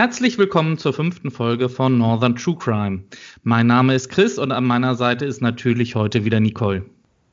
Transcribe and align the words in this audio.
Herzlich 0.00 0.38
willkommen 0.38 0.78
zur 0.78 0.94
fünften 0.94 1.30
Folge 1.30 1.68
von 1.68 1.98
Northern 1.98 2.34
True 2.34 2.56
Crime. 2.58 3.04
Mein 3.42 3.66
Name 3.66 3.94
ist 3.94 4.08
Chris 4.08 4.38
und 4.38 4.50
an 4.50 4.64
meiner 4.64 4.94
Seite 4.94 5.26
ist 5.26 5.42
natürlich 5.42 5.94
heute 5.94 6.24
wieder 6.24 6.40
Nicole. 6.40 6.86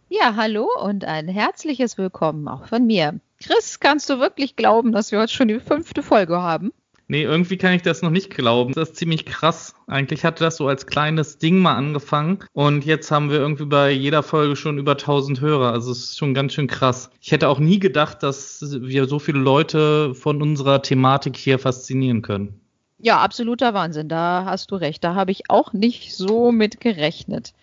Ja, 0.09 0.35
hallo 0.35 0.67
und 0.83 1.05
ein 1.05 1.29
herzliches 1.29 1.97
Willkommen 1.97 2.49
auch 2.49 2.67
von 2.67 2.85
mir. 2.85 3.21
Chris, 3.41 3.79
kannst 3.79 4.09
du 4.09 4.19
wirklich 4.19 4.57
glauben, 4.57 4.91
dass 4.91 5.13
wir 5.13 5.19
heute 5.21 5.31
schon 5.31 5.47
die 5.47 5.61
fünfte 5.61 6.03
Folge 6.03 6.41
haben? 6.41 6.73
Nee, 7.09 7.23
irgendwie 7.23 7.57
kann 7.57 7.71
ich 7.71 7.83
das 7.83 8.01
noch 8.01 8.09
nicht 8.09 8.35
glauben. 8.35 8.73
Das 8.73 8.89
ist 8.89 8.97
ziemlich 8.97 9.25
krass. 9.25 9.73
Eigentlich 9.87 10.25
hatte 10.25 10.43
das 10.43 10.57
so 10.57 10.67
als 10.67 10.87
kleines 10.87 11.37
Ding 11.37 11.59
mal 11.59 11.75
angefangen 11.75 12.39
und 12.51 12.85
jetzt 12.85 13.09
haben 13.11 13.29
wir 13.29 13.37
irgendwie 13.37 13.65
bei 13.65 13.91
jeder 13.91 14.23
Folge 14.23 14.57
schon 14.57 14.77
über 14.77 14.91
1000 14.91 15.39
Hörer. 15.39 15.71
Also 15.71 15.91
es 15.93 15.99
ist 15.99 16.17
schon 16.17 16.33
ganz 16.33 16.53
schön 16.53 16.67
krass. 16.67 17.09
Ich 17.21 17.31
hätte 17.31 17.47
auch 17.47 17.59
nie 17.59 17.79
gedacht, 17.79 18.23
dass 18.23 18.61
wir 18.81 19.05
so 19.05 19.19
viele 19.19 19.39
Leute 19.39 20.15
von 20.15 20.41
unserer 20.41 20.81
Thematik 20.81 21.37
hier 21.37 21.59
faszinieren 21.59 22.21
können. 22.23 22.59
Ja, 22.99 23.19
absoluter 23.19 23.73
Wahnsinn. 23.73 24.09
Da 24.09 24.45
hast 24.45 24.71
du 24.71 24.75
recht. 24.75 25.03
Da 25.03 25.13
habe 25.15 25.31
ich 25.31 25.49
auch 25.49 25.73
nicht 25.73 26.15
so 26.15 26.51
mit 26.51 26.81
gerechnet. 26.81 27.53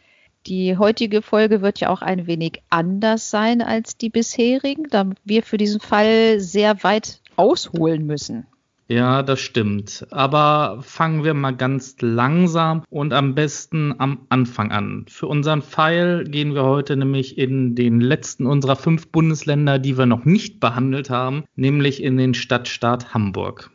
Die 0.46 0.76
heutige 0.76 1.22
Folge 1.22 1.62
wird 1.62 1.80
ja 1.80 1.88
auch 1.88 2.02
ein 2.02 2.26
wenig 2.26 2.62
anders 2.68 3.30
sein 3.30 3.62
als 3.62 3.96
die 3.96 4.10
bisherigen, 4.10 4.88
da 4.90 5.10
wir 5.24 5.42
für 5.42 5.56
diesen 5.56 5.80
Fall 5.80 6.38
sehr 6.38 6.84
weit 6.84 7.20
ausholen 7.36 8.06
müssen. 8.06 8.46
Ja, 8.86 9.22
das 9.22 9.40
stimmt. 9.40 10.06
Aber 10.10 10.80
fangen 10.82 11.24
wir 11.24 11.32
mal 11.32 11.56
ganz 11.56 11.96
langsam 12.00 12.84
und 12.90 13.14
am 13.14 13.34
besten 13.34 13.94
am 13.98 14.26
Anfang 14.28 14.70
an. 14.70 15.06
Für 15.08 15.26
unseren 15.26 15.62
Pfeil 15.62 16.24
gehen 16.24 16.54
wir 16.54 16.64
heute 16.64 16.94
nämlich 16.96 17.38
in 17.38 17.74
den 17.74 18.00
letzten 18.00 18.44
unserer 18.46 18.76
fünf 18.76 19.08
Bundesländer, 19.08 19.78
die 19.78 19.96
wir 19.96 20.04
noch 20.04 20.26
nicht 20.26 20.60
behandelt 20.60 21.08
haben, 21.08 21.44
nämlich 21.56 22.02
in 22.02 22.18
den 22.18 22.34
Stadtstaat 22.34 23.14
Hamburg. 23.14 23.70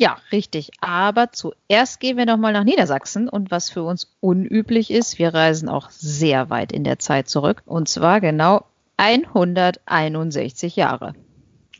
Ja, 0.00 0.16
richtig. 0.32 0.70
Aber 0.80 1.30
zuerst 1.30 2.00
gehen 2.00 2.16
wir 2.16 2.24
nochmal 2.24 2.54
nach 2.54 2.64
Niedersachsen 2.64 3.28
und 3.28 3.50
was 3.50 3.68
für 3.68 3.82
uns 3.82 4.16
unüblich 4.20 4.90
ist, 4.90 5.18
wir 5.18 5.34
reisen 5.34 5.68
auch 5.68 5.90
sehr 5.90 6.48
weit 6.48 6.72
in 6.72 6.84
der 6.84 6.98
Zeit 6.98 7.28
zurück 7.28 7.62
und 7.66 7.86
zwar 7.86 8.22
genau 8.22 8.64
161 8.96 10.76
Jahre. 10.76 11.12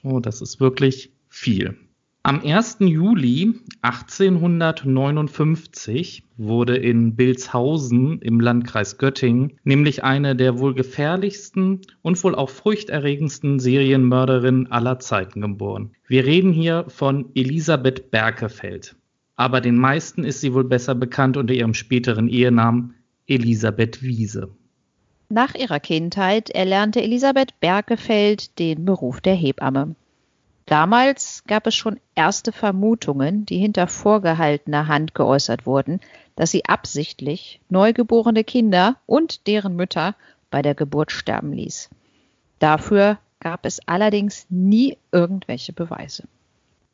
Oh, 0.03 0.21
das 0.21 0.43
ist 0.43 0.61
wirklich 0.61 1.11
viel. 1.31 1.79
Am 2.23 2.43
1. 2.45 2.81
Juli 2.81 3.55
1859 3.81 6.23
wurde 6.37 6.77
in 6.77 7.17
Bilshausen 7.17 8.21
im 8.21 8.41
Landkreis 8.41 8.99
Göttingen 8.99 9.55
nämlich 9.65 10.05
eine 10.05 10.37
der 10.37 10.59
wohl 10.59 10.75
gefährlichsten 10.75 11.81
und 12.03 12.23
wohl 12.23 12.35
auch 12.35 12.51
furchterregendsten 12.51 13.59
Serienmörderinnen 13.59 14.71
aller 14.71 14.99
Zeiten 14.99 15.41
geboren. 15.41 15.93
Wir 16.09 16.27
reden 16.27 16.53
hier 16.53 16.85
von 16.89 17.31
Elisabeth 17.35 18.11
Berkefeld. 18.11 18.97
Aber 19.37 19.63
den 19.63 19.77
meisten 19.77 20.23
ist 20.23 20.43
sie 20.43 20.53
wohl 20.53 20.65
besser 20.65 20.95
bekannt 20.95 21.39
unter 21.39 21.55
ihrem 21.55 21.73
späteren 21.73 22.29
Ehenamen 22.29 22.97
Elisabeth 23.29 24.03
Wiese. 24.03 24.51
Nach 25.31 25.55
ihrer 25.55 25.81
Kindheit 25.81 26.51
erlernte 26.51 27.01
Elisabeth 27.01 27.59
Berkefeld 27.61 28.59
den 28.59 28.85
Beruf 28.85 29.23
der 29.23 29.37
Hebamme. 29.37 29.95
Damals 30.71 31.43
gab 31.49 31.67
es 31.67 31.75
schon 31.75 31.99
erste 32.15 32.53
Vermutungen, 32.53 33.45
die 33.45 33.59
hinter 33.59 33.89
vorgehaltener 33.89 34.87
Hand 34.87 35.17
geäußert 35.17 35.67
wurden, 35.67 35.99
dass 36.37 36.53
sie 36.53 36.65
absichtlich 36.65 37.61
neugeborene 37.71 38.45
Kinder 38.45 38.95
und 39.05 39.49
deren 39.49 39.75
Mütter 39.75 40.15
bei 40.49 40.63
der 40.63 40.77
Geburt 40.77 41.11
sterben 41.11 41.53
ließ. 41.53 41.91
Dafür 42.61 43.19
gab 43.41 43.67
es 43.67 43.81
allerdings 43.89 44.47
nie 44.49 44.97
irgendwelche 45.11 45.73
Beweise. 45.73 46.29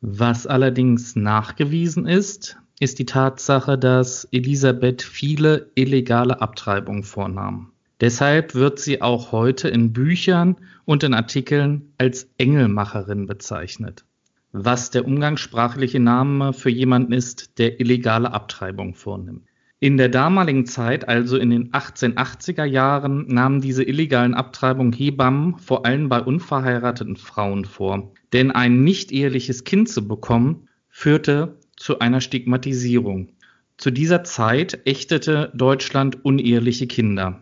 Was 0.01 0.47
allerdings 0.47 1.15
nachgewiesen 1.15 2.07
ist, 2.07 2.57
ist 2.79 2.97
die 2.97 3.05
Tatsache, 3.05 3.77
dass 3.77 4.27
Elisabeth 4.31 5.03
viele 5.03 5.69
illegale 5.75 6.41
Abtreibungen 6.41 7.03
vornahm. 7.03 7.73
Deshalb 7.99 8.53
wird 8.53 8.79
sie 8.79 9.01
auch 9.01 9.31
heute 9.31 9.69
in 9.69 9.91
Büchern 9.91 10.57
und 10.85 11.03
in 11.03 11.15
Artikeln 11.15 11.93
als 11.97 12.29
Engelmacherin 12.37 13.25
bezeichnet, 13.25 14.05
was 14.51 14.91
der 14.91 15.05
umgangssprachliche 15.05 15.99
Name 15.99 16.53
für 16.53 16.69
jemanden 16.69 17.13
ist, 17.13 17.57
der 17.57 17.79
illegale 17.79 18.31
Abtreibung 18.31 18.93
vornimmt. 18.93 19.47
In 19.79 19.97
der 19.97 20.09
damaligen 20.09 20.65
Zeit, 20.65 21.07
also 21.07 21.37
in 21.37 21.51
den 21.51 21.71
1880er 21.71 22.65
Jahren, 22.65 23.27
nahmen 23.27 23.61
diese 23.61 23.83
illegalen 23.83 24.33
Abtreibungen 24.33 24.91
Hebammen 24.91 25.57
vor 25.59 25.85
allem 25.85 26.09
bei 26.09 26.19
unverheirateten 26.19 27.15
Frauen 27.15 27.63
vor. 27.65 28.11
Denn 28.33 28.49
ein 28.49 28.83
nicht 28.83 29.11
eheliches 29.11 29.65
Kind 29.65 29.89
zu 29.89 30.07
bekommen, 30.07 30.67
führte 30.89 31.59
zu 31.75 31.99
einer 31.99 32.21
Stigmatisierung. 32.21 33.29
Zu 33.77 33.91
dieser 33.91 34.23
Zeit 34.23 34.79
ächtete 34.85 35.51
Deutschland 35.53 36.25
uneheliche 36.25 36.87
Kinder. 36.87 37.39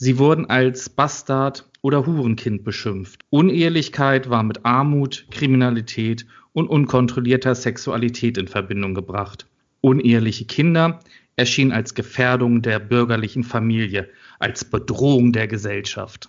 Sie 0.00 0.16
wurden 0.20 0.48
als 0.48 0.88
Bastard 0.88 1.68
oder 1.82 2.06
Hurenkind 2.06 2.62
beschimpft. 2.62 3.22
Unehrlichkeit 3.30 4.30
war 4.30 4.44
mit 4.44 4.64
Armut, 4.64 5.26
Kriminalität 5.32 6.24
und 6.52 6.68
unkontrollierter 6.68 7.56
Sexualität 7.56 8.38
in 8.38 8.46
Verbindung 8.46 8.94
gebracht. 8.94 9.48
Uneheliche 9.80 10.44
Kinder 10.44 11.00
erschienen 11.34 11.72
als 11.72 11.94
Gefährdung 11.94 12.62
der 12.62 12.78
bürgerlichen 12.78 13.42
Familie, 13.42 14.08
als 14.38 14.64
Bedrohung 14.64 15.32
der 15.32 15.48
Gesellschaft. 15.48 16.28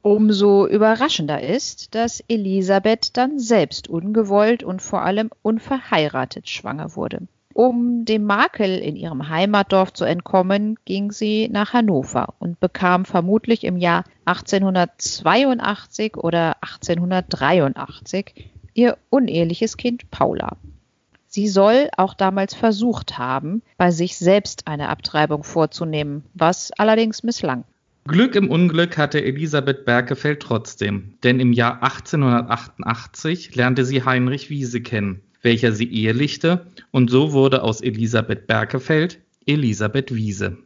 Umso 0.00 0.66
überraschender 0.66 1.42
ist, 1.42 1.94
dass 1.94 2.24
Elisabeth 2.28 3.14
dann 3.18 3.38
selbst 3.38 3.88
ungewollt 3.88 4.64
und 4.64 4.80
vor 4.80 5.02
allem 5.02 5.28
unverheiratet 5.42 6.48
schwanger 6.48 6.96
wurde. 6.96 7.28
Um 7.54 8.04
dem 8.04 8.24
Makel 8.24 8.78
in 8.78 8.96
ihrem 8.96 9.28
Heimatdorf 9.28 9.92
zu 9.92 10.04
entkommen, 10.04 10.76
ging 10.84 11.12
sie 11.12 11.48
nach 11.48 11.72
Hannover 11.72 12.34
und 12.38 12.60
bekam 12.60 13.04
vermutlich 13.04 13.64
im 13.64 13.76
Jahr 13.76 14.04
1882 14.24 16.16
oder 16.16 16.56
1883 16.62 18.50
ihr 18.74 18.96
uneheliches 19.10 19.76
Kind 19.76 20.10
Paula. 20.10 20.56
Sie 21.26 21.48
soll 21.48 21.88
auch 21.96 22.14
damals 22.14 22.54
versucht 22.54 23.18
haben, 23.18 23.62
bei 23.76 23.90
sich 23.90 24.16
selbst 24.16 24.66
eine 24.66 24.88
Abtreibung 24.88 25.44
vorzunehmen, 25.44 26.24
was 26.34 26.72
allerdings 26.72 27.22
misslang. 27.22 27.64
Glück 28.06 28.34
im 28.34 28.50
Unglück 28.50 28.98
hatte 28.98 29.22
Elisabeth 29.22 29.84
Berkefeld 29.84 30.40
trotzdem, 30.40 31.14
denn 31.22 31.38
im 31.38 31.52
Jahr 31.52 31.82
1888 31.82 33.54
lernte 33.54 33.84
sie 33.84 34.04
Heinrich 34.04 34.50
Wiese 34.50 34.80
kennen 34.80 35.22
welcher 35.42 35.72
sie 35.72 35.92
ehelichte, 35.92 36.66
und 36.90 37.10
so 37.10 37.32
wurde 37.32 37.62
aus 37.62 37.80
Elisabeth 37.80 38.46
Berkefeld 38.46 39.20
Elisabeth 39.46 40.14
Wiese. 40.14 40.56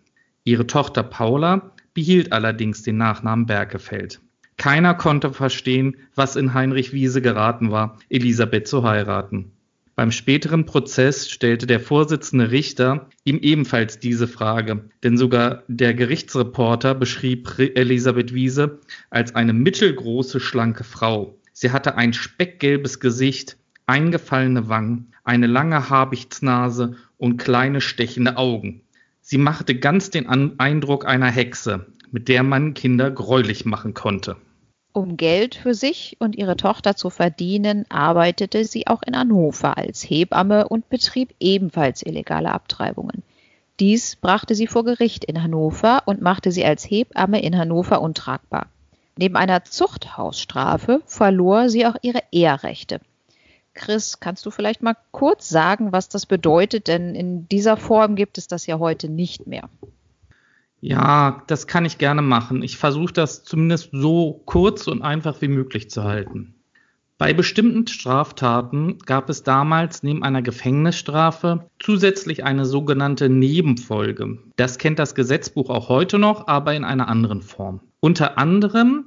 Ihre 0.44 0.66
Tochter 0.66 1.02
Paula 1.02 1.72
behielt 1.94 2.32
allerdings 2.32 2.82
den 2.82 2.98
Nachnamen 2.98 3.46
Berkefeld. 3.46 4.20
Keiner 4.58 4.94
konnte 4.94 5.32
verstehen, 5.32 5.96
was 6.14 6.36
in 6.36 6.54
Heinrich 6.54 6.92
Wiese 6.92 7.20
geraten 7.20 7.70
war, 7.70 7.98
Elisabeth 8.08 8.68
zu 8.68 8.84
heiraten. 8.84 9.52
Beim 9.96 10.12
späteren 10.12 10.66
Prozess 10.66 11.30
stellte 11.30 11.66
der 11.66 11.80
Vorsitzende 11.80 12.50
Richter 12.50 13.08
ihm 13.24 13.38
ebenfalls 13.38 13.98
diese 13.98 14.28
Frage, 14.28 14.90
denn 15.02 15.16
sogar 15.16 15.62
der 15.68 15.94
Gerichtsreporter 15.94 16.94
beschrieb 16.94 17.58
Elisabeth 17.58 18.34
Wiese 18.34 18.78
als 19.08 19.34
eine 19.34 19.54
mittelgroße, 19.54 20.38
schlanke 20.38 20.84
Frau. 20.84 21.38
Sie 21.54 21.70
hatte 21.70 21.96
ein 21.96 22.12
speckgelbes 22.12 23.00
Gesicht, 23.00 23.56
eingefallene 23.86 24.68
Wangen, 24.68 25.12
eine 25.24 25.46
lange 25.46 25.88
Habichtsnase 25.88 26.96
und 27.18 27.38
kleine 27.38 27.80
stechende 27.80 28.36
Augen. 28.36 28.82
Sie 29.20 29.38
machte 29.38 29.78
ganz 29.78 30.10
den 30.10 30.28
Eindruck 30.60 31.06
einer 31.06 31.30
Hexe, 31.30 31.86
mit 32.10 32.28
der 32.28 32.42
man 32.42 32.74
Kinder 32.74 33.10
greulich 33.10 33.64
machen 33.64 33.94
konnte. 33.94 34.36
Um 34.92 35.16
Geld 35.16 35.56
für 35.56 35.74
sich 35.74 36.16
und 36.20 36.36
ihre 36.36 36.56
Tochter 36.56 36.96
zu 36.96 37.10
verdienen, 37.10 37.84
arbeitete 37.90 38.64
sie 38.64 38.86
auch 38.86 39.02
in 39.02 39.16
Hannover 39.16 39.76
als 39.76 40.02
Hebamme 40.02 40.68
und 40.68 40.88
betrieb 40.88 41.34
ebenfalls 41.38 42.02
illegale 42.02 42.50
Abtreibungen. 42.50 43.22
Dies 43.78 44.16
brachte 44.16 44.54
sie 44.54 44.66
vor 44.66 44.84
Gericht 44.84 45.24
in 45.24 45.42
Hannover 45.42 46.04
und 46.06 46.22
machte 46.22 46.50
sie 46.50 46.64
als 46.64 46.88
Hebamme 46.88 47.42
in 47.42 47.58
Hannover 47.58 48.00
untragbar. 48.00 48.68
Neben 49.18 49.36
einer 49.36 49.64
Zuchthausstrafe 49.64 51.02
verlor 51.04 51.68
sie 51.68 51.84
auch 51.84 51.96
ihre 52.00 52.22
Ehrrechte. 52.32 53.00
Chris, 53.76 54.18
kannst 54.18 54.44
du 54.44 54.50
vielleicht 54.50 54.82
mal 54.82 54.96
kurz 55.12 55.48
sagen, 55.48 55.92
was 55.92 56.08
das 56.08 56.26
bedeutet? 56.26 56.88
Denn 56.88 57.14
in 57.14 57.48
dieser 57.48 57.76
Form 57.76 58.16
gibt 58.16 58.38
es 58.38 58.48
das 58.48 58.66
ja 58.66 58.78
heute 58.80 59.08
nicht 59.08 59.46
mehr. 59.46 59.68
Ja, 60.80 61.42
das 61.46 61.66
kann 61.66 61.84
ich 61.84 61.98
gerne 61.98 62.22
machen. 62.22 62.62
Ich 62.62 62.76
versuche 62.76 63.12
das 63.12 63.44
zumindest 63.44 63.90
so 63.92 64.42
kurz 64.44 64.88
und 64.88 65.02
einfach 65.02 65.40
wie 65.40 65.48
möglich 65.48 65.90
zu 65.90 66.04
halten. 66.04 66.54
Bei 67.18 67.32
bestimmten 67.32 67.86
Straftaten 67.86 68.98
gab 68.98 69.30
es 69.30 69.42
damals 69.42 70.02
neben 70.02 70.22
einer 70.22 70.42
Gefängnisstrafe 70.42 71.70
zusätzlich 71.78 72.44
eine 72.44 72.66
sogenannte 72.66 73.30
Nebenfolge. 73.30 74.38
Das 74.56 74.76
kennt 74.76 74.98
das 74.98 75.14
Gesetzbuch 75.14 75.70
auch 75.70 75.88
heute 75.88 76.18
noch, 76.18 76.46
aber 76.46 76.74
in 76.74 76.84
einer 76.84 77.08
anderen 77.08 77.40
Form. 77.40 77.80
Unter 78.00 78.36
anderem 78.36 79.06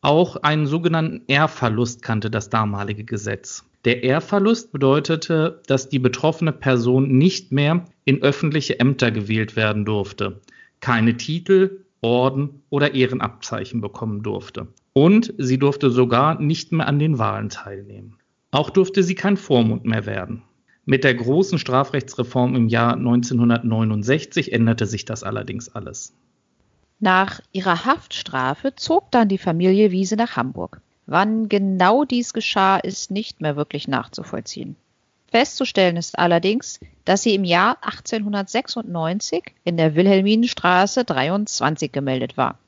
auch 0.00 0.36
einen 0.36 0.66
sogenannten 0.66 1.22
Ehrverlust 1.26 2.02
kannte 2.02 2.30
das 2.30 2.50
damalige 2.50 3.04
Gesetz. 3.04 3.64
Der 3.86 4.02
Ehrverlust 4.02 4.72
bedeutete, 4.72 5.62
dass 5.66 5.88
die 5.88 5.98
betroffene 5.98 6.52
Person 6.52 7.16
nicht 7.16 7.50
mehr 7.50 7.86
in 8.04 8.22
öffentliche 8.22 8.78
Ämter 8.78 9.10
gewählt 9.10 9.56
werden 9.56 9.86
durfte, 9.86 10.40
keine 10.80 11.16
Titel, 11.16 11.84
Orden 12.02 12.62
oder 12.68 12.94
Ehrenabzeichen 12.94 13.80
bekommen 13.80 14.22
durfte. 14.22 14.68
Und 14.92 15.32
sie 15.38 15.58
durfte 15.58 15.90
sogar 15.90 16.40
nicht 16.40 16.72
mehr 16.72 16.88
an 16.88 16.98
den 16.98 17.18
Wahlen 17.18 17.48
teilnehmen. 17.48 18.18
Auch 18.50 18.70
durfte 18.70 19.02
sie 19.02 19.14
kein 19.14 19.36
Vormund 19.36 19.84
mehr 19.84 20.06
werden. 20.06 20.42
Mit 20.84 21.04
der 21.04 21.14
großen 21.14 21.58
Strafrechtsreform 21.58 22.56
im 22.56 22.68
Jahr 22.68 22.94
1969 22.96 24.52
änderte 24.52 24.86
sich 24.86 25.04
das 25.04 25.22
allerdings 25.22 25.68
alles. 25.68 26.14
Nach 26.98 27.40
ihrer 27.52 27.86
Haftstrafe 27.86 28.74
zog 28.74 29.10
dann 29.10 29.28
die 29.28 29.38
Familie 29.38 29.90
Wiese 29.90 30.16
nach 30.16 30.36
Hamburg. 30.36 30.82
Wann 31.10 31.48
genau 31.48 32.04
dies 32.04 32.32
geschah, 32.32 32.76
ist 32.76 33.10
nicht 33.10 33.40
mehr 33.40 33.56
wirklich 33.56 33.88
nachzuvollziehen. 33.88 34.76
Festzustellen 35.26 35.96
ist 35.96 36.16
allerdings, 36.16 36.78
dass 37.04 37.24
sie 37.24 37.34
im 37.34 37.42
Jahr 37.42 37.78
1896 37.80 39.42
in 39.64 39.76
der 39.76 39.96
Wilhelminenstraße 39.96 41.04
23 41.04 41.90
gemeldet 41.90 42.36
war. 42.36 42.60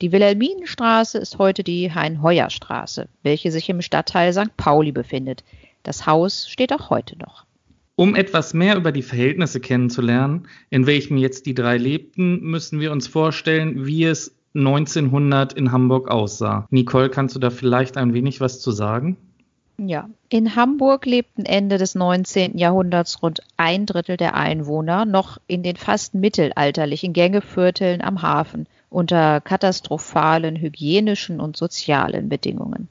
Die 0.00 0.12
Wilhelminenstraße 0.12 1.18
ist 1.18 1.36
heute 1.36 1.62
die 1.62 1.92
Hein-Heuer-Straße, 1.92 3.06
welche 3.22 3.52
sich 3.52 3.68
im 3.68 3.82
Stadtteil 3.82 4.32
St. 4.32 4.56
Pauli 4.56 4.92
befindet. 4.92 5.44
Das 5.82 6.06
Haus 6.06 6.48
steht 6.48 6.72
auch 6.72 6.88
heute 6.88 7.18
noch. 7.18 7.44
Um 7.96 8.14
etwas 8.14 8.54
mehr 8.54 8.76
über 8.76 8.92
die 8.92 9.02
Verhältnisse 9.02 9.60
kennenzulernen, 9.60 10.48
in 10.70 10.86
welchen 10.86 11.18
jetzt 11.18 11.44
die 11.44 11.54
drei 11.54 11.76
lebten, 11.76 12.40
müssen 12.40 12.80
wir 12.80 12.92
uns 12.92 13.08
vorstellen, 13.08 13.84
wie 13.84 14.04
es 14.04 14.37
1900 14.54 15.52
in 15.52 15.72
Hamburg 15.72 16.08
aussah. 16.10 16.66
Nicole, 16.70 17.10
kannst 17.10 17.34
du 17.34 17.38
da 17.38 17.50
vielleicht 17.50 17.96
ein 17.96 18.14
wenig 18.14 18.40
was 18.40 18.60
zu 18.60 18.72
sagen? 18.72 19.16
Ja, 19.80 20.08
in 20.28 20.56
Hamburg 20.56 21.06
lebten 21.06 21.44
Ende 21.44 21.78
des 21.78 21.94
19. 21.94 22.58
Jahrhunderts 22.58 23.22
rund 23.22 23.42
ein 23.56 23.86
Drittel 23.86 24.16
der 24.16 24.34
Einwohner 24.34 25.04
noch 25.04 25.38
in 25.46 25.62
den 25.62 25.76
fast 25.76 26.14
mittelalterlichen 26.14 27.12
Gängevierteln 27.12 28.02
am 28.02 28.22
Hafen 28.22 28.66
unter 28.90 29.40
katastrophalen 29.40 30.56
hygienischen 30.56 31.40
und 31.40 31.56
sozialen 31.56 32.28
Bedingungen. 32.28 32.88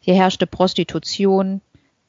Hier 0.00 0.14
herrschte 0.14 0.48
Prostitution, 0.48 1.60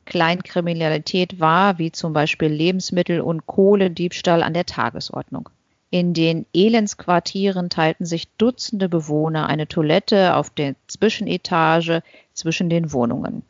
Kleinkriminalität 0.06 1.40
war, 1.40 1.78
wie 1.78 1.92
zum 1.92 2.14
Beispiel 2.14 2.50
Lebensmittel- 2.50 3.22
und 3.22 3.46
Kohlediebstahl, 3.46 4.42
an 4.42 4.54
der 4.54 4.66
Tagesordnung. 4.66 5.50
In 5.90 6.14
den 6.14 6.46
Elendsquartieren 6.54 7.70
teilten 7.70 8.06
sich 8.06 8.28
Dutzende 8.38 8.90
Bewohner 8.90 9.48
eine 9.48 9.70
Toilette 9.70 10.36
auf 10.36 10.50
der 10.50 10.76
Zwischenetage 10.88 12.04
zwischen 12.34 12.70
den 12.70 12.92
Wohnungen. 12.92 13.44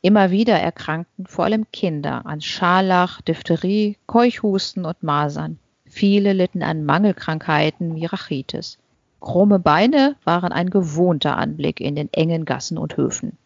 Immer 0.00 0.30
wieder 0.30 0.54
erkrankten 0.54 1.26
vor 1.26 1.46
allem 1.46 1.66
Kinder 1.72 2.24
an 2.26 2.40
Scharlach, 2.40 3.20
Diphtherie, 3.22 3.96
Keuchhusten 4.06 4.84
und 4.84 5.02
Masern. 5.02 5.58
Viele 5.84 6.32
litten 6.32 6.62
an 6.62 6.84
Mangelkrankheiten 6.84 7.96
wie 7.96 8.06
Rachitis. 8.06 8.78
Krumme 9.20 9.58
Beine 9.58 10.14
waren 10.24 10.52
ein 10.52 10.70
gewohnter 10.70 11.36
Anblick 11.36 11.80
in 11.80 11.96
den 11.96 12.08
engen 12.12 12.44
Gassen 12.44 12.78
und 12.78 12.96
Höfen. 12.96 13.36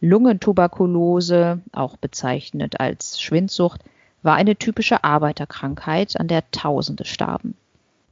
Lungentuberkulose, 0.00 1.62
auch 1.72 1.96
bezeichnet 1.96 2.78
als 2.78 3.20
Schwindsucht, 3.20 3.80
war 4.22 4.34
eine 4.34 4.56
typische 4.56 5.02
Arbeiterkrankheit, 5.02 6.20
an 6.20 6.28
der 6.28 6.48
Tausende 6.50 7.06
starben. 7.06 7.54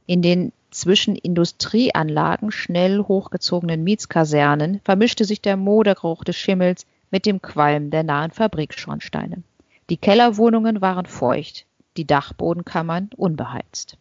In 0.07 0.21
den 0.21 0.51
zwischen 0.69 1.15
Industrieanlagen 1.15 2.51
schnell 2.51 2.99
hochgezogenen 2.99 3.83
Mietskasernen 3.83 4.81
vermischte 4.83 5.25
sich 5.25 5.41
der 5.41 5.57
Modergeruch 5.57 6.23
des 6.23 6.35
Schimmels 6.35 6.85
mit 7.11 7.25
dem 7.25 7.41
Qualm 7.41 7.89
der 7.91 8.03
nahen 8.03 8.31
Fabrikschornsteine. 8.31 9.43
Die 9.89 9.97
Kellerwohnungen 9.97 10.81
waren 10.81 11.05
feucht, 11.05 11.65
die 11.97 12.05
Dachbodenkammern 12.05 13.09
unbeheizt. 13.15 13.97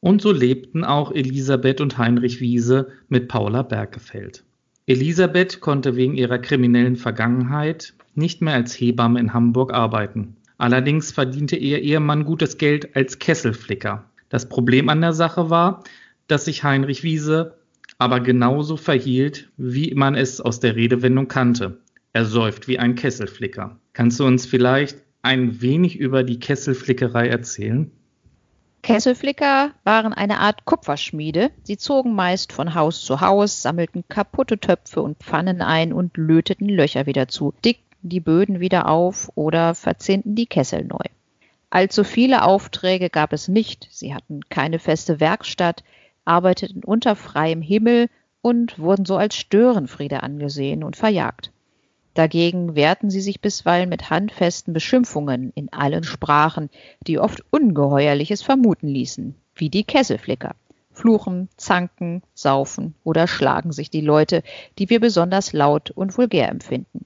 Und 0.00 0.20
so 0.20 0.32
lebten 0.32 0.84
auch 0.84 1.10
Elisabeth 1.12 1.80
und 1.80 1.98
Heinrich 1.98 2.40
Wiese 2.40 2.88
mit 3.08 3.28
Paula 3.28 3.62
Bergefeld. 3.62 4.44
Elisabeth 4.86 5.60
konnte 5.60 5.96
wegen 5.96 6.14
ihrer 6.14 6.38
kriminellen 6.38 6.96
Vergangenheit 6.96 7.94
nicht 8.14 8.42
mehr 8.42 8.54
als 8.54 8.78
Hebamme 8.78 9.18
in 9.18 9.32
Hamburg 9.32 9.72
arbeiten. 9.72 10.36
Allerdings 10.58 11.10
verdiente 11.10 11.56
ihr 11.56 11.80
Ehemann 11.80 12.24
gutes 12.24 12.58
Geld 12.58 12.94
als 12.94 13.18
Kesselflicker. 13.18 14.04
Das 14.28 14.48
Problem 14.48 14.88
an 14.88 15.00
der 15.00 15.12
Sache 15.12 15.50
war, 15.50 15.84
dass 16.26 16.46
sich 16.46 16.64
Heinrich 16.64 17.02
Wiese 17.02 17.58
aber 17.98 18.20
genauso 18.20 18.76
verhielt, 18.76 19.50
wie 19.56 19.94
man 19.94 20.14
es 20.14 20.40
aus 20.40 20.60
der 20.60 20.76
Redewendung 20.76 21.28
kannte. 21.28 21.80
Er 22.12 22.24
säuft 22.24 22.68
wie 22.68 22.78
ein 22.78 22.94
Kesselflicker. 22.94 23.78
Kannst 23.92 24.20
du 24.20 24.26
uns 24.26 24.46
vielleicht 24.46 24.98
ein 25.22 25.60
wenig 25.60 25.98
über 25.98 26.22
die 26.22 26.38
Kesselflickerei 26.38 27.28
erzählen? 27.28 27.90
Kesselflicker 28.82 29.72
waren 29.82 30.12
eine 30.12 30.38
Art 30.38 30.64
Kupferschmiede. 30.64 31.50
Sie 31.64 31.76
zogen 31.76 32.14
meist 32.14 32.52
von 32.52 32.74
Haus 32.74 33.02
zu 33.02 33.20
Haus, 33.20 33.62
sammelten 33.62 34.04
kaputte 34.08 34.58
Töpfe 34.58 35.02
und 35.02 35.18
Pfannen 35.18 35.60
ein 35.60 35.92
und 35.92 36.16
löteten 36.16 36.68
Löcher 36.68 37.06
wieder 37.06 37.26
zu, 37.26 37.52
dickten 37.64 38.08
die 38.08 38.20
Böden 38.20 38.60
wieder 38.60 38.88
auf 38.88 39.30
oder 39.34 39.74
verzinnten 39.74 40.36
die 40.36 40.46
Kessel 40.46 40.84
neu. 40.84 41.04
Allzu 41.70 42.04
viele 42.04 42.44
Aufträge 42.44 43.10
gab 43.10 43.32
es 43.32 43.48
nicht, 43.48 43.88
sie 43.90 44.14
hatten 44.14 44.40
keine 44.48 44.78
feste 44.78 45.20
Werkstatt, 45.20 45.82
arbeiteten 46.24 46.84
unter 46.84 47.16
freiem 47.16 47.62
Himmel 47.62 48.08
und 48.40 48.78
wurden 48.78 49.04
so 49.04 49.16
als 49.16 49.36
Störenfriede 49.36 50.22
angesehen 50.22 50.84
und 50.84 50.96
verjagt. 50.96 51.50
Dagegen 52.14 52.76
wehrten 52.76 53.10
sie 53.10 53.20
sich 53.20 53.40
bisweilen 53.40 53.90
mit 53.90 54.08
handfesten 54.08 54.72
Beschimpfungen 54.72 55.52
in 55.54 55.70
allen 55.72 56.02
Sprachen, 56.02 56.70
die 57.06 57.18
oft 57.18 57.42
Ungeheuerliches 57.50 58.42
vermuten 58.42 58.88
ließen, 58.88 59.34
wie 59.54 59.68
die 59.68 59.84
Kesselflicker. 59.84 60.54
Fluchen, 60.92 61.50
zanken, 61.58 62.22
saufen 62.32 62.94
oder 63.04 63.26
schlagen 63.26 63.70
sich 63.70 63.90
die 63.90 64.00
Leute, 64.00 64.42
die 64.78 64.88
wir 64.88 64.98
besonders 64.98 65.52
laut 65.52 65.90
und 65.90 66.16
vulgär 66.16 66.48
empfinden. 66.48 67.04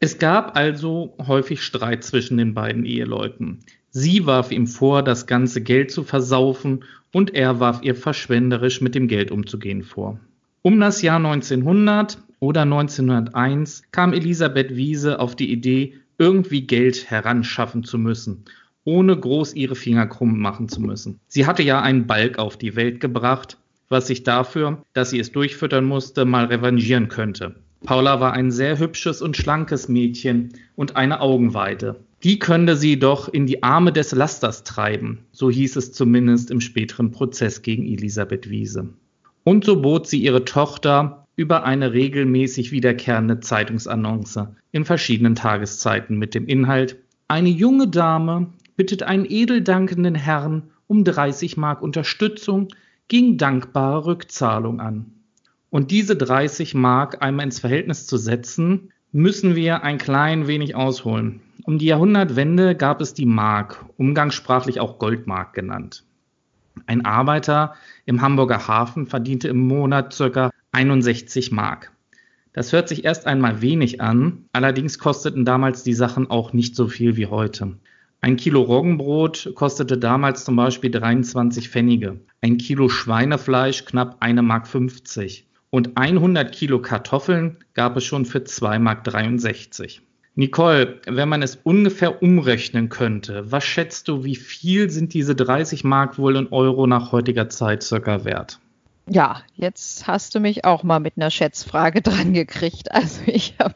Es 0.00 0.18
gab 0.18 0.56
also 0.56 1.16
häufig 1.26 1.62
Streit 1.62 2.04
zwischen 2.04 2.36
den 2.36 2.54
beiden 2.54 2.84
Eheleuten. 2.84 3.60
Sie 3.90 4.26
warf 4.26 4.50
ihm 4.50 4.66
vor, 4.66 5.02
das 5.02 5.26
ganze 5.26 5.62
Geld 5.62 5.90
zu 5.90 6.02
versaufen, 6.02 6.84
und 7.12 7.32
er 7.32 7.60
warf 7.60 7.80
ihr 7.82 7.94
verschwenderisch 7.94 8.80
mit 8.80 8.96
dem 8.96 9.06
Geld 9.06 9.30
umzugehen 9.30 9.84
vor. 9.84 10.18
Um 10.62 10.80
das 10.80 11.00
Jahr 11.00 11.18
1900 11.18 12.18
oder 12.40 12.62
1901 12.62 13.84
kam 13.92 14.12
Elisabeth 14.12 14.74
Wiese 14.74 15.20
auf 15.20 15.36
die 15.36 15.52
Idee, 15.52 15.94
irgendwie 16.18 16.66
Geld 16.66 17.10
heranschaffen 17.10 17.84
zu 17.84 17.98
müssen, 17.98 18.44
ohne 18.84 19.16
groß 19.16 19.54
ihre 19.54 19.76
Finger 19.76 20.06
krumm 20.06 20.40
machen 20.40 20.68
zu 20.68 20.80
müssen. 20.80 21.20
Sie 21.28 21.46
hatte 21.46 21.62
ja 21.62 21.80
einen 21.80 22.06
Balk 22.06 22.38
auf 22.38 22.56
die 22.56 22.76
Welt 22.76 23.00
gebracht, 23.00 23.58
was 23.88 24.08
sich 24.08 24.24
dafür, 24.24 24.82
dass 24.92 25.10
sie 25.10 25.20
es 25.20 25.32
durchfüttern 25.32 25.84
musste, 25.84 26.24
mal 26.24 26.46
revanchieren 26.46 27.08
könnte. 27.08 27.54
Paula 27.84 28.18
war 28.18 28.32
ein 28.32 28.50
sehr 28.50 28.78
hübsches 28.78 29.20
und 29.20 29.36
schlankes 29.36 29.88
Mädchen 29.88 30.54
und 30.74 30.96
eine 30.96 31.20
Augenweide. 31.20 32.00
Die 32.22 32.38
könnte 32.38 32.76
sie 32.76 32.98
doch 32.98 33.28
in 33.28 33.46
die 33.46 33.62
Arme 33.62 33.92
des 33.92 34.12
Lasters 34.12 34.64
treiben, 34.64 35.18
so 35.32 35.50
hieß 35.50 35.76
es 35.76 35.92
zumindest 35.92 36.50
im 36.50 36.62
späteren 36.62 37.10
Prozess 37.10 37.60
gegen 37.60 37.84
Elisabeth 37.84 38.48
Wiese. 38.48 38.88
Und 39.44 39.66
so 39.66 39.82
bot 39.82 40.06
sie 40.06 40.22
ihre 40.22 40.46
Tochter 40.46 41.26
über 41.36 41.64
eine 41.64 41.92
regelmäßig 41.92 42.72
wiederkehrende 42.72 43.40
Zeitungsannonce 43.40 44.48
in 44.72 44.86
verschiedenen 44.86 45.34
Tageszeiten 45.34 46.16
mit 46.16 46.34
dem 46.34 46.46
Inhalt 46.46 46.96
Eine 47.28 47.50
junge 47.50 47.88
Dame 47.88 48.46
bittet 48.76 49.02
einen 49.02 49.26
edeldankenden 49.28 50.14
Herrn 50.14 50.70
um 50.86 51.04
30 51.04 51.58
Mark 51.58 51.82
Unterstützung 51.82 52.68
gegen 53.08 53.36
dankbare 53.36 54.06
Rückzahlung 54.06 54.80
an. 54.80 55.13
Und 55.74 55.90
diese 55.90 56.14
30 56.14 56.74
Mark 56.74 57.20
einmal 57.20 57.46
ins 57.46 57.58
Verhältnis 57.58 58.06
zu 58.06 58.16
setzen, 58.16 58.92
müssen 59.10 59.56
wir 59.56 59.82
ein 59.82 59.98
klein 59.98 60.46
wenig 60.46 60.76
ausholen. 60.76 61.40
Um 61.64 61.78
die 61.78 61.86
Jahrhundertwende 61.86 62.76
gab 62.76 63.00
es 63.00 63.12
die 63.12 63.26
Mark, 63.26 63.84
umgangssprachlich 63.96 64.78
auch 64.78 65.00
Goldmark 65.00 65.52
genannt. 65.52 66.04
Ein 66.86 67.04
Arbeiter 67.04 67.74
im 68.06 68.22
Hamburger 68.22 68.68
Hafen 68.68 69.08
verdiente 69.08 69.48
im 69.48 69.66
Monat 69.66 70.16
ca. 70.16 70.52
61 70.70 71.50
Mark. 71.50 71.90
Das 72.52 72.72
hört 72.72 72.88
sich 72.88 73.04
erst 73.04 73.26
einmal 73.26 73.60
wenig 73.60 74.00
an, 74.00 74.44
allerdings 74.52 75.00
kosteten 75.00 75.44
damals 75.44 75.82
die 75.82 75.94
Sachen 75.94 76.30
auch 76.30 76.52
nicht 76.52 76.76
so 76.76 76.86
viel 76.86 77.16
wie 77.16 77.26
heute. 77.26 77.78
Ein 78.20 78.36
Kilo 78.36 78.62
Roggenbrot 78.62 79.50
kostete 79.56 79.98
damals 79.98 80.44
zum 80.44 80.54
Beispiel 80.54 80.92
23 80.92 81.68
Pfennige, 81.68 82.20
ein 82.42 82.58
Kilo 82.58 82.88
Schweinefleisch 82.88 83.84
knapp 83.86 84.22
1,50 84.22 84.42
Mark 84.42 84.68
und 85.74 85.96
100 85.96 86.52
Kilo 86.52 86.80
Kartoffeln 86.80 87.56
gab 87.74 87.96
es 87.96 88.04
schon 88.04 88.26
für 88.26 88.38
2,63 88.38 88.78
Mark. 88.78 90.02
Nicole, 90.36 91.00
wenn 91.06 91.28
man 91.28 91.42
es 91.42 91.56
ungefähr 91.64 92.22
umrechnen 92.22 92.90
könnte, 92.90 93.50
was 93.50 93.64
schätzt 93.64 94.06
du, 94.06 94.22
wie 94.22 94.36
viel 94.36 94.88
sind 94.90 95.14
diese 95.14 95.34
30 95.34 95.82
Mark 95.82 96.16
wohl 96.16 96.36
in 96.36 96.46
Euro 96.52 96.86
nach 96.86 97.10
heutiger 97.10 97.48
Zeit 97.48 97.82
circa 97.82 98.24
wert? 98.24 98.60
Ja, 99.08 99.42
jetzt 99.56 100.06
hast 100.06 100.36
du 100.36 100.40
mich 100.40 100.64
auch 100.64 100.84
mal 100.84 101.00
mit 101.00 101.14
einer 101.16 101.32
Schätzfrage 101.32 102.02
dran 102.02 102.34
gekriegt. 102.34 102.92
Also 102.92 103.22
ich 103.26 103.56
habe 103.58 103.74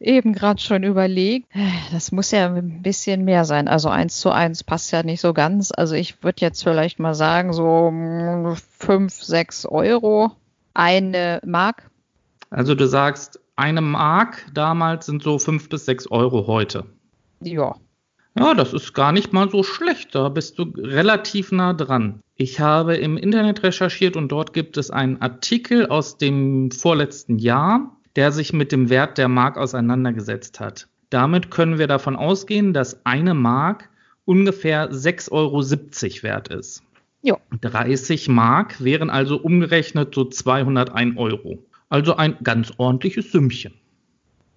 eben 0.00 0.32
gerade 0.32 0.60
schon 0.60 0.82
überlegt, 0.82 1.46
das 1.92 2.10
muss 2.10 2.32
ja 2.32 2.52
ein 2.52 2.82
bisschen 2.82 3.24
mehr 3.24 3.44
sein. 3.44 3.68
Also 3.68 3.88
eins 3.88 4.18
zu 4.18 4.32
eins 4.32 4.64
passt 4.64 4.90
ja 4.90 5.04
nicht 5.04 5.20
so 5.20 5.32
ganz. 5.32 5.70
Also 5.70 5.94
ich 5.94 6.24
würde 6.24 6.40
jetzt 6.40 6.64
vielleicht 6.64 6.98
mal 6.98 7.14
sagen, 7.14 7.52
so 7.52 8.56
fünf, 8.78 9.14
sechs 9.14 9.64
Euro 9.64 10.32
eine 10.76 11.40
Mark. 11.44 11.90
Also 12.50 12.74
du 12.74 12.86
sagst, 12.86 13.40
eine 13.56 13.80
Mark 13.80 14.46
damals 14.52 15.06
sind 15.06 15.22
so 15.22 15.38
fünf 15.38 15.68
bis 15.68 15.86
sechs 15.86 16.10
Euro 16.10 16.46
heute. 16.46 16.84
Ja. 17.40 17.76
Ja, 18.38 18.52
das 18.52 18.74
ist 18.74 18.92
gar 18.92 19.12
nicht 19.12 19.32
mal 19.32 19.50
so 19.50 19.62
schlecht. 19.62 20.14
Da 20.14 20.28
bist 20.28 20.58
du 20.58 20.64
relativ 20.76 21.52
nah 21.52 21.72
dran. 21.72 22.20
Ich 22.34 22.60
habe 22.60 22.96
im 22.96 23.16
Internet 23.16 23.62
recherchiert 23.62 24.14
und 24.14 24.28
dort 24.28 24.52
gibt 24.52 24.76
es 24.76 24.90
einen 24.90 25.22
Artikel 25.22 25.86
aus 25.86 26.18
dem 26.18 26.70
vorletzten 26.70 27.38
Jahr, 27.38 27.96
der 28.14 28.32
sich 28.32 28.52
mit 28.52 28.72
dem 28.72 28.90
Wert 28.90 29.16
der 29.16 29.28
Mark 29.28 29.56
auseinandergesetzt 29.56 30.60
hat. 30.60 30.88
Damit 31.08 31.50
können 31.50 31.78
wir 31.78 31.86
davon 31.86 32.14
ausgehen, 32.14 32.74
dass 32.74 33.06
eine 33.06 33.32
Mark 33.32 33.88
ungefähr 34.26 34.90
6,70 34.90 35.30
Euro 35.32 35.62
wert 36.22 36.48
ist. 36.48 36.82
Jo. 37.26 37.38
30 37.60 38.28
Mark 38.28 38.84
wären 38.84 39.10
also 39.10 39.36
umgerechnet 39.38 40.14
so 40.14 40.26
201 40.26 41.16
Euro. 41.16 41.58
Also 41.88 42.14
ein 42.14 42.36
ganz 42.44 42.72
ordentliches 42.76 43.32
Sümmchen. 43.32 43.74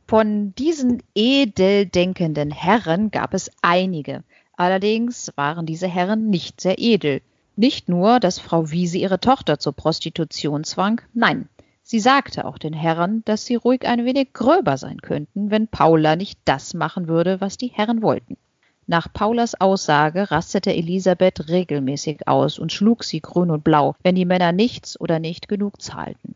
Von 0.07 0.53
diesen 0.53 1.01
edel 1.15 1.87
denkenden 1.87 2.51
Herren 2.51 3.09
gab 3.09 3.33
es 3.33 3.49
einige. 3.63 4.23
Allerdings 4.55 5.33
waren 5.35 5.65
diese 5.65 5.87
Herren 5.87 6.29
nicht 6.29 6.61
sehr 6.61 6.77
edel. 6.77 7.21
Nicht 7.55 7.89
nur, 7.89 8.19
dass 8.19 8.37
Frau 8.37 8.69
Wiese 8.69 8.99
ihre 8.99 9.19
Tochter 9.19 9.57
zur 9.57 9.73
Prostitution 9.73 10.63
zwang, 10.63 11.01
nein, 11.15 11.49
sie 11.81 11.99
sagte 11.99 12.45
auch 12.45 12.59
den 12.59 12.73
Herren, 12.73 13.23
dass 13.25 13.47
sie 13.47 13.55
ruhig 13.55 13.87
ein 13.87 14.05
wenig 14.05 14.33
gröber 14.33 14.77
sein 14.77 15.01
könnten, 15.01 15.49
wenn 15.49 15.67
Paula 15.67 16.15
nicht 16.15 16.39
das 16.45 16.75
machen 16.75 17.07
würde, 17.07 17.41
was 17.41 17.57
die 17.57 17.71
Herren 17.73 18.03
wollten. 18.03 18.37
Nach 18.89 19.07
Paulas 19.13 19.61
Aussage 19.61 20.31
rastete 20.31 20.73
Elisabeth 20.73 21.47
regelmäßig 21.47 22.27
aus 22.27 22.57
und 22.57 22.73
schlug 22.73 23.03
sie 23.03 23.19
grün 23.19 23.51
und 23.51 23.63
blau, 23.63 23.93
wenn 24.01 24.15
die 24.15 24.25
Männer 24.25 24.51
nichts 24.51 24.99
oder 24.99 25.19
nicht 25.19 25.47
genug 25.47 25.79
zahlten. 25.79 26.33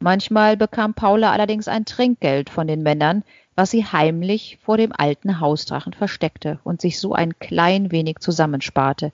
Manchmal 0.00 0.56
bekam 0.56 0.94
Paula 0.94 1.30
allerdings 1.30 1.68
ein 1.68 1.84
Trinkgeld 1.84 2.50
von 2.50 2.66
den 2.66 2.82
Männern, 2.82 3.22
was 3.54 3.70
sie 3.70 3.84
heimlich 3.84 4.58
vor 4.60 4.76
dem 4.76 4.90
alten 4.92 5.38
Hausdrachen 5.38 5.92
versteckte 5.92 6.58
und 6.64 6.80
sich 6.80 6.98
so 6.98 7.12
ein 7.12 7.38
klein 7.38 7.92
wenig 7.92 8.18
zusammensparte, 8.18 9.12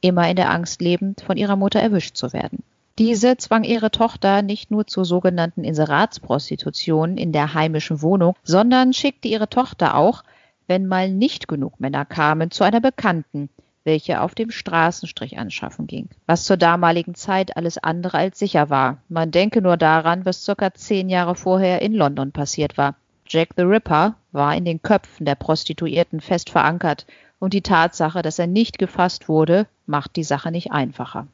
immer 0.00 0.30
in 0.30 0.36
der 0.36 0.52
Angst 0.52 0.80
lebend, 0.80 1.22
von 1.22 1.36
ihrer 1.36 1.56
Mutter 1.56 1.80
erwischt 1.80 2.14
zu 2.14 2.32
werden. 2.32 2.62
Diese 3.00 3.38
zwang 3.38 3.64
ihre 3.64 3.90
Tochter 3.90 4.42
nicht 4.42 4.70
nur 4.70 4.86
zur 4.86 5.04
sogenannten 5.04 5.64
Inseratsprostitution 5.64 7.16
in 7.18 7.32
der 7.32 7.54
heimischen 7.54 8.02
Wohnung, 8.02 8.36
sondern 8.44 8.92
schickte 8.92 9.26
ihre 9.26 9.48
Tochter 9.48 9.96
auch, 9.96 10.22
wenn 10.70 10.86
mal 10.86 11.10
nicht 11.10 11.48
genug 11.48 11.80
Männer 11.80 12.04
kamen, 12.04 12.52
zu 12.52 12.62
einer 12.62 12.80
Bekannten, 12.80 13.50
welche 13.82 14.20
auf 14.20 14.36
dem 14.36 14.52
Straßenstrich 14.52 15.36
anschaffen 15.36 15.88
ging, 15.88 16.08
was 16.26 16.44
zur 16.44 16.56
damaligen 16.56 17.16
Zeit 17.16 17.56
alles 17.56 17.76
andere 17.76 18.18
als 18.18 18.38
sicher 18.38 18.70
war. 18.70 18.98
Man 19.08 19.32
denke 19.32 19.62
nur 19.62 19.76
daran, 19.76 20.24
was 20.24 20.44
circa 20.44 20.72
zehn 20.72 21.08
Jahre 21.08 21.34
vorher 21.34 21.82
in 21.82 21.92
London 21.92 22.30
passiert 22.30 22.78
war. 22.78 22.94
Jack 23.26 23.48
the 23.56 23.64
Ripper 23.64 24.14
war 24.30 24.54
in 24.54 24.64
den 24.64 24.80
Köpfen 24.80 25.26
der 25.26 25.34
Prostituierten 25.34 26.20
fest 26.20 26.50
verankert, 26.50 27.04
und 27.40 27.52
die 27.52 27.62
Tatsache, 27.62 28.22
dass 28.22 28.38
er 28.38 28.46
nicht 28.46 28.78
gefasst 28.78 29.28
wurde, 29.28 29.66
macht 29.86 30.14
die 30.14 30.24
Sache 30.24 30.52
nicht 30.52 30.70
einfacher. 30.70 31.26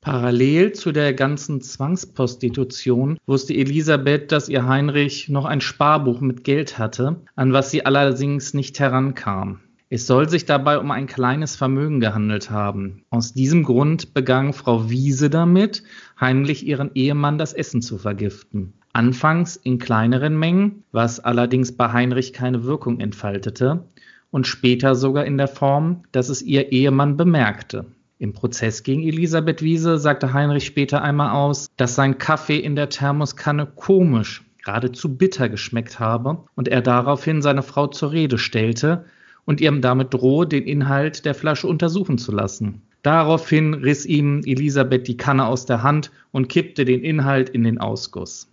Parallel 0.00 0.72
zu 0.72 0.92
der 0.92 1.12
ganzen 1.12 1.60
Zwangsprostitution 1.60 3.18
wusste 3.26 3.52
Elisabeth, 3.52 4.32
dass 4.32 4.48
ihr 4.48 4.66
Heinrich 4.66 5.28
noch 5.28 5.44
ein 5.44 5.60
Sparbuch 5.60 6.22
mit 6.22 6.42
Geld 6.42 6.78
hatte, 6.78 7.20
an 7.36 7.52
was 7.52 7.70
sie 7.70 7.84
allerdings 7.84 8.54
nicht 8.54 8.80
herankam. 8.80 9.60
Es 9.90 10.06
soll 10.06 10.28
sich 10.28 10.46
dabei 10.46 10.78
um 10.78 10.90
ein 10.90 11.06
kleines 11.06 11.54
Vermögen 11.56 12.00
gehandelt 12.00 12.50
haben. 12.50 13.02
Aus 13.10 13.34
diesem 13.34 13.62
Grund 13.62 14.14
begann 14.14 14.54
Frau 14.54 14.88
Wiese 14.88 15.28
damit, 15.28 15.82
heimlich 16.18 16.64
ihren 16.64 16.92
Ehemann 16.94 17.36
das 17.36 17.52
Essen 17.52 17.82
zu 17.82 17.98
vergiften. 17.98 18.72
Anfangs 18.94 19.56
in 19.56 19.78
kleineren 19.78 20.38
Mengen, 20.38 20.84
was 20.92 21.20
allerdings 21.20 21.76
bei 21.76 21.92
Heinrich 21.92 22.32
keine 22.32 22.64
Wirkung 22.64 23.00
entfaltete, 23.00 23.84
und 24.30 24.46
später 24.46 24.94
sogar 24.94 25.26
in 25.26 25.36
der 25.36 25.48
Form, 25.48 26.04
dass 26.12 26.28
es 26.28 26.40
ihr 26.40 26.72
Ehemann 26.72 27.16
bemerkte. 27.16 27.86
Im 28.20 28.34
Prozess 28.34 28.82
gegen 28.82 29.02
Elisabeth 29.02 29.62
Wiese 29.62 29.96
sagte 29.96 30.34
Heinrich 30.34 30.66
später 30.66 31.00
einmal 31.00 31.30
aus, 31.30 31.68
dass 31.78 31.94
sein 31.94 32.18
Kaffee 32.18 32.58
in 32.58 32.76
der 32.76 32.90
Thermoskanne 32.90 33.64
komisch, 33.64 34.44
geradezu 34.62 35.16
bitter 35.16 35.48
geschmeckt 35.48 35.98
habe 35.98 36.44
und 36.54 36.68
er 36.68 36.82
daraufhin 36.82 37.40
seine 37.40 37.62
Frau 37.62 37.86
zur 37.86 38.12
Rede 38.12 38.36
stellte, 38.36 39.06
und 39.46 39.62
ihm 39.62 39.80
damit 39.80 40.12
drohe, 40.12 40.46
den 40.46 40.64
Inhalt 40.64 41.24
der 41.24 41.34
Flasche 41.34 41.66
untersuchen 41.66 42.18
zu 42.18 42.30
lassen. 42.30 42.82
Daraufhin 43.00 43.72
riss 43.72 44.04
ihm 44.04 44.42
Elisabeth 44.44 45.08
die 45.08 45.16
Kanne 45.16 45.46
aus 45.46 45.64
der 45.64 45.82
Hand 45.82 46.10
und 46.30 46.50
kippte 46.50 46.84
den 46.84 47.00
Inhalt 47.00 47.48
in 47.48 47.64
den 47.64 47.78
Ausguss. 47.78 48.49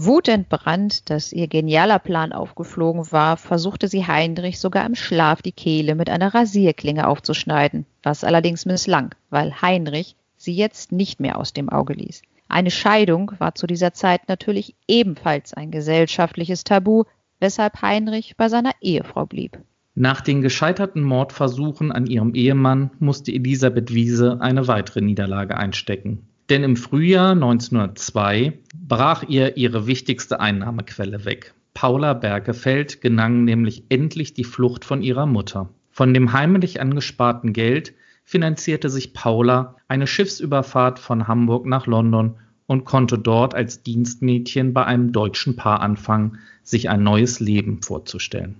Wutentbrannt, 0.00 1.10
dass 1.10 1.32
ihr 1.32 1.48
genialer 1.48 1.98
Plan 1.98 2.32
aufgeflogen 2.32 3.10
war, 3.10 3.36
versuchte 3.36 3.88
sie 3.88 4.06
Heinrich 4.06 4.60
sogar 4.60 4.86
im 4.86 4.94
Schlaf 4.94 5.42
die 5.42 5.50
Kehle 5.50 5.96
mit 5.96 6.08
einer 6.08 6.32
Rasierklinge 6.32 7.08
aufzuschneiden, 7.08 7.84
was 8.04 8.22
allerdings 8.22 8.64
misslang, 8.64 9.12
weil 9.30 9.60
Heinrich 9.60 10.14
sie 10.36 10.54
jetzt 10.54 10.92
nicht 10.92 11.18
mehr 11.18 11.36
aus 11.36 11.52
dem 11.52 11.68
Auge 11.68 11.94
ließ. 11.94 12.22
Eine 12.48 12.70
Scheidung 12.70 13.32
war 13.38 13.56
zu 13.56 13.66
dieser 13.66 13.92
Zeit 13.92 14.28
natürlich 14.28 14.76
ebenfalls 14.86 15.52
ein 15.52 15.72
gesellschaftliches 15.72 16.62
Tabu, 16.62 17.02
weshalb 17.40 17.82
Heinrich 17.82 18.36
bei 18.36 18.48
seiner 18.48 18.72
Ehefrau 18.80 19.26
blieb. 19.26 19.58
Nach 19.96 20.20
den 20.20 20.42
gescheiterten 20.42 21.02
Mordversuchen 21.02 21.90
an 21.90 22.06
ihrem 22.06 22.36
Ehemann 22.36 22.92
musste 23.00 23.32
Elisabeth 23.32 23.92
Wiese 23.92 24.38
eine 24.40 24.68
weitere 24.68 25.00
Niederlage 25.00 25.56
einstecken. 25.56 26.28
Denn 26.50 26.64
im 26.64 26.76
Frühjahr 26.76 27.32
1902 27.32 28.58
brach 28.74 29.22
ihr 29.28 29.56
ihre 29.56 29.86
wichtigste 29.86 30.40
Einnahmequelle 30.40 31.24
weg. 31.24 31.52
Paula 31.74 32.14
Bergefeld 32.14 33.00
gelang 33.00 33.44
nämlich 33.44 33.84
endlich 33.90 34.32
die 34.32 34.44
Flucht 34.44 34.84
von 34.84 35.02
ihrer 35.02 35.26
Mutter. 35.26 35.68
Von 35.90 36.14
dem 36.14 36.32
heimlich 36.32 36.80
angesparten 36.80 37.52
Geld 37.52 37.92
finanzierte 38.24 38.88
sich 38.88 39.12
Paula 39.12 39.76
eine 39.88 40.06
Schiffsüberfahrt 40.06 40.98
von 40.98 41.28
Hamburg 41.28 41.66
nach 41.66 41.86
London 41.86 42.36
und 42.66 42.84
konnte 42.84 43.18
dort 43.18 43.54
als 43.54 43.82
Dienstmädchen 43.82 44.72
bei 44.72 44.84
einem 44.84 45.12
deutschen 45.12 45.56
Paar 45.56 45.80
anfangen, 45.80 46.38
sich 46.62 46.88
ein 46.88 47.02
neues 47.02 47.40
Leben 47.40 47.82
vorzustellen. 47.82 48.56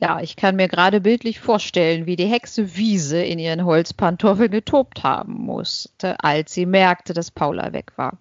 Ja, 0.00 0.20
ich 0.20 0.36
kann 0.36 0.56
mir 0.56 0.68
gerade 0.68 1.00
bildlich 1.00 1.40
vorstellen, 1.40 2.06
wie 2.06 2.14
die 2.14 2.26
Hexe 2.26 2.76
Wiese 2.76 3.20
in 3.20 3.38
ihren 3.38 3.64
Holzpantoffeln 3.64 4.50
getobt 4.50 5.02
haben 5.02 5.34
musste, 5.34 6.22
als 6.22 6.54
sie 6.54 6.66
merkte, 6.66 7.14
dass 7.14 7.32
Paula 7.32 7.72
weg 7.72 7.92
war. 7.96 8.16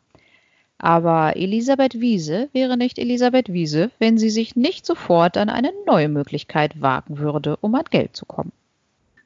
Aber 0.79 1.36
Elisabeth 1.36 2.00
Wiese 2.00 2.50
wäre 2.53 2.77
nicht 2.77 3.00
Elisabeth 3.00 3.51
Wiese, 3.51 3.91
wenn 4.00 4.17
sie 4.17 4.29
sich 4.29 4.55
nicht 4.55 4.86
sofort 4.86 5.38
an 5.38 5.50
eine 5.50 5.72
neue 5.86 6.10
Möglichkeit 6.10 6.81
wagen 6.81 7.17
würde, 7.19 7.57
um 7.62 7.74
an 7.75 7.86
Geld 7.89 8.15
zu 8.15 8.25
kommen. 8.25 8.51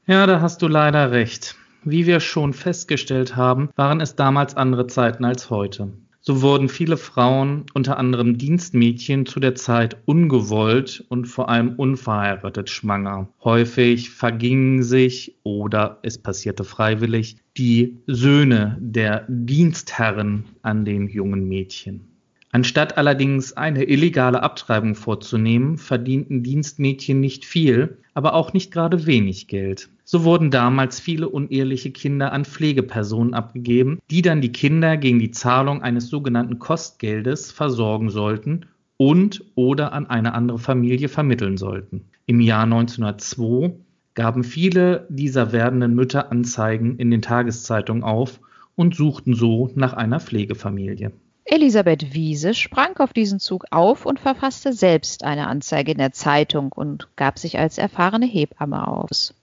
Ja, 0.05 0.25
da 0.25 0.41
hast 0.41 0.62
du 0.62 0.67
leider 0.67 1.12
recht. 1.12 1.55
Wie 1.84 2.05
wir 2.05 2.20
schon 2.20 2.53
festgestellt 2.53 3.36
haben, 3.36 3.70
waren 3.75 4.01
es 4.01 4.15
damals 4.15 4.55
andere 4.55 4.88
Zeiten 4.88 5.25
als 5.25 5.50
heute. 5.50 5.89
So 6.24 6.44
wurden 6.44 6.70
viele 6.70 6.98
Frauen, 6.98 7.66
unter 7.74 7.98
anderem 7.98 8.38
Dienstmädchen, 8.38 9.25
zu 9.25 9.40
der 9.40 9.56
Zeit 9.56 9.98
ungewollt 10.06 11.04
und 11.10 11.25
vor 11.25 11.50
allem 11.50 11.74
unverheiratet 11.78 12.70
schwanger. 12.70 13.28
Häufig 13.44 14.12
vergingen 14.12 14.84
sich 14.84 15.36
oder 15.42 15.98
es 16.04 16.20
passierte 16.20 16.63
freiwillig 16.63 17.38
die 17.58 17.98
Söhne 18.06 18.78
der 18.80 19.25
Dienstherren 19.30 20.46
an 20.62 20.86
den 20.86 21.08
jungen 21.08 21.48
Mädchen. 21.48 22.11
Anstatt 22.53 22.98
allerdings 22.98 23.53
eine 23.53 23.86
illegale 23.86 24.43
Abtreibung 24.43 24.96
vorzunehmen, 24.96 25.77
verdienten 25.77 26.43
Dienstmädchen 26.43 27.22
nicht 27.22 27.46
viel, 27.46 27.98
aber 28.13 28.34
auch 28.34 28.51
nicht 28.51 28.72
gerade 28.72 29.05
wenig 29.05 29.48
Geld. 29.48 29.89
So 30.03 30.25
wurden 30.25 30.51
damals 30.51 31.00
viele 31.00 31.29
uneheliche 31.29 31.91
Kinder 31.91 32.34
an 32.34 32.43
Pflegepersonen 32.43 33.34
abgegeben, 33.34 34.00
die 34.10 34.22
dann 34.22 34.41
die 34.41 34.51
Kinder 34.51 34.98
gegen 34.98 35.20
die 35.20 35.31
Zahlung 35.31 35.81
eines 35.81 36.10
sogenannten 36.10 36.60
Kostgeldes 36.60 37.53
versorgen 37.53 38.10
sollten 38.10 38.65
und 38.98 39.46
oder 39.55 39.93
an 39.93 40.08
eine 40.08 40.34
andere 40.34 40.60
Familie 40.60 41.08
vermitteln 41.08 41.55
sollten. 41.55 42.05
Im 42.25 42.41
Jahr 42.41 42.63
1902 42.63 43.74
gaben 44.13 44.43
viele 44.43 45.08
dieser 45.10 45.53
werdenden 45.53 45.96
Mütter 45.96 46.31
Anzeigen 46.31 46.98
in 46.98 47.12
den 47.12 47.22
Tageszeitungen 47.22 48.03
auf 48.03 48.41
und 48.75 48.93
suchten 48.93 49.36
so 49.36 49.72
nach 49.75 49.93
einer 49.93 50.20
Pflegefamilie. 50.20 51.13
Elisabeth 51.46 52.14
Wiese 52.14 52.54
sprang 52.54 52.98
auf 52.98 53.14
diesen 53.14 53.40
Zug 53.40 53.66
auf 53.72 54.06
und 54.06 54.20
verfasste 54.20 54.74
selbst 54.74 55.24
eine 55.24 55.48
Anzeige 55.48 55.92
in 55.92 55.98
der 55.98 56.12
Zeitung 56.12 56.72
und 56.72 57.08
gab 57.16 57.40
sich 57.40 57.58
als 57.58 57.78
erfahrene 57.78 58.26
Hebamme 58.26 58.88
aus. 58.88 59.34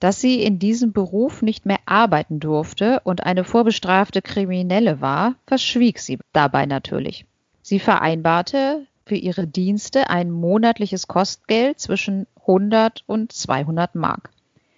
Dass 0.00 0.20
sie 0.20 0.42
in 0.42 0.58
diesem 0.58 0.92
Beruf 0.92 1.42
nicht 1.42 1.64
mehr 1.64 1.78
arbeiten 1.86 2.40
durfte 2.40 3.00
und 3.04 3.24
eine 3.24 3.44
vorbestrafte 3.44 4.22
Kriminelle 4.22 5.00
war, 5.00 5.36
verschwieg 5.46 6.00
sie 6.00 6.18
dabei 6.32 6.66
natürlich. 6.66 7.26
Sie 7.62 7.78
vereinbarte 7.78 8.86
für 9.04 9.14
ihre 9.14 9.46
Dienste 9.46 10.10
ein 10.10 10.30
monatliches 10.30 11.06
Kostgeld 11.06 11.78
zwischen 11.78 12.26
100 12.40 13.04
und 13.06 13.30
200 13.30 13.94
Mark. 13.94 14.30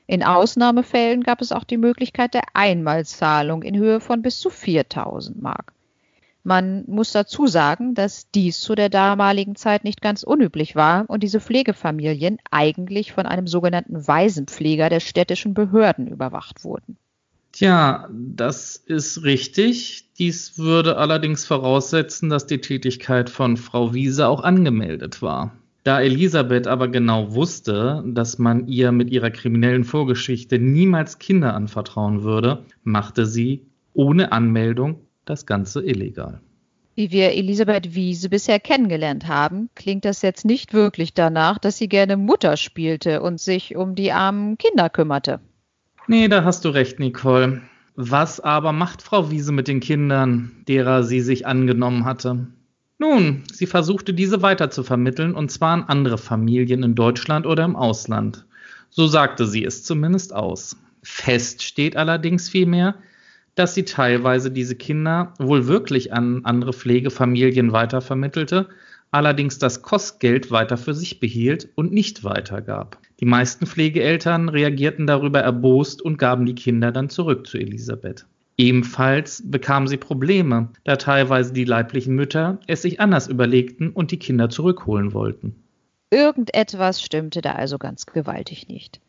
In 0.07 0.23
Ausnahmefällen 0.23 1.23
gab 1.23 1.41
es 1.41 1.53
auch 1.53 1.65
die 1.65 1.79
Möglichkeit 1.79 2.35
der 2.35 2.45
Einmalzahlung 2.53 3.63
in 3.63 3.77
Höhe 3.77 4.01
von 4.01 4.21
bis 4.21 4.39
zu 4.39 4.51
4000 4.51 5.41
Mark. 5.41 5.73
Man 6.47 6.85
muss 6.87 7.11
dazu 7.13 7.47
sagen, 7.47 7.95
dass 7.95 8.31
dies 8.31 8.61
zu 8.61 8.75
der 8.75 8.91
damaligen 8.91 9.57
Zeit 9.57 9.83
nicht 9.83 10.03
ganz 10.03 10.23
unüblich 10.23 10.77
war 10.77 11.07
und 11.09 11.23
diese 11.23 11.41
Pflegefamilien 11.41 12.37
eigentlich 12.51 13.13
von 13.13 13.25
einem 13.25 13.47
sogenannten 13.47 14.07
Waisenpfleger 14.07 14.91
der 14.91 15.01
städtischen 15.01 15.55
Behörden 15.55 16.07
überwacht 16.07 16.63
wurden. 16.63 16.99
Tja, 17.53 18.11
das 18.13 18.77
ist 18.77 19.23
richtig. 19.23 20.11
Dies 20.19 20.59
würde 20.59 20.99
allerdings 20.99 21.47
voraussetzen, 21.47 22.29
dass 22.29 22.47
die 22.47 22.61
Tätigkeit 22.61 23.31
von 23.31 23.57
Frau 23.57 23.95
Wiese 23.95 24.29
auch 24.29 24.43
angemeldet 24.43 25.23
war. 25.23 25.53
Da 25.83 26.01
Elisabeth 26.03 26.67
aber 26.67 26.89
genau 26.89 27.35
wusste, 27.35 28.03
dass 28.07 28.39
man 28.39 28.67
ihr 28.69 28.93
mit 28.93 29.11
ihrer 29.11 29.31
kriminellen 29.31 29.85
Vorgeschichte 29.85 30.59
niemals 30.59 31.19
Kinder 31.19 31.55
anvertrauen 31.55 32.23
würde, 32.23 32.65
machte 32.83 33.25
sie 33.25 33.67
ohne 33.95 34.33
Anmeldung 34.33 35.04
das 35.25 35.47
Ganze 35.47 35.85
illegal. 35.85 36.41
Wie 36.97 37.11
wir 37.11 37.33
Elisabeth 37.33 37.95
Wiese 37.95 38.29
bisher 38.29 38.61
kennengelernt 38.61 39.27
haben, 39.27 39.69
klingt 39.75 40.05
das 40.05 40.23
jetzt 40.23 40.45
nicht 40.45 40.73
wirklich 40.73 41.13
danach, 41.13 41.59
dass 41.59 41.77
sie 41.77 41.89
gerne 41.89 42.17
Mutter 42.17 42.57
spielte 42.57 43.21
und 43.21 43.41
sich 43.41 43.75
um 43.75 43.97
die 43.97 44.13
armen 44.13 44.59
Kinder 44.59 44.89
kümmerte. 44.91 45.41
Nee, 46.07 46.29
da 46.29 46.45
hast 46.45 46.65
du 46.65 46.69
recht, 46.69 47.01
Nicole. 47.01 47.63
Was 47.97 48.39
aber 48.39 48.73
macht 48.73 49.03
Frau 49.03 49.31
Wiese 49.31 49.53
mit 49.53 49.67
den 49.67 49.81
Kindern, 49.81 50.53
derer 50.69 51.03
sie 51.03 51.21
sich 51.21 51.47
angenommen 51.47 52.05
hatte? 52.05 52.47
Nun, 52.99 53.43
sie 53.53 53.67
versuchte 53.67 54.15
diese 54.15 54.43
weiter 54.43 54.71
zu 54.71 54.85
vermitteln, 54.85 55.35
und 55.35 55.51
zwar 55.51 55.73
an 55.73 55.85
andere 55.85 56.19
Familien 56.19 56.85
in 56.85 56.95
Deutschland 56.95 57.45
oder 57.47 57.65
im 57.65 57.75
Ausland. 57.75 58.47
So 58.91 59.09
sagte 59.09 59.47
sie 59.47 59.65
es 59.65 59.83
zumindest 59.83 60.33
aus. 60.33 60.77
Fest 61.03 61.63
steht 61.63 61.97
allerdings 61.97 62.49
vielmehr, 62.49 62.95
dass 63.55 63.75
sie 63.75 63.85
teilweise 63.85 64.51
diese 64.51 64.75
Kinder 64.75 65.35
wohl 65.39 65.67
wirklich 65.67 66.13
an 66.13 66.45
andere 66.45 66.73
Pflegefamilien 66.73 67.73
weitervermittelte, 67.73 68.69
allerdings 69.11 69.59
das 69.59 69.83
Kostgeld 69.83 70.51
weiter 70.51 70.77
für 70.77 70.95
sich 70.95 71.21
behielt 71.21 71.69
und 71.77 71.93
nicht 71.93 72.25
weitergab. 72.25 72.99
Die 73.21 73.27
meisten 73.27 73.67
Pflegeeltern 73.67 74.49
reagierten 74.49 75.07
darüber 75.07 75.41
erbost 75.41 76.03
und 76.03 76.19
gaben 76.19 76.47
die 76.47 76.57
Kinder 76.57 76.91
dann 76.91 77.09
zurück 77.09 77.47
zu 77.47 77.59
Elisabeth. 77.59 78.27
Ebenfalls 78.57 79.43
bekam 79.45 79.89
sie 79.89 79.97
Probleme, 79.97 80.69
da 80.85 80.97
teilweise 80.97 81.53
die 81.53 81.65
leiblichen 81.65 82.15
Mütter 82.15 82.59
es 82.67 82.83
sich 82.83 83.01
anders 83.01 83.29
überlegten 83.29 83.91
und 83.91 84.11
die 84.11 84.19
Kinder 84.19 84.49
zurückholen 84.49 85.13
wollten. 85.13 85.57
Irgendetwas 86.11 87.03
stimmte 87.03 87.41
da 87.41 87.53
also 87.53 87.79
ganz 87.79 88.07
gewaltig 88.07 88.69
nicht. 88.69 89.01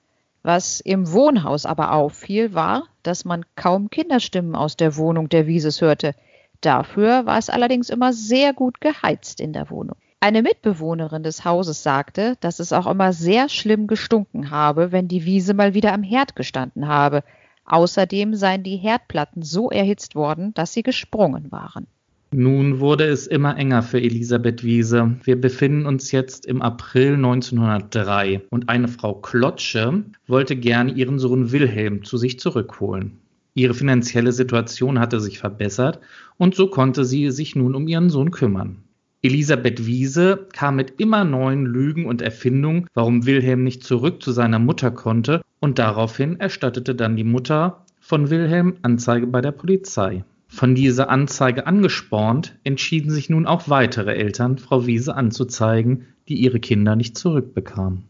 Was 0.46 0.80
im 0.80 1.12
Wohnhaus 1.12 1.66
aber 1.66 1.92
auffiel, 1.92 2.54
war, 2.54 2.84
dass 3.02 3.26
man 3.26 3.48
kaum 3.56 3.90
Kinderstimmen 3.90 4.54
aus 4.54 4.78
der 4.78 4.96
Wohnung 4.96 5.28
der 5.28 5.48
Wieses 5.48 5.82
hörte. 5.82 6.14
Dafür 6.62 7.26
war 7.26 7.40
es 7.40 7.50
allerdings 7.50 7.90
immer 7.90 8.14
sehr 8.14 8.54
gut 8.54 8.80
geheizt 8.80 9.42
in 9.42 9.54
der 9.54 9.72
Wohnung. 9.72 9.96
Eine 10.20 10.44
Mitbewohnerin 10.44 11.24
des 11.24 11.46
Hauses 11.46 11.82
sagte, 11.82 12.38
dass 12.42 12.60
es 12.60 12.74
auch 12.74 12.86
immer 12.86 13.12
sehr 13.12 13.50
schlimm 13.50 13.88
gestunken 13.88 14.52
habe, 14.52 14.92
wenn 14.92 15.08
die 15.08 15.26
Wiese 15.26 15.56
mal 15.56 15.74
wieder 15.74 15.94
am 15.94 16.04
Herd 16.04 16.36
gestanden 16.36 16.88
habe. 16.88 17.24
Außerdem 17.66 18.36
seien 18.36 18.62
die 18.62 18.78
Herdplatten 18.78 19.42
so 19.42 19.72
erhitzt 19.72 20.14
worden, 20.14 20.54
dass 20.54 20.74
sie 20.74 20.84
gesprungen 20.84 21.52
waren. 21.52 21.88
Nun 22.32 22.80
wurde 22.80 23.06
es 23.06 23.28
immer 23.28 23.58
enger 23.58 23.82
für 23.82 24.02
Elisabeth 24.02 24.64
Wiese. 24.64 25.16
Wir 25.24 25.40
befinden 25.40 25.86
uns 25.86 26.12
jetzt 26.12 26.46
im 26.46 26.62
April 26.62 27.14
1903 27.14 28.42
und 28.50 28.68
eine 28.68 28.88
Frau 28.88 29.14
Klotsche 29.14 30.04
wollte 30.28 30.56
gerne 30.56 30.92
ihren 30.92 31.20
Sohn 31.20 31.52
Wilhelm 31.52 32.04
zu 32.04 32.18
sich 32.18 32.40
zurückholen. 32.40 33.20
Ihre 33.54 33.74
finanzielle 33.74 34.34
Situation 34.34 35.00
hatte 35.00 35.22
sich 35.22 35.40
verbessert 35.40 36.02
und 36.38 36.56
so 36.56 36.68
konnte 36.68 37.06
sie 37.06 37.32
sich 37.32 37.56
nun 37.56 37.74
um 37.74 37.88
ihren 37.88 38.10
Sohn 38.10 38.32
kümmern. 38.32 38.84
Elisabeth 39.22 39.88
Wiese 39.88 40.48
kam 40.54 40.76
mit 40.76 41.00
immer 41.00 41.24
neuen 41.24 41.66
Lügen 41.66 42.06
und 42.06 42.22
Erfindungen, 42.22 42.88
warum 42.94 43.26
Wilhelm 43.26 43.64
nicht 43.64 43.84
zurück 43.84 44.22
zu 44.22 44.32
seiner 44.32 44.60
Mutter 44.60 44.92
konnte, 44.92 45.42
und 45.60 45.80
daraufhin 45.80 46.40
erstattete 46.40 46.94
dann 46.94 47.16
die 47.16 47.24
Mutter 47.24 47.86
von 48.00 48.30
Wilhelm 48.30 48.76
Anzeige 48.84 49.26
bei 49.26 49.42
der 49.42 49.52
Polizei. 49.52 50.24
Von 50.56 50.74
dieser 50.74 51.10
Anzeige 51.10 51.68
angespornt, 51.68 52.56
entschieden 52.64 53.12
sich 53.12 53.30
nun 53.30 53.46
auch 53.46 53.68
weitere 53.68 54.16
Eltern, 54.16 54.58
Frau 54.58 54.88
Wiese 54.88 55.14
anzuzeigen, 55.14 56.08
die 56.30 56.36
ihre 56.36 56.62
Kinder 56.62 56.96
nicht 56.96 57.18
zurückbekamen. 57.18 58.06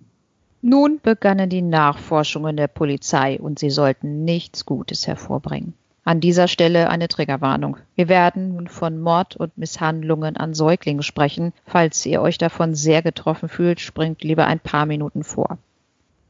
Nun 0.61 0.99
begannen 1.01 1.49
die 1.49 1.63
Nachforschungen 1.63 2.55
der 2.55 2.67
Polizei 2.67 3.39
und 3.39 3.57
sie 3.57 3.71
sollten 3.71 4.25
nichts 4.25 4.63
Gutes 4.63 5.07
hervorbringen. 5.07 5.73
An 6.03 6.19
dieser 6.19 6.47
Stelle 6.47 6.91
eine 6.91 7.07
Triggerwarnung. 7.07 7.77
Wir 7.95 8.09
werden 8.09 8.53
nun 8.53 8.67
von 8.67 9.01
Mord 9.01 9.35
und 9.35 9.57
Misshandlungen 9.57 10.37
an 10.37 10.53
Säuglingen 10.53 11.01
sprechen. 11.01 11.51
Falls 11.65 12.05
ihr 12.05 12.21
euch 12.21 12.37
davon 12.37 12.75
sehr 12.75 13.01
getroffen 13.01 13.49
fühlt, 13.49 13.79
springt 13.79 14.23
lieber 14.23 14.45
ein 14.45 14.59
paar 14.59 14.85
Minuten 14.85 15.23
vor. 15.23 15.57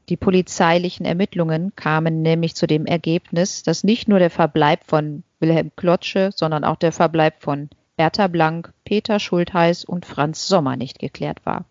Die 0.10 0.18
polizeilichen 0.18 1.06
Ermittlungen 1.06 1.76
kamen 1.76 2.22
nämlich 2.22 2.56
zu 2.56 2.68
dem 2.68 2.86
Ergebnis, 2.86 3.63
dass 3.63 3.84
nicht 3.84 4.08
nur 4.08 4.20
der 4.20 4.30
Verbleib 4.30 4.84
von 4.86 5.24
Wilhelm 5.39 5.72
Klotsche, 5.76 6.30
sondern 6.36 6.63
auch 6.63 6.76
der 6.76 6.91
Verbleib 6.91 7.41
von 7.41 7.70
Bertha 7.98 8.28
Blank, 8.28 8.72
Peter 8.84 9.20
Schultheiß 9.20 9.84
und 9.84 10.06
Franz 10.06 10.48
Sommer 10.48 10.76
nicht 10.76 11.00
geklärt 11.00 11.46
war. 11.46 11.65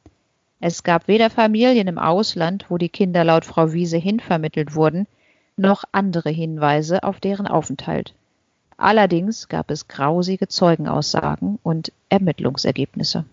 Es 0.59 0.83
gab 0.83 1.07
weder 1.07 1.31
Familien 1.31 1.87
im 1.87 1.99
Ausland, 1.99 2.67
wo 2.71 2.79
die 2.79 2.89
Kinder 2.89 3.23
laut 3.23 3.45
Frau 3.45 3.73
Wiese 3.73 3.99
hinvermittelt 3.99 4.75
wurden, 4.75 5.07
noch 5.57 5.85
andere 5.93 6.31
Hinweise 6.31 7.05
auf 7.05 7.21
deren 7.21 7.47
Aufenthalt. 7.47 8.15
Allerdings 8.77 9.49
gab 9.49 9.71
es 9.71 9.87
grausige 9.87 10.49
Zeugenaussagen 10.49 11.59
und 11.63 11.93
Ermittlungsergebnisse. 12.09 13.25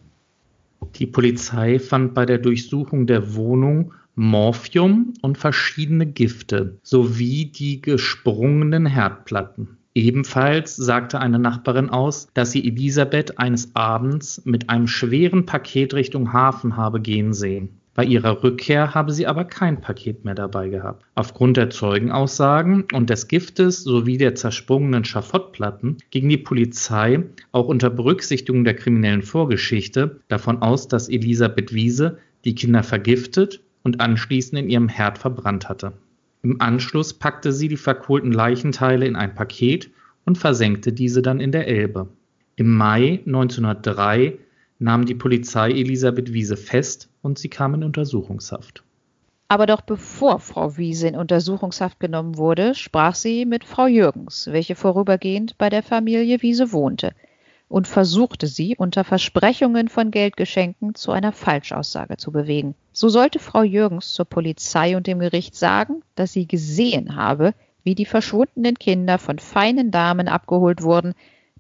Die 0.96 1.08
Polizei 1.08 1.80
fand 1.80 2.14
bei 2.14 2.26
der 2.26 2.38
Durchsuchung 2.38 3.08
der 3.08 3.34
Wohnung 3.36 3.94
Morphium 4.22 5.16
und 5.24 5.40
verschiedene 5.40 6.06
Gifte 6.06 6.78
sowie 6.84 7.46
die 7.46 7.82
gesprungenen 7.82 8.86
Herdplatten. 8.86 9.78
Ebenfalls 9.96 10.76
sagte 10.76 11.20
eine 11.20 11.40
Nachbarin 11.40 11.90
aus, 11.90 12.28
dass 12.36 12.52
sie 12.52 12.64
Elisabeth 12.68 13.40
eines 13.40 13.76
Abends 13.76 14.44
mit 14.46 14.70
einem 14.70 14.86
schweren 14.86 15.48
Paket 15.48 15.96
Richtung 15.96 16.34
Hafen 16.34 16.78
habe 16.78 17.02
gehen 17.02 17.34
sehen. 17.34 17.70
Bei 17.96 18.06
ihrer 18.06 18.44
Rückkehr 18.44 18.94
habe 18.94 19.12
sie 19.12 19.26
aber 19.26 19.44
kein 19.44 19.82
Paket 19.82 20.24
mehr 20.24 20.36
dabei 20.36 20.70
gehabt. 20.70 21.04
Aufgrund 21.16 21.58
der 21.58 21.72
Zeugenaussagen 21.72 22.86
und 22.94 23.10
des 23.10 23.28
Giftes 23.28 23.84
sowie 23.84 24.20
der 24.20 24.36
zersprungenen 24.36 25.04
Schafottplatten 25.04 25.98
ging 26.12 26.30
die 26.30 26.38
Polizei 26.38 27.24
auch 27.52 27.68
unter 27.68 27.90
Berücksichtigung 27.90 28.66
der 28.66 28.76
kriminellen 28.76 29.24
Vorgeschichte 29.24 30.22
davon 30.28 30.62
aus, 30.62 30.88
dass 30.88 31.10
Elisabeth 31.10 31.74
Wiese 31.74 32.20
die 32.46 32.54
Kinder 32.54 32.84
vergiftet 32.84 33.62
und 33.84 34.00
anschließend 34.02 34.60
in 34.60 34.70
ihrem 34.70 34.90
Herd 34.90 35.18
verbrannt 35.18 35.70
hatte. 35.70 35.94
Im 36.44 36.62
Anschluss 36.62 37.14
packte 37.14 37.52
sie 37.52 37.68
die 37.68 37.78
verkohlten 37.78 38.32
Leichenteile 38.32 39.06
in 39.06 39.16
ein 39.16 39.36
Paket 39.36 39.92
und 40.26 40.38
versenkte 40.38 40.94
diese 40.94 41.22
dann 41.22 41.40
in 41.40 41.52
der 41.52 41.68
Elbe. 41.68 42.08
Im 42.56 42.76
Mai 42.76 43.22
1903 43.26 44.38
nahm 44.80 45.06
die 45.06 45.16
Polizei 45.16 45.72
Elisabeth 45.72 46.34
Wiese 46.34 46.58
fest 46.58 47.10
und 47.22 47.38
sie 47.38 47.50
kam 47.50 47.76
in 47.76 47.84
Untersuchungshaft. 47.84 48.84
Aber 49.48 49.66
doch 49.66 49.82
bevor 49.82 50.40
Frau 50.40 50.78
Wiese 50.78 51.08
in 51.08 51.16
Untersuchungshaft 51.16 52.00
genommen 52.00 52.38
wurde, 52.38 52.74
sprach 52.74 53.16
sie 53.16 53.46
mit 53.46 53.66
Frau 53.66 53.86
Jürgens, 53.86 54.48
welche 54.52 54.76
vorübergehend 54.76 55.58
bei 55.58 55.70
der 55.70 55.84
Familie 55.84 56.42
Wiese 56.42 56.72
wohnte 56.72 57.14
und 57.72 57.88
versuchte 57.88 58.48
sie 58.48 58.76
unter 58.76 59.06
Versprechungen 59.06 59.88
von 59.88 60.12
Geldgeschenken 60.12 60.94
zu 60.94 61.12
einer 61.14 61.32
Falschaussage 61.32 62.18
zu 62.18 62.34
bewegen. 62.34 62.76
So 62.92 63.08
sollte 63.08 63.40
Frau 63.40 63.64
Jürgens 63.64 64.12
zur 64.12 64.26
Polizei 64.26 64.98
und 64.98 65.08
dem 65.08 65.20
Gericht 65.20 65.56
sagen, 65.56 66.04
dass 66.16 66.34
sie 66.34 66.48
gesehen 66.48 67.16
habe, 67.16 67.54
wie 67.86 67.96
die 67.96 68.06
verschwundenen 68.06 68.76
Kinder 68.76 69.18
von 69.18 69.40
feinen 69.40 69.90
Damen 69.90 70.28
abgeholt 70.28 70.84
wurden, 70.84 71.14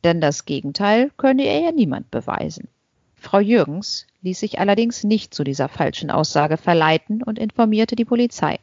denn 0.03 0.19
das 0.19 0.43
Gegenteil 0.43 1.11
könne 1.15 1.45
ihr 1.45 1.61
ja 1.61 1.71
niemand 1.71 2.11
beweisen. 2.11 2.67
Frau 3.15 3.39
Jürgens 3.39 4.05
ließ 4.21 4.37
sich 4.37 4.59
allerdings 4.59 5.05
nicht 5.05 5.33
zu 5.33 5.45
dieser 5.45 5.69
falschen 5.69 6.11
Aussage 6.11 6.57
verleiten 6.57 7.23
und 7.23 7.39
informierte 7.39 7.95
die 7.95 8.05
Polizei. 8.05 8.59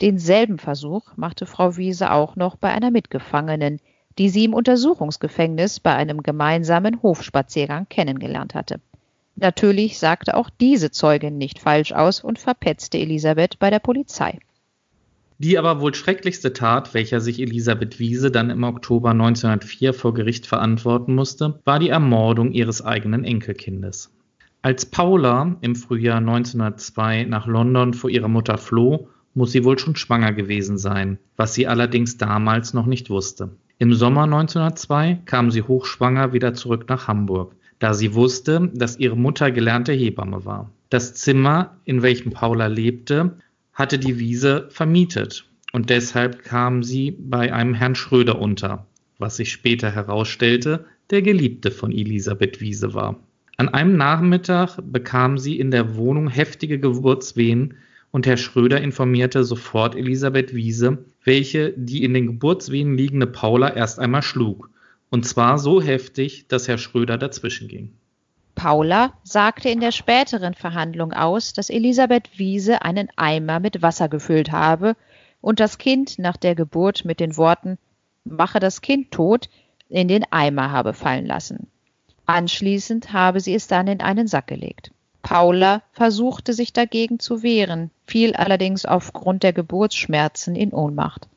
Denselben 0.00 0.58
Versuch 0.58 1.16
machte 1.16 1.46
Frau 1.46 1.76
Wiese 1.76 2.12
auch 2.12 2.36
noch 2.36 2.54
bei 2.54 2.70
einer 2.70 2.92
Mitgefangenen, 2.92 3.80
die 4.18 4.28
sie 4.28 4.44
im 4.44 4.54
Untersuchungsgefängnis 4.54 5.80
bei 5.80 5.94
einem 5.94 6.22
gemeinsamen 6.22 7.02
Hofspaziergang 7.02 7.86
kennengelernt 7.88 8.54
hatte. 8.54 8.80
Natürlich 9.36 9.98
sagte 9.98 10.36
auch 10.36 10.48
diese 10.48 10.90
Zeugin 10.90 11.38
nicht 11.38 11.58
falsch 11.58 11.92
aus 11.92 12.22
und 12.22 12.38
verpetzte 12.38 12.98
Elisabeth 12.98 13.58
bei 13.58 13.70
der 13.70 13.80
Polizei. 13.80 14.38
Die 15.38 15.58
aber 15.58 15.80
wohl 15.80 15.94
schrecklichste 15.94 16.52
Tat, 16.52 16.94
welcher 16.94 17.20
sich 17.20 17.40
Elisabeth 17.40 17.98
Wiese 17.98 18.30
dann 18.30 18.50
im 18.50 18.62
Oktober 18.62 19.10
1904 19.10 19.92
vor 19.92 20.14
Gericht 20.14 20.46
verantworten 20.46 21.14
musste, 21.14 21.60
war 21.64 21.80
die 21.80 21.88
Ermordung 21.88 22.52
ihres 22.52 22.84
eigenen 22.84 23.24
Enkelkindes. 23.24 24.12
Als 24.62 24.86
Paula 24.86 25.56
im 25.60 25.74
Frühjahr 25.74 26.18
1902 26.18 27.24
nach 27.24 27.46
London 27.48 27.92
vor 27.94 28.10
ihrer 28.10 28.28
Mutter 28.28 28.56
floh, 28.56 29.08
muss 29.34 29.50
sie 29.50 29.64
wohl 29.64 29.78
schon 29.78 29.96
schwanger 29.96 30.32
gewesen 30.32 30.78
sein, 30.78 31.18
was 31.36 31.54
sie 31.54 31.66
allerdings 31.66 32.16
damals 32.16 32.72
noch 32.72 32.86
nicht 32.86 33.10
wusste. 33.10 33.56
Im 33.78 33.92
Sommer 33.92 34.22
1902 34.22 35.22
kam 35.24 35.50
sie 35.50 35.62
hochschwanger 35.62 36.32
wieder 36.32 36.54
zurück 36.54 36.86
nach 36.88 37.08
Hamburg, 37.08 37.56
da 37.80 37.92
sie 37.92 38.14
wusste, 38.14 38.70
dass 38.72 38.98
ihre 38.98 39.16
Mutter 39.16 39.50
gelernte 39.50 39.92
Hebamme 39.92 40.44
war. 40.44 40.70
Das 40.90 41.14
Zimmer, 41.14 41.76
in 41.84 42.02
welchem 42.02 42.30
Paula 42.30 42.68
lebte, 42.68 43.36
hatte 43.72 43.98
die 43.98 44.20
Wiese 44.20 44.68
vermietet 44.70 45.46
und 45.72 45.90
deshalb 45.90 46.44
kam 46.44 46.84
sie 46.84 47.10
bei 47.10 47.52
einem 47.52 47.74
Herrn 47.74 47.96
Schröder 47.96 48.40
unter, 48.40 48.86
was 49.18 49.36
sich 49.36 49.50
später 49.50 49.90
herausstellte, 49.90 50.84
der 51.10 51.22
Geliebte 51.22 51.72
von 51.72 51.90
Elisabeth 51.90 52.60
Wiese 52.60 52.94
war. 52.94 53.18
An 53.56 53.68
einem 53.68 53.96
Nachmittag 53.96 54.78
bekam 54.84 55.36
sie 55.36 55.58
in 55.58 55.72
der 55.72 55.96
Wohnung 55.96 56.28
heftige 56.28 56.78
Geburtswehen 56.78 57.74
und 58.12 58.26
Herr 58.26 58.36
Schröder 58.36 58.80
informierte 58.80 59.42
sofort 59.42 59.96
Elisabeth 59.96 60.54
Wiese, 60.54 61.04
welche 61.24 61.72
die 61.76 62.04
in 62.04 62.14
den 62.14 62.26
Geburtswehen 62.26 62.96
liegende 62.96 63.26
Paula 63.26 63.74
erst 63.74 63.98
einmal 63.98 64.22
schlug. 64.22 64.70
Und 65.10 65.26
zwar 65.26 65.58
so 65.58 65.80
heftig, 65.82 66.46
dass 66.48 66.68
Herr 66.68 66.78
Schröder 66.78 67.18
dazwischen 67.18 67.68
ging. 67.68 67.92
Paula 68.54 69.14
sagte 69.24 69.68
in 69.68 69.80
der 69.80 69.92
späteren 69.92 70.54
Verhandlung 70.54 71.12
aus, 71.12 71.52
dass 71.52 71.70
Elisabeth 71.70 72.38
Wiese 72.38 72.82
einen 72.82 73.08
Eimer 73.16 73.58
mit 73.58 73.82
Wasser 73.82 74.08
gefüllt 74.08 74.52
habe 74.52 74.96
und 75.40 75.60
das 75.60 75.78
Kind 75.78 76.18
nach 76.18 76.36
der 76.36 76.54
Geburt 76.54 77.04
mit 77.04 77.20
den 77.20 77.36
Worten 77.36 77.78
Mache 78.24 78.58
das 78.58 78.80
Kind 78.80 79.10
tot 79.10 79.50
in 79.88 80.08
den 80.08 80.24
Eimer 80.30 80.70
habe 80.70 80.94
fallen 80.94 81.26
lassen. 81.26 81.68
Anschließend 82.26 83.12
habe 83.12 83.40
sie 83.40 83.54
es 83.54 83.66
dann 83.66 83.86
in 83.86 84.00
einen 84.00 84.26
Sack 84.26 84.46
gelegt. 84.46 84.93
Paula 85.24 85.82
versuchte 85.92 86.52
sich 86.52 86.74
dagegen 86.74 87.18
zu 87.18 87.42
wehren, 87.42 87.90
fiel 88.06 88.34
allerdings 88.34 88.84
aufgrund 88.84 89.42
der 89.42 89.54
Geburtsschmerzen 89.54 90.54
in 90.54 90.70
Ohnmacht. 90.72 91.28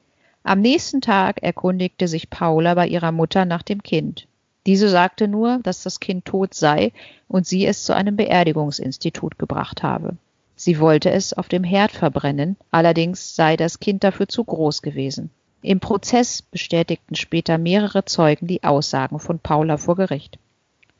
Am 0.43 0.59
nächsten 0.59 0.99
Tag 0.99 1.41
erkundigte 1.41 2.09
sich 2.09 2.29
Paula 2.29 2.75
bei 2.75 2.87
ihrer 2.87 3.13
Mutter 3.13 3.45
nach 3.45 3.63
dem 3.63 3.81
Kind. 3.81 4.27
Diese 4.65 4.89
sagte 4.89 5.29
nur, 5.29 5.59
dass 5.63 5.83
das 5.83 6.01
Kind 6.01 6.25
tot 6.25 6.53
sei 6.53 6.91
und 7.29 7.47
sie 7.47 7.65
es 7.65 7.85
zu 7.85 7.95
einem 7.95 8.17
Beerdigungsinstitut 8.17 9.39
gebracht 9.39 9.83
habe. 9.83 10.17
Sie 10.57 10.79
wollte 10.79 11.09
es 11.09 11.31
auf 11.31 11.47
dem 11.47 11.63
Herd 11.63 11.91
verbrennen, 11.91 12.57
allerdings 12.71 13.35
sei 13.35 13.55
das 13.55 13.79
Kind 13.79 14.03
dafür 14.03 14.27
zu 14.27 14.43
groß 14.43 14.81
gewesen. 14.81 15.29
Im 15.61 15.79
Prozess 15.79 16.41
bestätigten 16.41 17.15
später 17.15 17.57
mehrere 17.57 18.03
Zeugen 18.03 18.47
die 18.47 18.65
Aussagen 18.65 19.19
von 19.19 19.39
Paula 19.39 19.77
vor 19.77 19.95
Gericht. 19.95 20.39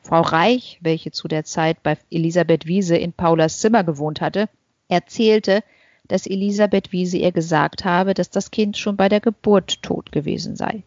Frau 0.02 0.20
Reich, 0.20 0.78
welche 0.80 1.10
zu 1.10 1.28
der 1.28 1.44
Zeit 1.44 1.82
bei 1.82 1.98
Elisabeth 2.10 2.66
Wiese 2.66 2.96
in 2.96 3.12
Paulas 3.12 3.60
Zimmer 3.60 3.84
gewohnt 3.84 4.20
hatte, 4.20 4.48
erzählte, 4.88 5.62
dass 6.06 6.26
Elisabeth 6.26 6.92
Wiese 6.92 7.18
ihr 7.18 7.32
gesagt 7.32 7.84
habe, 7.84 8.14
dass 8.14 8.30
das 8.30 8.50
Kind 8.50 8.78
schon 8.78 8.96
bei 8.96 9.08
der 9.08 9.20
Geburt 9.20 9.82
tot 9.82 10.10
gewesen 10.10 10.56
sei. 10.56 10.82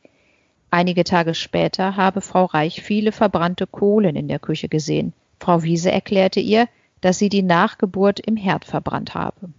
Einige 0.71 1.03
Tage 1.03 1.35
später 1.35 1.95
habe 1.95 2.21
Frau 2.21 2.45
Reich 2.45 2.81
viele 2.81 3.11
verbrannte 3.11 3.67
Kohlen 3.67 4.15
in 4.15 4.27
der 4.27 4.39
Küche 4.39 4.69
gesehen. 4.69 5.13
Frau 5.39 5.63
Wiese 5.63 5.91
erklärte 5.91 6.39
ihr, 6.39 6.67
dass 7.01 7.19
sie 7.19 7.29
die 7.29 7.43
Nachgeburt 7.43 8.19
im 8.19 8.37
Herd 8.37 8.65
verbrannt 8.65 9.13
habe. 9.13 9.49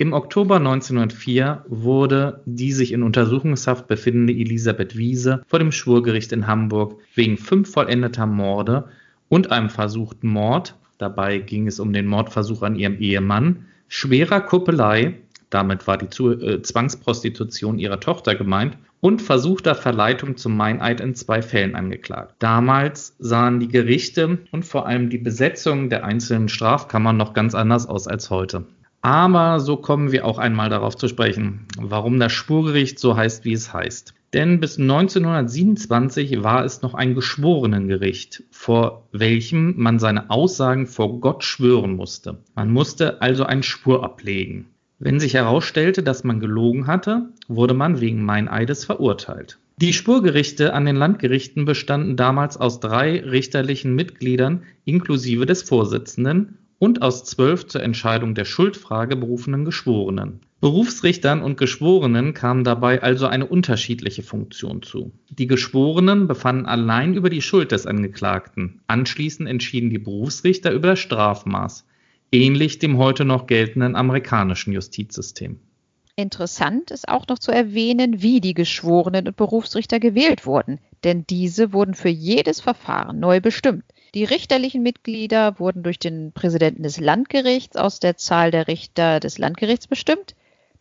Im 0.00 0.12
Oktober 0.12 0.58
1904 0.58 1.64
wurde 1.66 2.40
die 2.46 2.70
sich 2.70 2.92
in 2.92 3.02
Untersuchungshaft 3.02 3.88
befindende 3.88 4.32
Elisabeth 4.32 4.96
Wiese 4.96 5.42
vor 5.48 5.58
dem 5.58 5.72
Schwurgericht 5.72 6.30
in 6.30 6.46
Hamburg 6.46 7.00
wegen 7.16 7.36
fünf 7.36 7.72
vollendeter 7.72 8.24
Morde 8.24 8.84
und 9.28 9.50
einem 9.50 9.70
versuchten 9.70 10.28
Mord, 10.28 10.76
dabei 10.98 11.38
ging 11.38 11.66
es 11.66 11.80
um 11.80 11.92
den 11.92 12.06
Mordversuch 12.06 12.62
an 12.62 12.76
ihrem 12.76 13.00
Ehemann, 13.00 13.64
schwerer 13.88 14.40
Kuppelei, 14.40 15.14
damit 15.50 15.88
war 15.88 15.98
die 15.98 16.06
äh, 16.06 16.62
Zwangsprostitution 16.62 17.80
ihrer 17.80 17.98
Tochter 17.98 18.36
gemeint, 18.36 18.78
und 19.00 19.20
versuchter 19.20 19.74
Verleitung 19.74 20.36
zum 20.36 20.56
Meineid 20.56 21.00
in 21.00 21.16
zwei 21.16 21.42
Fällen 21.42 21.74
angeklagt. 21.74 22.36
Damals 22.38 23.16
sahen 23.18 23.58
die 23.58 23.68
Gerichte 23.68 24.38
und 24.52 24.64
vor 24.64 24.86
allem 24.86 25.10
die 25.10 25.18
Besetzung 25.18 25.90
der 25.90 26.04
einzelnen 26.04 26.48
Strafkammern 26.48 27.16
noch 27.16 27.32
ganz 27.32 27.56
anders 27.56 27.88
aus 27.88 28.06
als 28.06 28.30
heute. 28.30 28.64
Aber 29.00 29.60
so 29.60 29.76
kommen 29.76 30.12
wir 30.12 30.24
auch 30.24 30.38
einmal 30.38 30.70
darauf 30.70 30.96
zu 30.96 31.08
sprechen, 31.08 31.66
warum 31.78 32.18
das 32.18 32.32
Spurgericht 32.32 32.98
so 32.98 33.16
heißt, 33.16 33.44
wie 33.44 33.52
es 33.52 33.72
heißt. 33.72 34.14
Denn 34.34 34.60
bis 34.60 34.78
1927 34.78 36.42
war 36.42 36.64
es 36.64 36.82
noch 36.82 36.94
ein 36.94 37.14
Geschworenengericht, 37.14 38.42
vor 38.50 39.08
welchem 39.12 39.74
man 39.78 39.98
seine 39.98 40.28
Aussagen 40.30 40.86
vor 40.86 41.20
Gott 41.20 41.44
schwören 41.44 41.96
musste. 41.96 42.38
Man 42.54 42.70
musste 42.70 43.22
also 43.22 43.44
einen 43.44 43.62
Schwur 43.62 44.04
ablegen. 44.04 44.66
Wenn 44.98 45.20
sich 45.20 45.34
herausstellte, 45.34 46.02
dass 46.02 46.24
man 46.24 46.40
gelogen 46.40 46.88
hatte, 46.88 47.30
wurde 47.46 47.72
man 47.72 48.00
wegen 48.00 48.24
Meineides 48.24 48.84
verurteilt. 48.84 49.58
Die 49.80 49.92
Spurgerichte 49.92 50.74
an 50.74 50.84
den 50.84 50.96
Landgerichten 50.96 51.64
bestanden 51.64 52.16
damals 52.16 52.56
aus 52.56 52.80
drei 52.80 53.20
richterlichen 53.20 53.94
Mitgliedern 53.94 54.64
inklusive 54.84 55.46
des 55.46 55.62
Vorsitzenden 55.62 56.58
und 56.78 57.02
aus 57.02 57.24
zwölf 57.24 57.66
zur 57.66 57.82
Entscheidung 57.82 58.34
der 58.34 58.44
Schuldfrage 58.44 59.16
berufenen 59.16 59.64
Geschworenen. 59.64 60.40
Berufsrichtern 60.60 61.42
und 61.42 61.56
Geschworenen 61.56 62.34
kam 62.34 62.64
dabei 62.64 63.00
also 63.02 63.26
eine 63.26 63.46
unterschiedliche 63.46 64.22
Funktion 64.22 64.82
zu. 64.82 65.12
Die 65.28 65.46
Geschworenen 65.46 66.26
befanden 66.26 66.66
allein 66.66 67.14
über 67.14 67.30
die 67.30 67.42
Schuld 67.42 67.70
des 67.70 67.86
Angeklagten. 67.86 68.80
Anschließend 68.88 69.48
entschieden 69.48 69.90
die 69.90 69.98
Berufsrichter 69.98 70.72
über 70.72 70.88
das 70.88 70.98
Strafmaß, 70.98 71.86
ähnlich 72.32 72.78
dem 72.80 72.98
heute 72.98 73.24
noch 73.24 73.46
geltenden 73.46 73.94
amerikanischen 73.94 74.72
Justizsystem. 74.72 75.60
Interessant 76.16 76.90
ist 76.90 77.08
auch 77.08 77.28
noch 77.28 77.38
zu 77.38 77.52
erwähnen, 77.52 78.20
wie 78.20 78.40
die 78.40 78.54
Geschworenen 78.54 79.28
und 79.28 79.36
Berufsrichter 79.36 80.00
gewählt 80.00 80.46
wurden, 80.46 80.80
denn 81.04 81.24
diese 81.30 81.72
wurden 81.72 81.94
für 81.94 82.08
jedes 82.08 82.60
Verfahren 82.60 83.20
neu 83.20 83.40
bestimmt. 83.40 83.84
Die 84.14 84.24
richterlichen 84.24 84.82
Mitglieder 84.82 85.58
wurden 85.58 85.82
durch 85.82 85.98
den 85.98 86.32
Präsidenten 86.32 86.82
des 86.82 86.98
Landgerichts 86.98 87.76
aus 87.76 88.00
der 88.00 88.16
Zahl 88.16 88.50
der 88.50 88.66
Richter 88.66 89.20
des 89.20 89.38
Landgerichts 89.38 89.86
bestimmt. 89.86 90.34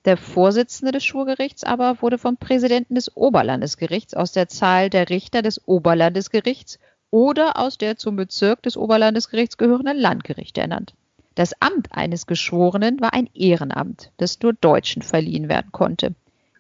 Der 0.06 0.16
Vorsitzende 0.16 0.94
des 0.94 1.04
Schwurgerichts 1.04 1.66
aber 1.66 2.02
wurde 2.02 2.18
vom 2.18 2.38
Präsidenten 2.38 2.96
des 2.96 3.18
Oberlandesgerichts 3.18 4.14
aus 4.14 4.32
der 4.32 4.48
Zahl 4.48 4.90
der 4.90 5.10
Richter 5.10 5.42
des 5.42 5.68
Oberlandesgerichts 5.68 6.80
oder 7.12 7.58
aus 7.58 7.78
der 7.78 7.98
zum 7.98 8.16
Bezirk 8.16 8.64
des 8.64 8.78
Oberlandesgerichts 8.78 9.58
gehörenden 9.58 9.98
Landgerichte 9.98 10.62
ernannt. 10.62 10.94
Das 11.36 11.62
Amt 11.62 11.90
eines 11.92 12.26
Geschworenen 12.26 13.02
war 13.02 13.14
ein 13.14 13.30
Ehrenamt, 13.34 14.12
das 14.18 14.40
nur 14.42 14.54
Deutschen 14.54 15.02
verliehen 15.02 15.50
werden 15.50 15.72
konnte. 15.72 16.16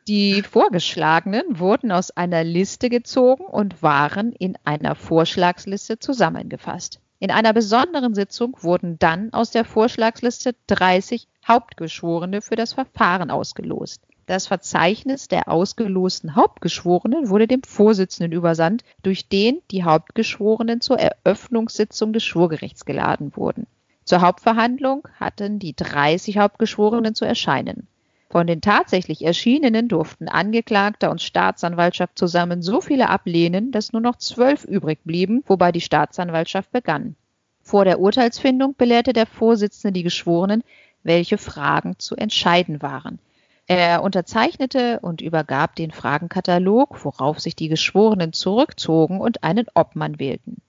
Die 0.07 0.41
Vorgeschlagenen 0.41 1.59
wurden 1.59 1.91
aus 1.91 2.11
einer 2.11 2.45
Liste 2.45 2.87
gezogen 2.89 3.43
und 3.43 3.83
waren 3.83 4.31
in 4.31 4.57
einer 4.63 4.95
Vorschlagsliste 4.95 5.99
zusammengefasst. 5.99 7.01
In 7.19 7.29
einer 7.29 7.51
besonderen 7.51 8.15
Sitzung 8.15 8.55
wurden 8.61 8.97
dann 8.99 9.33
aus 9.33 9.51
der 9.51 9.65
Vorschlagsliste 9.65 10.55
30 10.67 11.27
Hauptgeschworene 11.45 12.41
für 12.41 12.55
das 12.55 12.71
Verfahren 12.71 13.31
ausgelost. 13.31 14.01
Das 14.27 14.47
Verzeichnis 14.47 15.27
der 15.27 15.49
ausgelosten 15.49 16.37
Hauptgeschworenen 16.37 17.27
wurde 17.27 17.47
dem 17.47 17.63
Vorsitzenden 17.63 18.31
übersandt, 18.31 18.85
durch 19.03 19.27
den 19.27 19.61
die 19.71 19.83
Hauptgeschworenen 19.83 20.79
zur 20.79 20.99
Eröffnungssitzung 20.99 22.13
des 22.13 22.23
Schwurgerichts 22.23 22.85
geladen 22.85 23.35
wurden. 23.35 23.67
Zur 24.05 24.21
Hauptverhandlung 24.21 25.05
hatten 25.19 25.59
die 25.59 25.75
30 25.75 26.37
Hauptgeschworenen 26.37 27.13
zu 27.13 27.25
erscheinen. 27.25 27.89
Von 28.29 28.45
den 28.45 28.59
tatsächlich 28.59 29.23
Erschienenen 29.23 29.87
durften 29.87 30.27
Angeklagter 30.27 31.11
und 31.11 31.21
Staatsanwaltschaft 31.21 32.17
zusammen 32.19 32.61
so 32.61 32.81
viele 32.81 33.09
ablehnen, 33.09 33.71
dass 33.71 33.93
nur 33.93 34.01
noch 34.01 34.17
zwölf 34.17 34.65
übrig 34.65 34.99
blieben, 35.05 35.43
wobei 35.47 35.71
die 35.71 35.81
Staatsanwaltschaft 35.81 36.71
begann. 36.71 37.15
Vor 37.61 37.85
der 37.85 37.99
Urteilsfindung 37.99 38.75
belehrte 38.77 39.13
der 39.13 39.25
Vorsitzende 39.25 39.93
die 39.93 40.03
Geschworenen, 40.03 40.63
welche 41.03 41.37
Fragen 41.37 41.99
zu 41.99 42.15
entscheiden 42.15 42.81
waren. 42.81 43.19
Er 43.65 44.01
unterzeichnete 44.03 44.99
und 45.01 45.21
übergab 45.21 45.75
den 45.75 45.91
Fragenkatalog, 45.91 47.03
worauf 47.03 47.39
sich 47.39 47.55
die 47.55 47.67
Geschworenen 47.67 48.33
zurückzogen 48.33 49.19
und 49.19 49.43
einen 49.43 49.67
Obmann 49.73 50.19
wählten. 50.19 50.61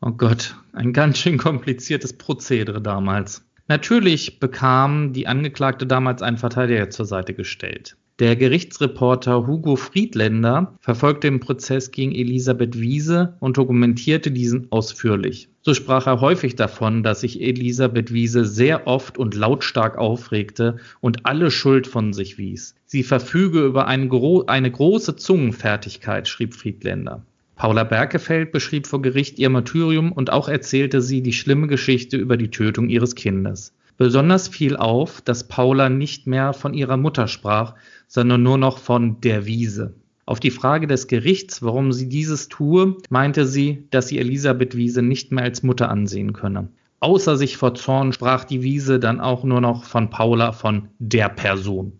Oh 0.00 0.10
Gott, 0.10 0.56
ein 0.72 0.92
ganz 0.92 1.18
schön 1.18 1.38
kompliziertes 1.38 2.12
Prozedere 2.16 2.80
damals. 2.80 3.45
Natürlich 3.68 4.38
bekam 4.38 5.12
die 5.12 5.26
Angeklagte 5.26 5.86
damals 5.86 6.22
einen 6.22 6.38
Verteidiger 6.38 6.88
zur 6.90 7.04
Seite 7.04 7.34
gestellt. 7.34 7.96
Der 8.18 8.34
Gerichtsreporter 8.34 9.46
Hugo 9.46 9.76
Friedländer 9.76 10.74
verfolgte 10.80 11.28
den 11.28 11.38
Prozess 11.40 11.90
gegen 11.90 12.12
Elisabeth 12.12 12.80
Wiese 12.80 13.36
und 13.40 13.58
dokumentierte 13.58 14.30
diesen 14.30 14.72
ausführlich. 14.72 15.50
So 15.60 15.74
sprach 15.74 16.06
er 16.06 16.22
häufig 16.22 16.56
davon, 16.56 17.02
dass 17.02 17.20
sich 17.20 17.42
Elisabeth 17.42 18.14
Wiese 18.14 18.46
sehr 18.46 18.86
oft 18.86 19.18
und 19.18 19.34
lautstark 19.34 19.98
aufregte 19.98 20.78
und 21.00 21.26
alle 21.26 21.50
Schuld 21.50 21.86
von 21.86 22.14
sich 22.14 22.38
wies. 22.38 22.74
Sie 22.86 23.02
verfüge 23.02 23.66
über 23.66 23.86
eine, 23.86 24.08
gro 24.08 24.44
eine 24.46 24.70
große 24.70 25.16
Zungenfertigkeit, 25.16 26.26
schrieb 26.26 26.54
Friedländer. 26.54 27.22
Paula 27.56 27.84
Berkefeld 27.84 28.52
beschrieb 28.52 28.86
vor 28.86 29.00
Gericht 29.00 29.38
ihr 29.38 29.48
Martyrium 29.48 30.12
und 30.12 30.30
auch 30.30 30.48
erzählte 30.48 31.00
sie 31.00 31.22
die 31.22 31.32
schlimme 31.32 31.66
Geschichte 31.66 32.18
über 32.18 32.36
die 32.36 32.50
Tötung 32.50 32.90
ihres 32.90 33.14
Kindes. 33.14 33.72
Besonders 33.96 34.48
fiel 34.48 34.76
auf, 34.76 35.22
dass 35.22 35.48
Paula 35.48 35.88
nicht 35.88 36.26
mehr 36.26 36.52
von 36.52 36.74
ihrer 36.74 36.98
Mutter 36.98 37.28
sprach, 37.28 37.74
sondern 38.08 38.42
nur 38.42 38.58
noch 38.58 38.76
von 38.76 39.22
der 39.22 39.46
Wiese. 39.46 39.94
Auf 40.26 40.38
die 40.38 40.50
Frage 40.50 40.86
des 40.86 41.06
Gerichts, 41.06 41.62
warum 41.62 41.92
sie 41.92 42.10
dieses 42.10 42.48
tue, 42.48 42.96
meinte 43.08 43.46
sie, 43.46 43.84
dass 43.90 44.08
sie 44.08 44.18
Elisabeth 44.18 44.76
Wiese 44.76 45.00
nicht 45.00 45.32
mehr 45.32 45.44
als 45.44 45.62
Mutter 45.62 45.88
ansehen 45.88 46.34
könne. 46.34 46.68
Außer 47.00 47.38
sich 47.38 47.56
vor 47.56 47.74
Zorn 47.74 48.12
sprach 48.12 48.44
die 48.44 48.62
Wiese 48.62 48.98
dann 48.98 49.20
auch 49.20 49.44
nur 49.44 49.62
noch 49.62 49.84
von 49.84 50.10
Paula 50.10 50.52
von 50.52 50.88
der 50.98 51.30
Person. 51.30 51.92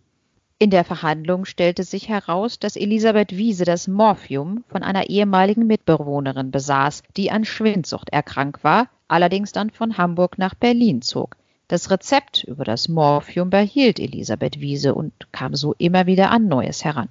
In 0.59 0.71
der 0.71 0.85
Verhandlung 0.85 1.45
stellte 1.45 1.83
sich 1.83 2.09
heraus, 2.09 2.59
dass 2.59 2.77
Elisabeth 2.77 3.37
Wiese 3.37 3.67
das 3.67 3.89
Morphium 3.89 4.65
von 4.69 4.83
einer 4.83 5.11
ehemaligen 5.11 5.67
Mitbewohnerin 5.67 6.51
besaß, 6.51 7.03
die 7.15 7.31
an 7.31 7.45
Schwindsucht 7.45 8.09
erkrankt 8.09 8.65
war, 8.65 8.89
allerdings 9.07 9.53
dann 9.53 9.69
von 9.69 9.99
Hamburg 9.99 10.39
nach 10.39 10.55
Berlin 10.55 11.03
zog. 11.03 11.37
Das 11.69 11.91
Rezept 11.91 12.45
über 12.45 12.65
das 12.65 12.89
Morphium 12.89 13.51
behielt 13.51 14.01
Elisabeth 14.01 14.59
Wiese 14.59 14.95
und 14.95 15.13
kam 15.31 15.55
so 15.55 15.75
immer 15.77 16.07
wieder 16.07 16.31
an 16.31 16.49
Neues 16.49 16.87
heran. 16.87 17.11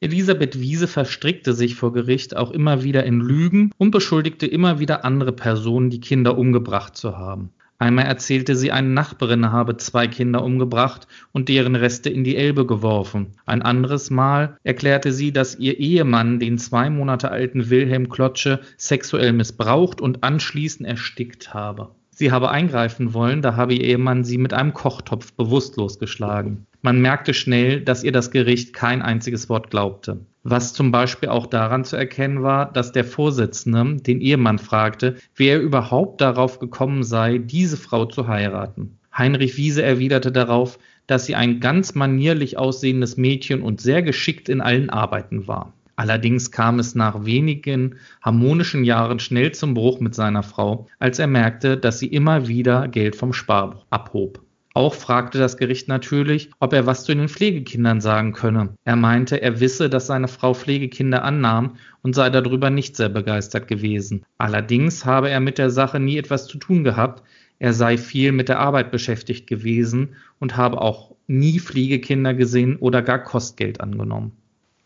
Elisabeth 0.00 0.58
Wiese 0.58 0.88
verstrickte 0.88 1.52
sich 1.52 1.76
vor 1.76 1.92
Gericht 1.92 2.36
auch 2.36 2.50
immer 2.50 2.82
wieder 2.82 3.04
in 3.04 3.20
Lügen 3.20 3.70
und 3.78 3.92
beschuldigte 3.92 4.48
immer 4.48 4.80
wieder 4.80 5.04
andere 5.04 5.30
Personen, 5.30 5.90
die 5.90 6.00
Kinder 6.00 6.36
umgebracht 6.36 6.96
zu 6.96 7.16
haben. 7.16 7.50
Einmal 7.84 8.06
erzählte 8.06 8.56
sie, 8.56 8.72
eine 8.72 8.88
Nachbarin 8.88 9.52
habe 9.52 9.76
zwei 9.76 10.06
Kinder 10.06 10.42
umgebracht 10.42 11.06
und 11.32 11.50
deren 11.50 11.76
Reste 11.76 12.08
in 12.08 12.24
die 12.24 12.34
Elbe 12.34 12.64
geworfen. 12.64 13.34
Ein 13.44 13.60
anderes 13.60 14.08
Mal 14.08 14.56
erklärte 14.62 15.12
sie, 15.12 15.32
dass 15.32 15.58
ihr 15.58 15.78
Ehemann 15.78 16.40
den 16.40 16.56
zwei 16.56 16.88
Monate 16.88 17.30
alten 17.30 17.68
Wilhelm 17.68 18.08
Klotsche 18.08 18.60
sexuell 18.78 19.34
missbraucht 19.34 20.00
und 20.00 20.24
anschließend 20.24 20.88
erstickt 20.88 21.52
habe. 21.52 21.90
Sie 22.16 22.30
habe 22.30 22.50
eingreifen 22.50 23.12
wollen, 23.12 23.42
da 23.42 23.56
habe 23.56 23.74
ihr 23.74 23.82
Ehemann 23.82 24.22
sie 24.22 24.38
mit 24.38 24.54
einem 24.54 24.72
Kochtopf 24.72 25.32
bewusstlos 25.32 25.98
geschlagen. 25.98 26.64
Man 26.80 27.00
merkte 27.00 27.34
schnell, 27.34 27.80
dass 27.80 28.04
ihr 28.04 28.12
das 28.12 28.30
Gericht 28.30 28.72
kein 28.72 29.02
einziges 29.02 29.48
Wort 29.48 29.70
glaubte. 29.70 30.20
Was 30.44 30.74
zum 30.74 30.92
Beispiel 30.92 31.28
auch 31.28 31.46
daran 31.46 31.82
zu 31.82 31.96
erkennen 31.96 32.44
war, 32.44 32.72
dass 32.72 32.92
der 32.92 33.04
Vorsitzende 33.04 33.96
den 33.96 34.20
Ehemann 34.20 34.60
fragte, 34.60 35.16
wer 35.34 35.60
überhaupt 35.60 36.20
darauf 36.20 36.60
gekommen 36.60 37.02
sei, 37.02 37.38
diese 37.38 37.76
Frau 37.76 38.04
zu 38.04 38.28
heiraten. 38.28 38.96
Heinrich 39.16 39.56
Wiese 39.56 39.82
erwiderte 39.82 40.30
darauf, 40.30 40.78
dass 41.08 41.26
sie 41.26 41.34
ein 41.34 41.58
ganz 41.58 41.96
manierlich 41.96 42.58
aussehendes 42.58 43.16
Mädchen 43.16 43.60
und 43.60 43.80
sehr 43.80 44.02
geschickt 44.02 44.48
in 44.48 44.60
allen 44.60 44.88
Arbeiten 44.88 45.48
war. 45.48 45.72
Allerdings 45.96 46.50
kam 46.50 46.78
es 46.78 46.94
nach 46.94 47.24
wenigen 47.24 47.96
harmonischen 48.22 48.84
Jahren 48.84 49.18
schnell 49.20 49.52
zum 49.52 49.74
Bruch 49.74 50.00
mit 50.00 50.14
seiner 50.14 50.42
Frau, 50.42 50.86
als 50.98 51.18
er 51.18 51.26
merkte, 51.26 51.76
dass 51.76 51.98
sie 51.98 52.08
immer 52.08 52.48
wieder 52.48 52.88
Geld 52.88 53.16
vom 53.16 53.32
Sparbuch 53.32 53.86
abhob. 53.90 54.44
Auch 54.76 54.94
fragte 54.94 55.38
das 55.38 55.56
Gericht 55.56 55.86
natürlich, 55.86 56.50
ob 56.58 56.72
er 56.72 56.84
was 56.84 57.04
zu 57.04 57.14
den 57.14 57.28
Pflegekindern 57.28 58.00
sagen 58.00 58.32
könne. 58.32 58.74
Er 58.84 58.96
meinte, 58.96 59.40
er 59.40 59.60
wisse, 59.60 59.88
dass 59.88 60.08
seine 60.08 60.26
Frau 60.26 60.52
Pflegekinder 60.52 61.22
annahm 61.22 61.76
und 62.02 62.16
sei 62.16 62.28
darüber 62.28 62.70
nicht 62.70 62.96
sehr 62.96 63.08
begeistert 63.08 63.68
gewesen. 63.68 64.24
Allerdings 64.36 65.04
habe 65.04 65.30
er 65.30 65.38
mit 65.38 65.58
der 65.58 65.70
Sache 65.70 66.00
nie 66.00 66.18
etwas 66.18 66.48
zu 66.48 66.58
tun 66.58 66.82
gehabt, 66.82 67.22
er 67.60 67.72
sei 67.72 67.96
viel 67.96 68.32
mit 68.32 68.48
der 68.48 68.58
Arbeit 68.58 68.90
beschäftigt 68.90 69.46
gewesen 69.46 70.16
und 70.40 70.56
habe 70.56 70.80
auch 70.80 71.14
nie 71.28 71.60
Pflegekinder 71.60 72.34
gesehen 72.34 72.76
oder 72.76 73.00
gar 73.00 73.22
Kostgeld 73.22 73.80
angenommen. 73.80 74.32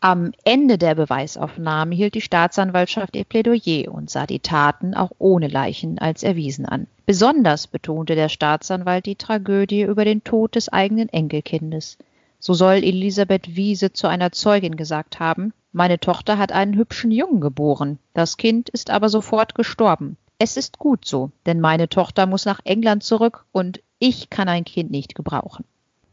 Am 0.01 0.31
Ende 0.45 0.77
der 0.77 0.95
Beweisaufnahme 0.95 1.93
hielt 1.93 2.15
die 2.15 2.21
Staatsanwaltschaft 2.21 3.17
ihr 3.17 3.25
Plädoyer 3.25 3.93
und 3.93 4.09
sah 4.09 4.25
die 4.25 4.39
Taten 4.39 4.93
auch 4.93 5.11
ohne 5.19 5.49
Leichen 5.49 5.99
als 5.99 6.23
erwiesen 6.23 6.65
an. 6.65 6.87
Besonders 7.05 7.67
betonte 7.67 8.15
der 8.15 8.29
Staatsanwalt 8.29 9.05
die 9.05 9.17
Tragödie 9.17 9.81
über 9.81 10.05
den 10.05 10.23
Tod 10.23 10.55
des 10.55 10.69
eigenen 10.69 11.09
Enkelkindes. 11.09 11.97
So 12.39 12.53
soll 12.53 12.75
Elisabeth 12.75 13.57
Wiese 13.57 13.91
zu 13.91 14.07
einer 14.07 14.31
Zeugin 14.31 14.77
gesagt 14.77 15.19
haben, 15.19 15.51
meine 15.73 15.99
Tochter 15.99 16.37
hat 16.37 16.53
einen 16.53 16.75
hübschen 16.75 17.11
Jungen 17.11 17.41
geboren, 17.41 17.99
das 18.13 18.37
Kind 18.37 18.69
ist 18.69 18.91
aber 18.91 19.09
sofort 19.09 19.53
gestorben. 19.53 20.15
Es 20.37 20.55
ist 20.55 20.79
gut 20.79 21.03
so, 21.03 21.31
denn 21.45 21.59
meine 21.59 21.89
Tochter 21.89 22.25
muss 22.25 22.45
nach 22.45 22.61
England 22.63 23.03
zurück 23.03 23.43
und 23.51 23.81
ich 23.99 24.29
kann 24.29 24.47
ein 24.47 24.63
Kind 24.63 24.91
nicht 24.91 25.13
gebrauchen. 25.13 25.65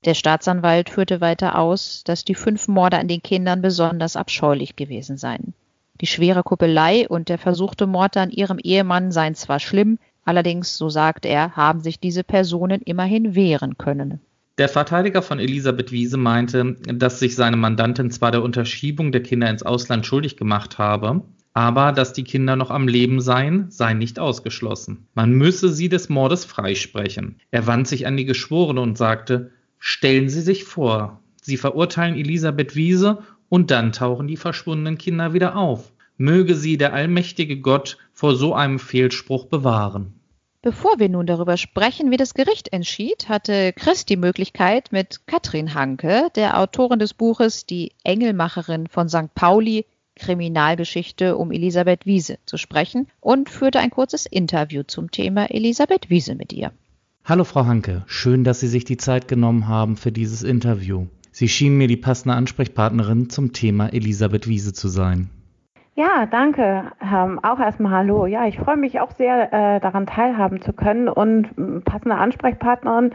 Der 0.07 0.15
Staatsanwalt 0.15 0.89
führte 0.89 1.21
weiter 1.21 1.59
aus, 1.59 2.05
dass 2.05 2.25
die 2.25 2.37
fünf 2.37 2.69
Morde 2.69 2.97
an 2.97 3.09
den 3.09 3.23
Kindern 3.23 3.61
besonders 3.61 4.15
abscheulich 4.15 4.77
gewesen 4.77 5.17
seien. 5.17 5.53
Die 6.01 6.07
schwere 6.07 6.45
Kuppelei 6.45 7.09
und 7.09 7.29
der 7.29 7.39
versuchte 7.39 7.89
Mord 7.89 8.17
an 8.17 8.31
ihrem 8.31 8.59
Ehemann 8.59 9.11
seien 9.11 9.35
zwar 9.35 9.59
schlimm, 9.59 9.99
allerdings, 10.25 10.77
so 10.77 10.89
sagt 10.91 11.27
er, 11.27 11.57
haben 11.57 11.81
sich 11.81 11.99
diese 11.99 12.23
Personen 12.23 12.83
immerhin 12.83 13.35
wehren 13.35 13.79
können. 13.79 14.21
Der 14.59 14.69
Verteidiger 14.69 15.23
von 15.23 15.41
Elisabeth 15.41 15.91
Wiese 15.91 16.17
meinte, 16.17 16.77
dass 16.87 17.19
sich 17.19 17.35
seine 17.35 17.57
Mandantin 17.57 18.11
zwar 18.13 18.31
der 18.31 18.45
Unterschiebung 18.45 19.11
der 19.11 19.25
Kinder 19.25 19.51
ins 19.51 19.65
Ausland 19.65 20.07
schuldig 20.07 20.37
gemacht 20.37 20.79
habe, 20.79 21.23
aber 21.53 21.93
dass 21.93 22.13
die 22.13 22.25
Kinder 22.25 22.55
noch 22.55 22.71
am 22.71 22.87
Leben 22.87 23.21
seien, 23.21 23.71
sei 23.71 23.95
nicht 23.95 24.19
ausgeschlossen. 24.19 25.09
Man 25.15 25.33
müsse 25.33 25.71
sie 25.71 25.89
des 25.89 26.09
Mordes 26.09 26.45
freisprechen. 26.45 27.41
Er 27.51 27.67
wandte 27.67 27.91
sich 27.91 28.07
an 28.07 28.17
die 28.17 28.27
Geschworene 28.27 28.81
und 28.81 28.97
sagte, 28.97 29.51
Stellen 29.79 30.29
Sie 30.29 30.41
sich 30.41 30.65
vor, 30.65 31.21
Sie 31.43 31.57
verurteilen 31.57 32.17
Elisabeth 32.17 32.75
Wiese 32.75 33.23
und 33.49 33.71
dann 33.71 33.93
tauchen 33.93 34.27
die 34.27 34.37
verschwundenen 34.37 34.99
Kinder 34.99 35.33
wieder 35.33 35.57
auf. 35.57 35.93
Möge 36.17 36.55
sie 36.55 36.77
der 36.77 36.93
allmächtige 36.93 37.61
Gott 37.61 37.99
vor 38.13 38.35
so 38.35 38.55
einem 38.55 38.79
Fehlspruch 38.79 39.47
bewahren. 39.47 40.19
Bevor 40.63 40.99
wir 40.99 41.09
nun 41.09 41.27
darüber 41.27 41.57
sprechen, 41.57 42.11
wie 42.11 42.17
das 42.17 42.35
Gericht 42.35 42.73
entschied, 42.73 43.29
hatte 43.29 43.73
Chris 43.75 44.05
die 44.05 44.17
Möglichkeit, 44.17 44.91
mit 44.91 45.27
Katrin 45.29 45.75
Hanke, 45.75 46.29
der 46.35 46.59
Autorin 46.59 46.99
des 46.99 47.15
Buches 47.15 47.67
Die 47.67 47.93
Engelmacherin 48.03 48.89
von 48.89 49.09
St. 49.09 49.33
Pauli, 49.35 49.87
Kriminalgeschichte 50.17 51.37
um 51.37 51.53
Elisabeth 51.53 52.07
Wiese, 52.07 52.39
zu 52.47 52.57
sprechen 52.57 53.07
und 53.21 53.51
führte 53.51 53.79
ein 53.79 53.91
kurzes 53.91 54.27
Interview 54.27 54.83
zum 54.83 55.13
Thema 55.13 55.51
Elisabeth 55.51 56.11
Wiese 56.11 56.35
mit 56.35 56.53
ihr. 56.53 56.73
Hallo 57.29 57.43
Frau 57.43 57.67
Hanke, 57.67 58.05
schön, 58.07 58.45
dass 58.45 58.61
Sie 58.61 58.69
sich 58.69 58.85
die 58.85 58.99
Zeit 58.99 59.27
genommen 59.27 59.67
haben 59.67 59.97
für 59.97 60.13
dieses 60.13 60.45
Interview. 60.45 61.07
Sie 61.33 61.49
schienen 61.49 61.77
mir 61.77 61.89
die 61.89 61.97
passende 61.97 62.37
Ansprechpartnerin 62.37 63.31
zum 63.31 63.53
Thema 63.53 63.93
Elisabeth 63.93 64.47
Wiese 64.47 64.73
zu 64.73 64.87
sein. 64.87 65.29
Ja, 65.97 66.27
danke. 66.27 66.85
Ähm, 67.03 67.41
auch 67.43 67.59
erstmal 67.59 67.91
Hallo. 67.91 68.27
Ja, 68.27 68.47
ich 68.47 68.57
freue 68.57 68.77
mich 68.77 69.01
auch 69.01 69.11
sehr, 69.11 69.53
äh, 69.53 69.81
daran 69.81 70.07
teilhaben 70.07 70.61
zu 70.61 70.73
können 70.73 71.09
und 71.09 71.47
äh, 71.59 71.81
passende 71.81 72.15
Ansprechpartnerin. 72.15 73.11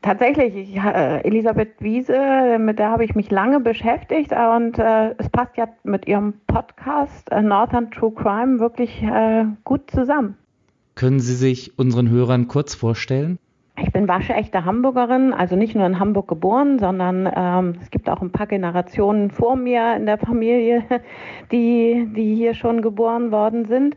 Tatsächlich, 0.00 0.56
ich, 0.56 0.76
äh, 0.78 1.20
Elisabeth 1.24 1.74
Wiese, 1.80 2.56
mit 2.58 2.78
der 2.78 2.88
habe 2.88 3.04
ich 3.04 3.14
mich 3.14 3.30
lange 3.30 3.60
beschäftigt 3.60 4.32
und 4.32 4.78
äh, 4.78 5.14
es 5.18 5.28
passt 5.28 5.58
ja 5.58 5.68
mit 5.82 6.08
ihrem 6.08 6.32
Podcast 6.46 7.30
äh, 7.30 7.42
Northern 7.42 7.90
True 7.90 8.12
Crime 8.14 8.58
wirklich 8.58 9.02
äh, 9.02 9.44
gut 9.64 9.90
zusammen. 9.90 10.38
Können 10.94 11.20
Sie 11.20 11.34
sich 11.34 11.78
unseren 11.78 12.08
Hörern 12.08 12.48
kurz 12.48 12.74
vorstellen? 12.74 13.38
Ich 13.76 13.90
bin 13.90 14.06
waschechte 14.06 14.64
Hamburgerin, 14.64 15.32
also 15.32 15.56
nicht 15.56 15.74
nur 15.74 15.84
in 15.84 15.98
Hamburg 15.98 16.28
geboren, 16.28 16.78
sondern 16.78 17.28
ähm, 17.34 17.74
es 17.82 17.90
gibt 17.90 18.08
auch 18.08 18.22
ein 18.22 18.30
paar 18.30 18.46
Generationen 18.46 19.32
vor 19.32 19.56
mir 19.56 19.96
in 19.96 20.06
der 20.06 20.16
Familie, 20.16 20.84
die, 21.50 22.08
die 22.14 22.36
hier 22.36 22.54
schon 22.54 22.82
geboren 22.82 23.32
worden 23.32 23.64
sind. 23.66 23.96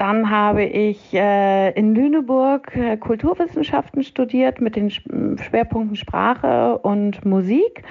Dann 0.00 0.30
habe 0.30 0.64
ich 0.64 1.12
äh, 1.12 1.72
in 1.72 1.94
Lüneburg 1.94 2.74
äh, 2.74 2.96
Kulturwissenschaften 2.96 4.02
studiert 4.02 4.58
mit 4.58 4.74
den 4.74 4.88
Schwerpunkten 4.88 5.94
Sprache 5.94 6.78
und 6.78 7.22
Musik 7.26 7.82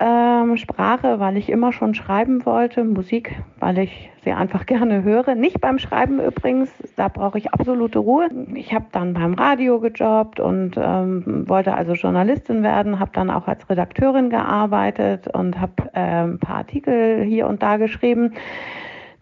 ähm, 0.00 0.56
Sprache, 0.56 1.20
weil 1.20 1.36
ich 1.36 1.48
immer 1.48 1.72
schon 1.72 1.94
schreiben 1.94 2.44
wollte, 2.44 2.82
Musik, 2.82 3.36
weil 3.60 3.78
ich 3.78 4.10
sie 4.24 4.32
einfach 4.32 4.66
gerne 4.66 5.04
höre. 5.04 5.36
Nicht 5.36 5.60
beim 5.60 5.78
Schreiben 5.78 6.18
übrigens, 6.18 6.68
da 6.96 7.06
brauche 7.06 7.38
ich 7.38 7.52
absolute 7.52 8.00
Ruhe. 8.00 8.28
Ich 8.56 8.74
habe 8.74 8.86
dann 8.90 9.14
beim 9.14 9.34
Radio 9.34 9.78
gejobbt 9.78 10.40
und 10.40 10.72
ähm, 10.76 11.48
wollte 11.48 11.74
also 11.74 11.92
Journalistin 11.92 12.64
werden, 12.64 12.98
habe 12.98 13.12
dann 13.14 13.30
auch 13.30 13.46
als 13.46 13.70
Redakteurin 13.70 14.30
gearbeitet 14.30 15.28
und 15.32 15.60
habe 15.60 15.74
äh, 15.92 16.24
ein 16.24 16.40
paar 16.40 16.56
Artikel 16.56 17.22
hier 17.22 17.46
und 17.46 17.62
da 17.62 17.76
geschrieben. 17.76 18.32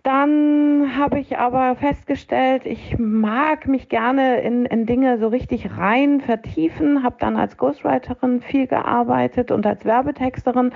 Dann 0.02 0.96
habe 0.96 1.20
ich 1.20 1.36
aber 1.36 1.76
festgestellt, 1.76 2.64
ich 2.64 2.98
mag 2.98 3.68
mich 3.68 3.90
gerne 3.90 4.40
in, 4.40 4.64
in 4.64 4.86
Dinge 4.86 5.18
so 5.18 5.28
richtig 5.28 5.76
rein 5.76 6.22
vertiefen, 6.22 7.02
habe 7.02 7.16
dann 7.18 7.36
als 7.36 7.58
Ghostwriterin 7.58 8.40
viel 8.40 8.66
gearbeitet 8.66 9.50
und 9.50 9.66
als 9.66 9.84
Werbetexterin. 9.84 10.72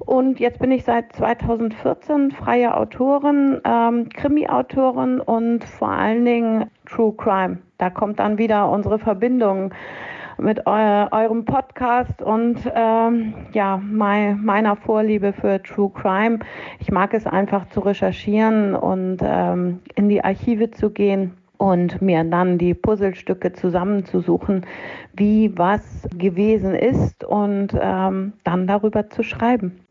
Und 0.00 0.40
jetzt 0.40 0.58
bin 0.58 0.72
ich 0.72 0.84
seit 0.84 1.12
2014 1.14 2.32
freie 2.32 2.76
Autorin, 2.76 3.62
ähm, 3.64 4.10
Krimi-Autorin 4.10 5.20
und 5.20 5.64
vor 5.64 5.90
allen 5.90 6.26
Dingen 6.26 6.70
True 6.84 7.14
Crime. 7.16 7.58
Da 7.78 7.88
kommt 7.88 8.18
dann 8.18 8.36
wieder 8.36 8.70
unsere 8.70 8.98
Verbindung 8.98 9.72
mit 10.38 10.66
eu 10.66 11.06
eurem 11.10 11.44
Podcast 11.44 12.20
und 12.22 12.58
ähm, 12.74 13.34
ja, 13.52 13.80
mein, 13.82 14.44
meiner 14.44 14.76
Vorliebe 14.76 15.32
für 15.32 15.62
True 15.62 15.90
Crime. 15.94 16.40
Ich 16.78 16.90
mag 16.90 17.14
es 17.14 17.26
einfach 17.26 17.68
zu 17.70 17.80
recherchieren 17.80 18.74
und 18.74 19.18
ähm, 19.22 19.80
in 19.94 20.08
die 20.08 20.22
Archive 20.22 20.70
zu 20.70 20.90
gehen 20.90 21.32
und 21.58 22.02
mir 22.02 22.22
dann 22.24 22.58
die 22.58 22.74
Puzzlestücke 22.74 23.52
zusammenzusuchen, 23.52 24.66
wie 25.14 25.56
was 25.56 26.06
gewesen 26.16 26.74
ist 26.74 27.24
und 27.24 27.68
ähm, 27.80 28.34
dann 28.44 28.66
darüber 28.66 29.08
zu 29.08 29.22
schreiben. 29.22 29.85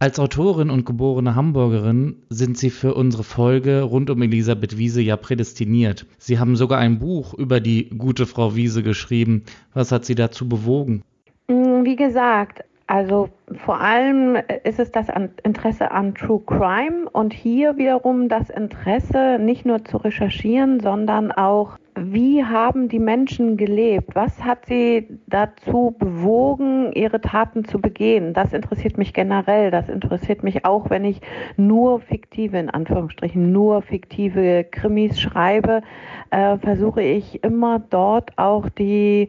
Als 0.00 0.20
Autorin 0.20 0.70
und 0.70 0.86
geborene 0.86 1.34
Hamburgerin 1.34 2.22
sind 2.28 2.56
Sie 2.56 2.70
für 2.70 2.94
unsere 2.94 3.24
Folge 3.24 3.82
rund 3.82 4.10
um 4.10 4.22
Elisabeth 4.22 4.78
Wiese 4.78 5.02
ja 5.02 5.16
prädestiniert. 5.16 6.06
Sie 6.18 6.38
haben 6.38 6.54
sogar 6.54 6.78
ein 6.78 7.00
Buch 7.00 7.34
über 7.34 7.58
die 7.58 7.90
gute 7.90 8.26
Frau 8.26 8.54
Wiese 8.54 8.84
geschrieben. 8.84 9.42
Was 9.74 9.90
hat 9.90 10.04
Sie 10.04 10.14
dazu 10.14 10.48
bewogen? 10.48 11.02
Mm, 11.48 11.82
wie 11.82 11.96
gesagt, 11.96 12.62
also 12.86 13.30
vor 13.56 13.80
allem 13.80 14.36
ist 14.64 14.78
es 14.78 14.90
das 14.90 15.06
Interesse 15.42 15.90
an 15.90 16.14
True 16.14 16.42
Crime 16.44 17.08
und 17.12 17.32
hier 17.32 17.76
wiederum 17.76 18.28
das 18.28 18.50
Interesse 18.50 19.38
nicht 19.40 19.64
nur 19.64 19.84
zu 19.84 19.96
recherchieren, 19.98 20.80
sondern 20.80 21.32
auch 21.32 21.78
wie 22.04 22.44
haben 22.44 22.88
die 22.88 22.98
Menschen 22.98 23.56
gelebt? 23.56 24.14
Was 24.14 24.44
hat 24.44 24.66
sie 24.66 25.08
dazu 25.26 25.94
bewogen, 25.98 26.92
ihre 26.92 27.20
Taten 27.20 27.64
zu 27.64 27.80
begehen? 27.80 28.34
Das 28.34 28.52
interessiert 28.52 28.98
mich 28.98 29.12
generell. 29.12 29.70
Das 29.70 29.88
interessiert 29.88 30.42
mich 30.42 30.64
auch, 30.64 30.90
wenn 30.90 31.04
ich 31.04 31.20
nur 31.56 32.00
fiktive, 32.00 32.58
in 32.58 32.70
Anführungsstrichen, 32.70 33.52
nur 33.52 33.82
fiktive 33.82 34.64
Krimis 34.70 35.20
schreibe, 35.20 35.82
äh, 36.30 36.56
versuche 36.58 37.02
ich 37.02 37.42
immer 37.42 37.80
dort 37.90 38.36
auch 38.36 38.68
die 38.68 39.28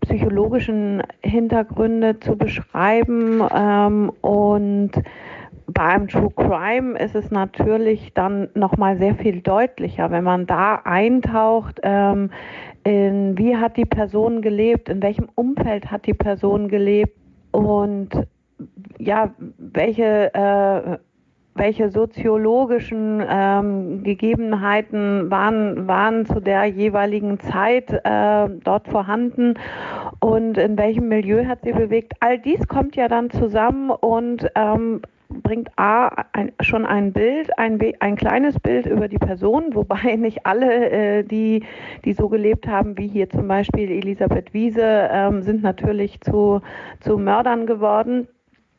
psychologischen 0.00 1.02
Hintergründe 1.22 2.20
zu 2.20 2.36
beschreiben 2.36 3.40
ähm, 3.54 4.12
und 4.20 4.92
beim 5.66 6.08
True 6.08 6.30
Crime 6.36 6.98
ist 6.98 7.14
es 7.14 7.30
natürlich 7.30 8.12
dann 8.14 8.48
nochmal 8.54 8.98
sehr 8.98 9.14
viel 9.14 9.40
deutlicher, 9.40 10.10
wenn 10.10 10.24
man 10.24 10.46
da 10.46 10.82
eintaucht, 10.84 11.80
ähm, 11.82 12.30
in 12.84 13.38
wie 13.38 13.56
hat 13.56 13.76
die 13.76 13.86
Person 13.86 14.42
gelebt, 14.42 14.88
in 14.88 15.02
welchem 15.02 15.28
Umfeld 15.34 15.90
hat 15.90 16.06
die 16.06 16.14
Person 16.14 16.68
gelebt 16.68 17.16
und 17.50 18.10
ja, 18.98 19.34
welche 19.58 20.34
äh, 20.34 20.98
welche 21.54 21.90
soziologischen 21.90 23.22
ähm, 23.28 24.02
Gegebenheiten 24.02 25.30
waren, 25.30 25.86
waren 25.86 26.26
zu 26.26 26.40
der 26.40 26.64
jeweiligen 26.66 27.38
Zeit 27.38 27.92
äh, 27.92 28.48
dort 28.64 28.88
vorhanden 28.88 29.54
und 30.20 30.58
in 30.58 30.76
welchem 30.76 31.08
Milieu 31.08 31.46
hat 31.46 31.60
sie 31.62 31.72
bewegt. 31.72 32.14
All 32.20 32.38
dies 32.38 32.66
kommt 32.66 32.96
ja 32.96 33.08
dann 33.08 33.30
zusammen 33.30 33.90
und 33.90 34.48
ähm, 34.56 35.02
bringt 35.28 35.70
A 35.76 36.24
ein, 36.32 36.52
schon 36.60 36.86
ein 36.86 37.12
Bild, 37.12 37.56
ein, 37.58 37.78
ein 38.00 38.16
kleines 38.16 38.58
Bild 38.58 38.86
über 38.86 39.08
die 39.08 39.18
Person, 39.18 39.74
wobei 39.74 40.16
nicht 40.18 40.46
alle, 40.46 40.90
äh, 40.90 41.24
die, 41.24 41.64
die 42.04 42.12
so 42.12 42.28
gelebt 42.28 42.66
haben, 42.66 42.96
wie 42.98 43.08
hier 43.08 43.28
zum 43.28 43.48
Beispiel 43.48 43.90
Elisabeth 43.90 44.52
Wiese, 44.52 45.08
ähm, 45.10 45.42
sind 45.42 45.62
natürlich 45.62 46.20
zu, 46.20 46.60
zu 47.00 47.18
Mördern 47.18 47.66
geworden. 47.66 48.28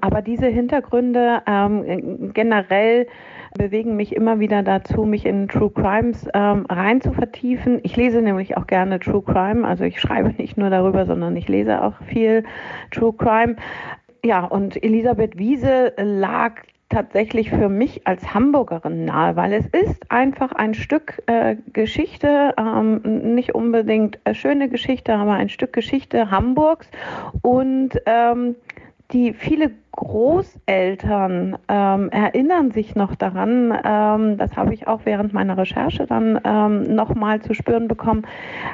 Aber 0.01 0.21
diese 0.21 0.47
Hintergründe 0.47 1.41
ähm, 1.47 2.31
generell 2.33 3.07
bewegen 3.57 3.95
mich 3.95 4.15
immer 4.15 4.39
wieder 4.39 4.63
dazu, 4.63 5.03
mich 5.03 5.25
in 5.25 5.47
True 5.47 5.71
Crimes 5.71 6.27
ähm, 6.33 6.65
rein 6.69 7.01
zu 7.01 7.13
vertiefen. 7.13 7.79
Ich 7.83 7.95
lese 7.95 8.21
nämlich 8.21 8.57
auch 8.57 8.67
gerne 8.67 8.99
True 8.99 9.23
Crime, 9.23 9.67
also 9.67 9.83
ich 9.83 9.99
schreibe 9.99 10.29
nicht 10.37 10.57
nur 10.57 10.69
darüber, 10.69 11.05
sondern 11.05 11.35
ich 11.35 11.47
lese 11.47 11.81
auch 11.81 11.95
viel 12.07 12.43
True 12.91 13.13
Crime. 13.13 13.55
Ja, 14.23 14.43
und 14.43 14.81
Elisabeth 14.83 15.37
Wiese 15.37 15.93
lag 15.97 16.53
tatsächlich 16.89 17.49
für 17.49 17.69
mich 17.69 18.05
als 18.05 18.33
Hamburgerin 18.33 19.05
nahe, 19.05 19.35
weil 19.35 19.53
es 19.53 19.65
ist 19.67 20.11
einfach 20.11 20.51
ein 20.51 20.73
Stück 20.73 21.21
äh, 21.25 21.55
Geschichte, 21.73 22.53
ähm, 22.57 23.01
nicht 23.35 23.55
unbedingt 23.55 24.19
äh, 24.23 24.33
schöne 24.33 24.69
Geschichte, 24.69 25.15
aber 25.15 25.33
ein 25.33 25.49
Stück 25.49 25.73
Geschichte 25.73 26.29
Hamburgs 26.29 26.89
und 27.41 27.99
ähm, 28.05 28.55
die 29.15 29.31
viele 29.31 29.71
Großeltern 29.93 31.57
ähm, 31.69 32.09
erinnern 32.09 32.71
sich 32.71 32.95
noch 32.95 33.15
daran, 33.15 33.73
ähm, 33.85 34.37
das 34.37 34.57
habe 34.57 34.73
ich 34.73 34.87
auch 34.87 35.05
während 35.05 35.31
meiner 35.31 35.57
Recherche 35.57 36.05
dann 36.05 36.37
ähm, 36.43 36.93
nochmal 36.93 37.41
zu 37.41 37.53
spüren 37.53 37.87
bekommen, 37.87 38.27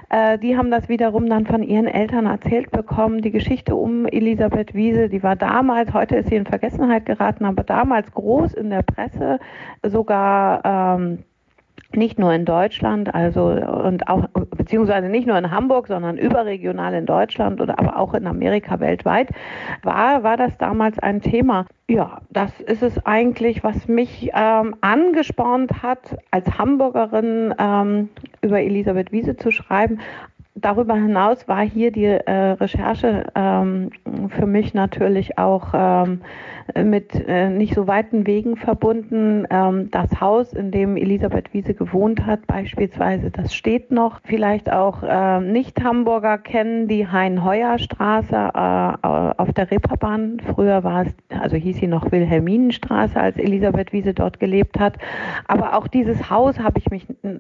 äh, 0.10 0.40
die 0.40 0.58
haben 0.58 0.72
das 0.72 0.90
wiederum 0.90 1.30
dann 1.30 1.46
von 1.46 1.62
ihren 1.62 1.86
Eltern 1.86 2.26
erzählt 2.26 2.72
bekommen, 2.72 3.22
die 3.22 3.30
Geschichte 3.30 3.76
um 3.76 4.08
Elisabeth 4.08 4.74
Wiese, 4.74 5.10
die 5.10 5.22
war 5.22 5.36
damals, 5.36 5.94
heute 5.94 6.16
ist 6.16 6.30
sie 6.30 6.38
in 6.38 6.48
Vergessenheit 6.48 7.06
geraten, 7.06 7.46
aber 7.46 7.64
damals 7.64 8.12
groß 8.12 8.56
in 8.56 8.72
der 8.72 8.82
Presse, 8.82 9.38
sogar 9.84 10.98
ähm, 10.98 11.20
nicht 11.96 12.20
nur 12.20 12.34
in 12.34 12.46
Deutschland, 12.46 13.14
also 13.14 13.46
und 13.46 14.08
auch 14.08 14.28
beziehungsweise 14.56 15.10
nicht 15.10 15.28
nur 15.28 15.38
in 15.38 15.52
Hamburg, 15.52 15.88
sondern 15.88 16.18
überregional 16.18 16.94
in 16.94 17.06
Deutschland 17.06 17.62
oder 17.62 17.80
aber 17.80 17.98
auch 17.98 18.14
in 18.14 18.28
Amerika 18.28 18.80
weltweit, 18.80 19.30
war, 19.84 20.24
war 20.24 20.38
das 20.38 20.58
damals 20.58 21.00
ein 21.00 21.22
Thema. 21.22 21.66
Ja, 21.88 22.22
das 22.30 22.60
ist 22.62 22.84
es 22.84 23.06
eigentlich, 23.06 23.64
was 23.64 23.88
mich 23.88 24.32
ähm, 24.34 24.76
angespornt 24.82 25.84
hat, 25.84 26.18
als 26.32 26.58
Hamburgerin 26.58 27.54
ähm, 27.58 28.10
über 28.42 28.62
Elisabeth 28.62 29.12
Wiese 29.12 29.36
zu 29.36 29.52
schreiben, 29.52 30.00
darüber 30.56 30.96
hinaus 30.96 31.48
war 31.48 31.62
hier 31.62 31.92
die 31.92 32.06
äh, 32.06 32.52
Recherche 32.52 33.26
ähm, 33.36 33.90
für 34.30 34.46
mich 34.46 34.74
natürlich 34.74 35.38
auch 35.38 35.74
ähm, 35.74 36.22
mit 36.76 37.14
äh, 37.28 37.50
nicht 37.50 37.76
so 37.76 37.88
weiten 37.88 38.28
Wegen 38.28 38.56
verbunden. 38.56 39.46
Ähm, 39.50 39.90
das 39.92 40.22
Haus, 40.22 40.54
in 40.54 40.72
dem 40.72 40.98
Elisabeth 40.98 41.54
Wiese 41.54 41.74
gewohnt 41.74 42.26
hat, 42.26 42.48
beispielsweise, 42.48 43.32
das 43.32 43.54
steht 43.54 43.92
noch. 43.92 44.20
Vielleicht 44.24 44.72
auch 44.72 45.04
äh, 45.04 45.40
Nicht-Hamburger 45.40 46.38
kennen 46.38 46.88
die 46.88 47.08
Hein-Heuer-Straße 47.08 48.36
äh, 48.36 49.42
auf 49.42 49.54
der 49.54 49.72
Reeperbahn. 49.72 50.42
Früher 50.54 50.84
war 50.84 51.06
es, 51.06 51.14
also 51.40 51.58
hieß 51.58 51.78
sie 51.78 51.88
noch 51.88 52.12
Wilhelminenstraße, 52.12 53.20
als 53.20 53.38
Elisabeth 53.38 53.94
Wiese 53.94 54.14
dort 54.14 54.40
gelebt 54.40 54.80
hat. 54.80 54.98
Aber 55.48 55.78
auch 55.78 55.88
dieses 55.88 56.30
Haus 56.30 56.60
habe 56.60 56.80
ich 56.80 56.92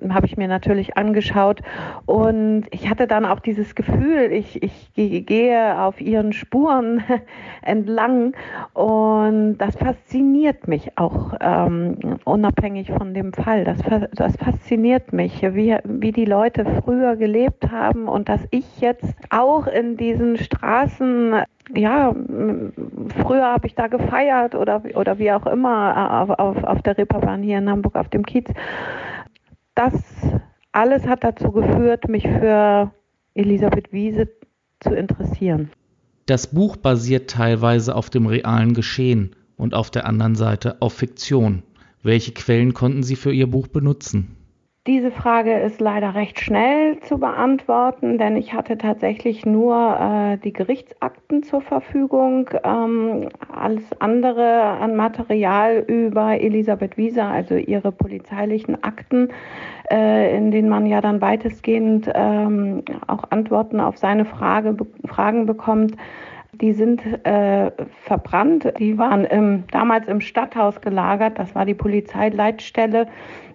habe 0.10 0.26
ich 0.26 0.38
mir 0.38 0.48
natürlich 0.48 0.98
angeschaut 0.98 1.62
und 2.06 2.66
ich 2.72 2.90
hatte 2.90 3.08
dann 3.08 3.26
auch 3.26 3.40
dieses 3.40 3.76
Gefühl, 3.76 4.32
ich, 4.32 4.62
ich 4.64 4.92
gehe 4.94 5.80
auf 5.82 6.00
ihren 6.02 6.34
Spuren 6.34 7.04
entlang 7.62 8.34
und 8.74 9.21
das 9.58 9.76
fasziniert 9.76 10.68
mich 10.68 10.98
auch 10.98 11.34
ähm, 11.40 12.20
unabhängig 12.26 12.92
von 12.92 13.14
dem 13.14 13.34
Fall. 13.34 13.64
Das, 13.64 13.80
das 14.14 14.36
fasziniert 14.38 15.14
mich, 15.14 15.42
wie, 15.42 15.78
wie 15.84 16.12
die 16.12 16.26
Leute 16.26 16.66
früher 16.84 17.16
gelebt 17.16 17.72
haben 17.72 18.08
und 18.08 18.30
dass 18.30 18.42
ich 18.52 18.80
jetzt 18.80 19.16
auch 19.30 19.68
in 19.68 19.98
diesen 19.98 20.38
Straßen 20.38 21.44
ja, 21.74 22.14
früher 23.24 23.46
habe 23.46 23.68
ich 23.68 23.76
da 23.76 23.88
gefeiert 23.88 24.56
oder, 24.56 24.84
oder 24.96 25.20
wie 25.20 25.32
auch 25.32 25.46
immer 25.46 26.22
auf, 26.22 26.30
auf, 26.32 26.64
auf 26.64 26.82
der 26.82 26.98
Reeperbahn 26.98 27.44
hier 27.44 27.60
in 27.60 27.70
Hamburg 27.70 27.96
auf 27.96 28.10
dem 28.10 28.26
Kiez. 28.26 28.50
Das 29.76 29.94
alles 30.72 31.08
hat 31.08 31.24
dazu 31.24 31.52
geführt, 31.52 32.08
mich 32.08 32.28
für 32.28 32.92
Elisabeth 33.36 33.92
Wiese 33.94 34.30
zu 34.80 34.94
interessieren. 34.94 35.72
Das 36.26 36.48
Buch 36.48 36.78
basiert 36.78 37.30
teilweise 37.30 37.96
auf 37.96 38.10
dem 38.10 38.28
realen 38.28 38.74
Geschehen 38.74 39.36
und 39.58 39.74
auf 39.74 39.90
der 39.90 40.06
anderen 40.06 40.36
Seite 40.36 40.82
auf 40.82 40.94
Fiktion. 40.94 41.64
Welche 42.04 42.32
Quellen 42.32 42.74
konnten 42.74 43.04
Sie 43.04 43.16
für 43.16 43.32
Ihr 43.32 43.48
Buch 43.48 43.68
benutzen? 43.68 44.38
Diese 44.88 45.12
Frage 45.12 45.60
ist 45.60 45.80
leider 45.80 46.16
recht 46.16 46.40
schnell 46.40 47.00
zu 47.02 47.20
beantworten, 47.20 48.18
denn 48.18 48.36
ich 48.36 48.54
hatte 48.54 48.80
tatsächlich 48.80 49.46
nur 49.46 49.76
äh, 49.76 50.38
die 50.40 50.54
Gerichtsakten 50.54 51.44
zur 51.44 51.62
Verfügung. 51.62 52.50
Ähm, 52.64 53.30
alles 53.54 53.84
andere 54.00 54.64
an 54.64 54.96
Material 54.96 55.86
über 55.88 56.42
Elisabeth 56.42 56.98
Wieser, 56.98 57.28
also 57.28 57.54
ihre 57.54 57.92
polizeilichen 57.92 58.84
Akten, 58.84 59.30
in 59.92 60.52
denen 60.52 60.70
man 60.70 60.86
ja 60.86 61.02
dann 61.02 61.22
weitestgehend 61.22 62.10
ähm, 62.14 62.84
auch 63.08 63.24
Antworten 63.30 63.80
auf 63.80 63.98
seine 63.98 64.26
Frage, 64.26 64.76
Fragen 65.06 65.46
bekommt, 65.46 65.96
die 66.54 66.74
sind 66.74 67.02
äh, 67.26 67.72
verbrannt. 68.04 68.74
Die 68.78 68.98
waren 68.98 69.26
im, 69.26 69.64
damals 69.72 70.08
im 70.08 70.22
Stadthaus 70.22 70.82
gelagert. 70.82 71.40
Das 71.40 71.56
war 71.56 71.66
die 71.66 71.74
Polizeileitstelle 71.74 73.08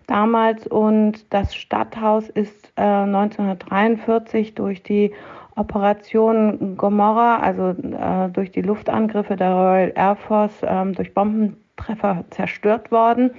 damals 0.07 0.67
und 0.67 1.33
das 1.33 1.55
Stadthaus 1.55 2.29
ist 2.29 2.73
äh, 2.77 2.83
1943 2.83 4.55
durch 4.55 4.83
die 4.83 5.13
Operation 5.57 6.77
Gomorra, 6.77 7.39
also 7.39 7.71
äh, 7.71 8.29
durch 8.31 8.51
die 8.51 8.63
Luftangriffe 8.63 9.37
der 9.37 9.53
Royal 9.53 9.93
Air 9.95 10.17
Force, 10.17 10.61
ähm, 10.63 10.95
durch 10.95 11.15
Bombentreffer 11.15 12.25
zerstört 12.31 12.91
worden 12.91 13.31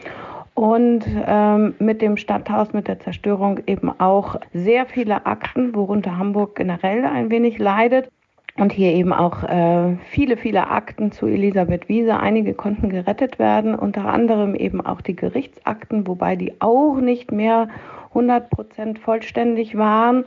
und 0.57 1.05
ähm, 1.27 1.75
mit 1.77 2.01
dem 2.01 2.17
Stadthaus, 2.17 2.73
mit 2.73 2.87
der 2.87 2.99
Zerstörung 2.99 3.59
eben 3.67 3.91
auch 3.99 4.37
sehr 4.53 4.87
viele 4.87 5.27
Akten, 5.27 5.75
worunter 5.75 6.17
Hamburg 6.17 6.55
generell 6.55 7.05
ein 7.05 7.29
wenig 7.29 7.59
leidet. 7.59 8.09
Und 8.57 8.73
hier 8.73 8.91
eben 8.93 9.13
auch 9.13 9.43
äh, 9.43 9.97
viele, 10.09 10.35
viele 10.35 10.67
Akten 10.71 11.11
zu 11.11 11.27
Elisabeth 11.27 11.87
Wiese. 11.89 12.19
Einige 12.19 12.55
konnten 12.55 12.89
gerettet 12.89 13.37
werden, 13.37 13.75
unter 13.75 14.05
anderem 14.05 14.55
eben 14.55 14.83
auch 14.83 15.01
die 15.01 15.15
Gerichtsakten, 15.15 16.07
wobei 16.07 16.35
die 16.35 16.59
auch 16.59 16.95
nicht 16.95 17.31
mehr 17.31 17.67
100 18.09 18.49
Prozent 18.49 18.97
vollständig 18.97 19.77
waren. 19.77 20.25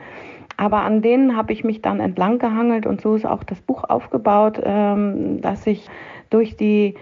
Aber 0.57 0.83
an 0.83 1.03
denen 1.03 1.37
habe 1.37 1.53
ich 1.53 1.65
mich 1.65 1.83
dann 1.83 1.99
entlang 1.99 2.39
gehangelt 2.39 2.87
und 2.87 3.01
so 3.01 3.17
ist 3.17 3.27
auch 3.27 3.43
das 3.43 3.61
Buch 3.63 3.83
aufgebaut, 3.83 4.61
ähm, 4.63 5.41
dass 5.41 5.67
ich 5.67 5.89
durch 6.31 6.57
die 6.57 6.95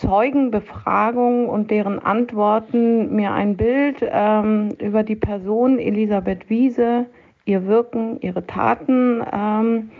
Zeugenbefragung 0.00 1.48
und 1.48 1.70
deren 1.70 1.98
Antworten 1.98 3.14
mir 3.14 3.32
ein 3.32 3.56
Bild 3.56 3.96
ähm, 4.02 4.70
über 4.78 5.02
die 5.02 5.16
Person 5.16 5.78
Elisabeth 5.78 6.48
Wiese, 6.48 7.06
ihr 7.44 7.66
Wirken, 7.66 8.20
ihre 8.20 8.46
Taten 8.46 9.22
ähm, 9.32 9.90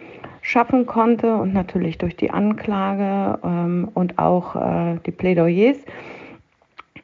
schaffen 0.42 0.86
konnte 0.86 1.34
und 1.36 1.52
natürlich 1.52 1.98
durch 1.98 2.16
die 2.16 2.30
Anklage 2.30 3.38
ähm, 3.44 3.88
und 3.94 4.18
auch 4.18 4.56
äh, 4.56 4.98
die 5.04 5.10
Plädoyers. 5.10 5.78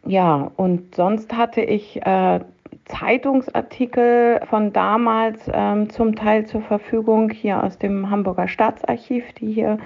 Ja, 0.06 0.50
und 0.56 0.94
sonst 0.94 1.36
hatte 1.36 1.62
ich 1.62 2.04
äh, 2.04 2.40
Zeitungsartikel 2.86 4.40
von 4.48 4.72
damals 4.72 5.50
ähm, 5.52 5.88
zum 5.88 6.14
Teil 6.14 6.44
zur 6.44 6.60
Verfügung 6.60 7.30
hier 7.30 7.62
aus 7.62 7.78
dem 7.78 8.10
Hamburger 8.10 8.46
Staatsarchiv, 8.46 9.32
die 9.34 9.52
hier 9.52 9.78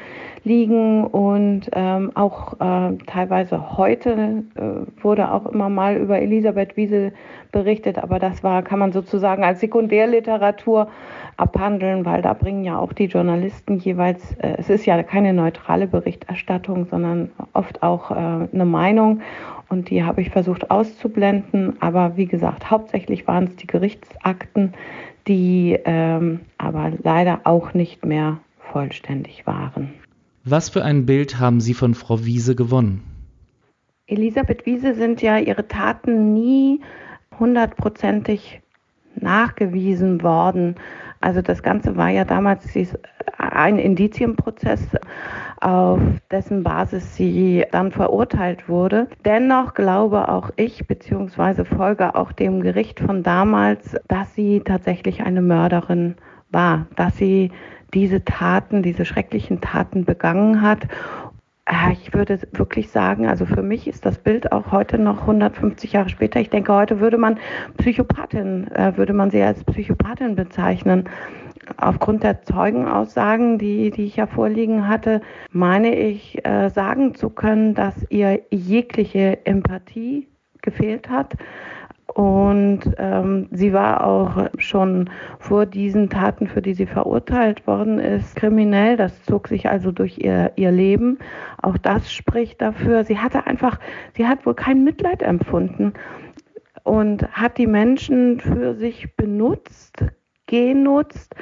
liegen. 0.43 1.05
Und 1.05 1.71
ähm, 1.73 2.11
auch 2.15 2.55
äh, 2.55 2.97
teilweise 3.07 3.77
heute 3.77 4.45
äh, 4.57 5.03
wurde 5.03 5.31
auch 5.31 5.47
immer 5.47 5.69
mal 5.69 5.97
über 5.97 6.21
Elisabeth 6.21 6.77
Wiese 6.77 7.13
berichtet, 7.53 7.99
aber 7.99 8.19
das 8.19 8.43
war, 8.43 8.63
kann 8.63 8.79
man 8.79 8.93
sozusagen 8.93 9.43
als 9.45 9.61
Sekundärliteratur 9.61 10.89
abhandeln, 11.37 12.05
weil 12.05 12.21
da 12.21 12.35
bringen 12.35 12.65
ja 12.65 12.79
auch 12.79 12.93
die 12.93 13.07
Journalisten 13.07 13.79
jeweils, 13.79 14.35
äh, 14.39 14.55
es 14.59 14.69
ist 14.69 14.87
ja 14.87 15.03
keine 15.03 15.33
neutrale 15.33 15.87
Berichterstattung, 15.87 16.87
sondern 16.87 17.31
oft 17.53 17.83
auch 17.83 18.11
äh, 18.11 18.15
eine 18.15 18.65
Meinung 18.65 19.21
und 19.69 19.91
die 19.91 20.05
habe 20.05 20.21
ich 20.21 20.31
versucht 20.31 20.71
auszublenden. 20.71 21.81
Aber 21.81 22.17
wie 22.17 22.27
gesagt, 22.27 22.71
hauptsächlich 22.71 23.27
waren 23.27 23.45
es 23.45 23.57
die 23.57 23.67
Gerichtsakten, 23.67 24.75
die 25.27 25.79
ähm, 25.85 26.41
aber 26.57 26.93
leider 27.03 27.41
auch 27.45 27.75
nicht 27.75 28.05
mehr 28.05 28.39
vollständig 28.73 29.47
waren. 29.47 29.93
Was 30.45 30.71
für 30.71 30.85
ein 30.85 31.05
Bild 31.05 31.39
haben 31.39 31.61
Sie 31.61 31.75
von 31.75 31.95
Frau 31.95 32.25
Wiese 32.25 32.55
gewonnen? 32.55 33.03
Elisabeth 34.07 34.65
Wiese 34.65 34.95
sind 34.95 35.21
ja 35.21 35.39
ihre 35.39 35.69
Taten 35.69 36.33
nie 36.33 36.81
hundertprozentig 37.39 38.61
nachgewiesen 39.17 40.23
worden. 40.23 40.77
Also 41.21 41.43
das 41.43 41.63
Ganze 41.63 41.97
war 41.97 42.09
ja 42.09 42.25
damals 42.25 42.65
ein 43.37 43.79
Indizienprozess, 43.79 44.81
auf 45.61 46.01
dessen 46.31 46.63
Basis 46.63 47.17
sie 47.17 47.65
dann 47.71 47.93
verurteilt 47.93 48.69
wurde. 48.69 49.09
Dennoch 49.25 49.75
glaube 49.75 50.29
auch 50.29 50.51
ich, 50.57 50.87
beziehungsweise 50.87 51.65
folge 51.65 52.15
auch 52.15 52.33
dem 52.33 52.61
Gericht 52.61 53.01
von 53.01 53.23
damals, 53.23 53.97
dass 54.09 54.35
sie 54.35 54.61
tatsächlich 54.65 55.23
eine 55.23 55.43
Mörderin 55.43 56.17
war, 56.51 56.87
dass 56.97 57.17
sie 57.17 57.51
diese 57.95 58.25
Taten, 58.25 58.83
diese 58.83 59.05
schrecklichen 59.05 59.61
Taten 59.61 60.05
begangen 60.05 60.63
hat 60.63 60.89
äh, 61.69 61.93
ich 61.93 62.15
würde 62.15 62.41
wirklich 62.53 62.91
sagen, 62.91 63.29
also 63.29 63.45
für 63.47 63.63
mich 63.63 63.87
ist 63.87 64.07
das 64.07 64.19
Bild 64.19 64.53
auch 64.53 64.73
heute 64.73 64.99
noch 64.99 65.21
150 65.21 65.93
Jahre 65.93 66.09
später. 66.09 66.41
Ich 66.41 66.51
denke, 66.51 66.75
heute 66.75 67.01
würde 67.01 67.19
man 67.19 67.39
Psychopathin, 67.77 68.69
äh, 68.73 68.97
würde 68.97 69.13
man 69.13 69.31
sie 69.31 69.43
als 69.43 69.63
Psychopathin 69.65 70.35
bezeichnen. 70.35 71.05
Aufgrund 71.77 72.23
der 72.23 72.43
Zeugenaussagen, 72.43 73.59
die, 73.59 73.91
die 73.91 74.05
ich 74.07 74.17
ja 74.17 74.27
vorliegen 74.27 74.89
hatte, 74.89 75.21
meine 75.51 75.95
ich 75.95 76.45
äh, 76.47 76.71
sagen 76.71 77.15
zu 77.15 77.31
können, 77.31 77.75
dass 77.75 77.95
ihr 78.11 78.41
jegliche 78.51 79.45
Empathie 79.47 80.29
gefehlt 80.63 81.09
hat 81.09 81.35
und 82.15 82.81
ähm, 82.97 83.49
sie 83.53 83.73
war 83.73 84.05
auch 84.05 84.49
schon 84.59 85.11
vor 85.39 85.67
diesen 85.67 86.09
Taten, 86.09 86.49
für 86.49 86.63
die 86.63 86.75
sie 86.75 86.87
verurteilt 86.87 87.67
worden 87.67 87.99
ist, 87.99 88.35
kriminell. 88.35 88.97
Das 88.97 89.23
zog 89.23 89.47
sich 89.47 89.69
also 89.69 89.93
durch 89.93 90.19
ihr, 90.19 90.53
ihr 90.57 90.73
Leben. 90.73 91.19
Auch 91.63 91.77
das 91.77 92.13
spricht 92.13 92.61
dafür. 92.61 93.05
Sie 93.05 93.19
hatte 93.19 93.47
einfach, 93.47 93.79
sie 94.17 94.27
hat 94.27 94.47
wohl 94.47 94.55
kein 94.55 94.83
Mitleid 94.83 95.23
empfunden 95.23 95.93
und 96.83 97.31
hat 97.31 97.59
die 97.59 97.67
Menschen 97.67 98.41
für 98.41 98.75
sich 98.75 99.15
benutzt, 99.15 100.05
genutzt, 100.49 101.35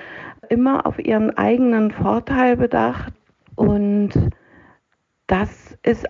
immer 0.50 0.84
auf 0.84 0.98
ihren 0.98 1.36
eigenen 1.38 1.90
Vorteil 1.90 2.56
bedacht. 2.58 3.14
Und 3.54 4.10
das 5.26 5.78
ist 5.82 6.06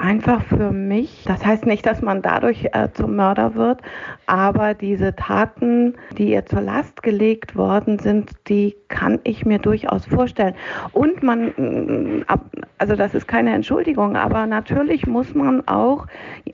einfach 0.00 0.42
für 0.44 0.72
mich, 0.72 1.24
das 1.26 1.44
heißt 1.44 1.66
nicht, 1.66 1.84
dass 1.86 2.00
man 2.00 2.22
dadurch 2.22 2.68
äh, 2.72 2.88
zum 2.92 3.16
Mörder 3.16 3.54
wird, 3.54 3.80
aber 4.26 4.74
diese 4.74 5.14
Taten, 5.14 5.94
die 6.16 6.30
ihr 6.30 6.46
zur 6.46 6.62
Last 6.62 7.02
gelegt 7.02 7.54
worden 7.56 7.98
sind, 7.98 8.30
die 8.48 8.76
kann 8.88 9.20
ich 9.24 9.44
mir 9.44 9.58
durchaus 9.58 10.06
vorstellen. 10.06 10.54
Und 10.92 11.22
man, 11.22 11.48
mm, 11.56 12.24
also 12.78 12.96
das 12.96 13.14
ist 13.14 13.28
keine 13.28 13.54
Entschuldigung, 13.54 14.16
aber 14.16 14.46
natürlich 14.46 15.06
muss 15.06 15.34
man 15.34 15.66
auch 15.68 16.06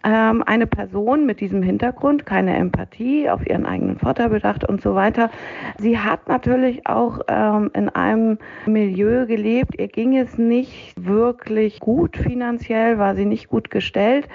ähm, 0.05 0.43
eine 0.47 0.67
Person 0.67 1.25
mit 1.25 1.41
diesem 1.41 1.63
Hintergrund, 1.63 2.27
keine 2.27 2.57
Empathie, 2.57 3.31
auf 3.31 3.47
ihren 3.47 3.65
eigenen 3.65 3.99
Vorteil 3.99 4.31
bedacht 4.31 4.69
und 4.69 4.83
so 4.83 4.95
weiter, 4.95 5.31
sie 5.79 5.99
hat 5.99 6.29
natürlich 6.29 6.87
auch 6.87 7.21
ähm, 7.29 7.71
in 7.75 7.89
einem 7.91 8.39
Milieu 8.67 9.27
gelebt, 9.27 9.79
ihr 9.79 9.89
ging 9.89 10.17
es 10.17 10.37
nicht 10.37 10.95
wirklich 10.99 11.79
gut 11.81 12.17
finanziell, 12.17 12.99
war 12.99 13.15
sie 13.15 13.25
nicht 13.25 13.36
gut 13.49 13.71
gestellt 13.71 14.29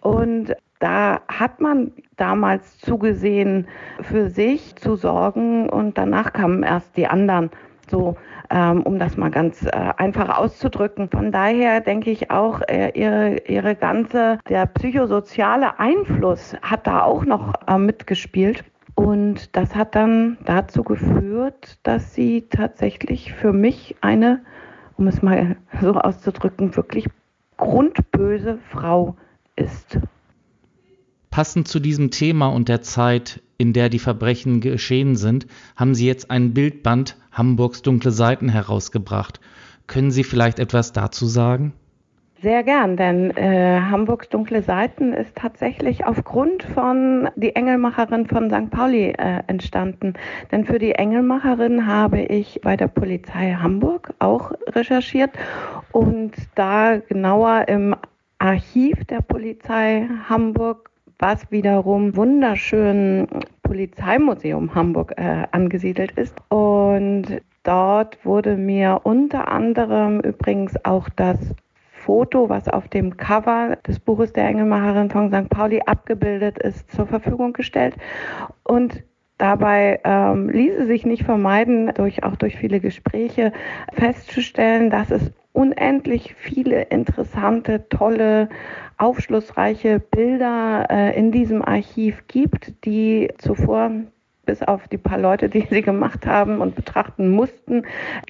und 0.00 0.54
da 0.80 1.20
hat 1.28 1.60
man 1.60 1.92
damals 2.16 2.78
zugesehen, 2.78 3.66
für 4.02 4.28
sich 4.28 4.76
zu 4.76 4.96
sorgen 4.96 5.68
und 5.68 5.96
danach 5.96 6.32
kamen 6.32 6.62
erst 6.62 6.96
die 6.96 7.06
anderen. 7.06 7.50
So, 7.90 8.16
ähm, 8.50 8.82
um 8.82 8.98
das 8.98 9.16
mal 9.16 9.30
ganz 9.30 9.64
äh, 9.64 9.70
einfach 9.70 10.38
auszudrücken. 10.38 11.08
Von 11.08 11.32
daher 11.32 11.80
denke 11.80 12.10
ich 12.10 12.30
auch, 12.30 12.60
äh, 12.68 12.90
ihre, 12.94 13.38
ihre 13.46 13.74
ganze, 13.74 14.38
der 14.48 14.66
psychosoziale 14.66 15.78
Einfluss 15.78 16.54
hat 16.62 16.86
da 16.86 17.02
auch 17.02 17.24
noch 17.24 17.52
äh, 17.66 17.78
mitgespielt. 17.78 18.64
Und 18.94 19.56
das 19.56 19.74
hat 19.74 19.94
dann 19.94 20.38
dazu 20.44 20.84
geführt, 20.84 21.78
dass 21.82 22.14
sie 22.14 22.42
tatsächlich 22.48 23.32
für 23.32 23.52
mich 23.52 23.96
eine, 24.02 24.40
um 24.96 25.06
es 25.08 25.20
mal 25.20 25.56
so 25.80 25.94
auszudrücken, 25.94 26.76
wirklich 26.76 27.08
grundböse 27.56 28.58
Frau 28.70 29.16
ist. 29.56 29.98
Passend 31.30 31.66
zu 31.68 31.80
diesem 31.80 32.10
Thema 32.10 32.48
und 32.48 32.68
der 32.68 32.82
Zeit, 32.82 33.42
in 33.58 33.72
der 33.72 33.88
die 33.88 33.98
Verbrechen 33.98 34.60
geschehen 34.60 35.16
sind, 35.16 35.46
haben 35.74 35.94
Sie 35.94 36.06
jetzt 36.06 36.30
ein 36.30 36.54
Bildband 36.54 37.16
Hamburgs 37.32 37.82
dunkle 37.82 38.12
Seiten 38.12 38.48
herausgebracht. 38.48 39.40
Können 39.86 40.10
Sie 40.10 40.24
vielleicht 40.24 40.58
etwas 40.58 40.92
dazu 40.92 41.26
sagen? 41.26 41.72
Sehr 42.42 42.62
gern, 42.62 42.96
denn 42.96 43.30
äh, 43.36 43.80
Hamburgs 43.80 44.28
dunkle 44.28 44.62
Seiten 44.62 45.12
ist 45.12 45.34
tatsächlich 45.34 46.04
aufgrund 46.04 46.62
von 46.62 47.30
die 47.36 47.56
Engelmacherin 47.56 48.26
von 48.26 48.50
St. 48.50 48.70
Pauli 48.70 49.14
äh, 49.16 49.42
entstanden. 49.46 50.14
Denn 50.52 50.66
für 50.66 50.78
die 50.78 50.92
Engelmacherin 50.92 51.86
habe 51.86 52.20
ich 52.20 52.60
bei 52.62 52.76
der 52.76 52.88
Polizei 52.88 53.54
Hamburg 53.54 54.12
auch 54.18 54.52
recherchiert 54.68 55.30
und 55.92 56.32
da 56.54 56.98
genauer 56.98 57.68
im 57.68 57.96
Archiv 58.38 59.04
der 59.04 59.22
Polizei 59.22 60.08
Hamburg 60.28 60.90
was 61.18 61.50
wiederum 61.50 62.16
wunderschön 62.16 63.26
Polizeimuseum 63.62 64.74
Hamburg 64.74 65.14
äh, 65.16 65.46
angesiedelt 65.52 66.12
ist. 66.12 66.36
Und 66.50 67.40
dort 67.62 68.22
wurde 68.24 68.56
mir 68.56 69.00
unter 69.04 69.48
anderem 69.48 70.20
übrigens 70.20 70.74
auch 70.84 71.08
das 71.08 71.38
Foto, 72.04 72.48
was 72.48 72.68
auf 72.68 72.88
dem 72.88 73.16
Cover 73.16 73.76
des 73.86 73.98
Buches 73.98 74.32
der 74.32 74.46
Engelmacherin 74.46 75.10
von 75.10 75.32
St. 75.32 75.48
Pauli 75.48 75.80
abgebildet 75.84 76.58
ist, 76.58 76.90
zur 76.90 77.06
Verfügung 77.06 77.52
gestellt. 77.52 77.96
Und 78.62 79.02
Dabei 79.38 80.00
ähm, 80.04 80.48
ließe 80.48 80.86
sich 80.86 81.04
nicht 81.04 81.24
vermeiden, 81.24 81.92
durch, 81.94 82.22
auch 82.22 82.36
durch 82.36 82.56
viele 82.56 82.78
Gespräche 82.78 83.52
festzustellen, 83.92 84.90
dass 84.90 85.10
es 85.10 85.32
unendlich 85.52 86.34
viele 86.34 86.82
interessante, 86.82 87.88
tolle, 87.88 88.48
aufschlussreiche 88.96 89.98
Bilder 89.98 90.86
äh, 90.88 91.18
in 91.18 91.32
diesem 91.32 91.62
Archiv 91.62 92.28
gibt, 92.28 92.84
die 92.84 93.28
zuvor 93.38 93.90
bis 94.44 94.62
auf 94.62 94.88
die 94.88 94.98
paar 94.98 95.18
Leute, 95.18 95.48
die 95.48 95.60
sie 95.70 95.82
gemacht 95.82 96.26
haben 96.26 96.60
und 96.60 96.74
betrachten 96.74 97.30
mussten, 97.30 97.82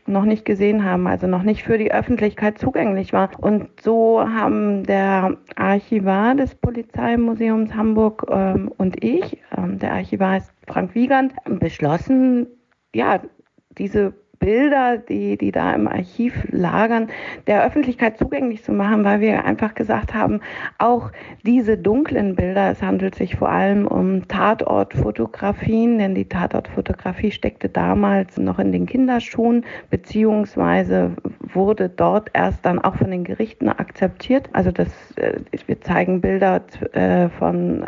noch 0.07 0.25
nicht 0.25 0.45
gesehen 0.45 0.85
haben, 0.85 1.07
also 1.07 1.27
noch 1.27 1.43
nicht 1.43 1.63
für 1.63 1.79
die 1.79 1.93
Öffentlichkeit 1.93 2.59
zugänglich 2.59 3.13
war. 3.13 3.31
Und 3.39 3.69
so 3.81 4.21
haben 4.21 4.85
der 4.85 5.37
Archivar 5.57 6.35
des 6.35 6.55
Polizeimuseums 6.55 7.75
Hamburg 7.75 8.27
ähm, 8.31 8.73
und 8.77 9.03
ich, 9.03 9.39
ähm, 9.57 9.79
der 9.79 9.93
Archivar 9.93 10.39
ist 10.39 10.53
Frank 10.67 10.95
Wiegand, 10.95 11.35
beschlossen, 11.45 12.47
ja, 12.95 13.21
diese 13.77 14.15
Bilder, 14.45 14.99
die, 14.99 15.39
die 15.39 15.53
da 15.53 15.73
im 15.73 15.89
Archiv 15.89 16.47
lagern, 16.51 17.09
der 17.47 17.65
Öffentlichkeit 17.65 18.19
zugänglich 18.19 18.63
zu 18.63 18.73
machen, 18.73 19.03
weil 19.03 19.21
wir 19.21 19.43
einfach 19.47 19.75
gesagt 19.75 20.13
haben, 20.13 20.41
auch 20.77 21.11
diese 21.45 21.79
dunklen 21.79 22.37
Bilder, 22.37 22.71
es 22.71 22.83
handelt 22.83 23.15
sich 23.15 23.37
vor 23.37 23.49
allem 23.49 23.87
um 23.87 24.29
Tatortfotografien, 24.29 25.97
denn 25.97 26.15
die 26.15 26.29
Tatortfotografie 26.29 27.31
steckte 27.31 27.71
damals 27.71 28.37
noch 28.37 28.59
in 28.59 28.71
den 28.71 28.85
Kinderschuhen, 28.85 29.65
beziehungsweise 29.89 31.13
wurde 31.41 31.89
dort 31.89 32.29
erst 32.35 32.67
dann 32.67 32.79
auch 32.79 32.97
von 32.97 33.11
den 33.11 33.25
Gerichten 33.25 33.71
akzeptiert. 33.71 34.51
Also 34.53 34.71
das, 34.71 34.89
äh, 35.17 35.41
wir 35.67 35.81
zeigen 35.81 36.21
Bilder 36.21 36.61
äh, 36.93 37.31
von 37.31 37.83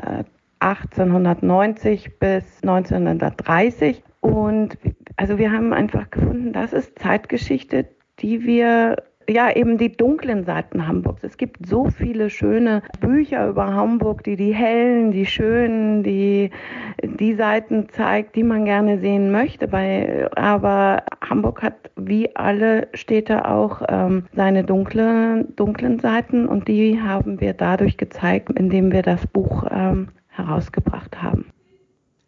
1890 0.60 2.06
äh, 2.06 2.10
bis 2.18 2.62
1930 2.62 4.02
und 4.22 4.78
also 5.16 5.38
wir 5.38 5.52
haben 5.52 5.72
einfach 5.72 6.10
gefunden, 6.10 6.52
das 6.52 6.72
ist 6.72 6.98
Zeitgeschichte, 6.98 7.86
die 8.20 8.44
wir 8.44 8.96
ja, 9.28 9.54
eben 9.54 9.78
die 9.78 9.90
dunklen 9.90 10.44
Seiten 10.44 10.86
Hamburgs. 10.86 11.24
Es 11.24 11.36
gibt 11.36 11.66
so 11.66 11.88
viele 11.90 12.30
schöne 12.30 12.82
Bücher 13.00 13.48
über 13.48 13.72
Hamburg, 13.72 14.22
die 14.24 14.36
die 14.36 14.54
hellen, 14.54 15.10
die 15.10 15.26
schönen, 15.26 16.02
die 16.02 16.50
die 17.02 17.34
Seiten 17.34 17.88
zeigt, 17.88 18.36
die 18.36 18.44
man 18.44 18.64
gerne 18.64 18.98
sehen 19.00 19.32
möchte. 19.32 19.68
Bei, 19.68 20.28
aber 20.36 21.02
Hamburg 21.28 21.62
hat 21.62 21.90
wie 21.96 22.34
alle 22.36 22.88
Städte 22.94 23.48
auch 23.48 23.82
ähm, 23.88 24.26
seine 24.32 24.64
dunkle, 24.64 25.44
dunklen 25.56 25.98
Seiten 25.98 26.46
und 26.46 26.68
die 26.68 27.00
haben 27.00 27.40
wir 27.40 27.52
dadurch 27.52 27.96
gezeigt, 27.96 28.50
indem 28.58 28.92
wir 28.92 29.02
das 29.02 29.26
Buch 29.26 29.64
ähm, 29.70 30.08
herausgebracht 30.28 31.20
haben. 31.22 31.46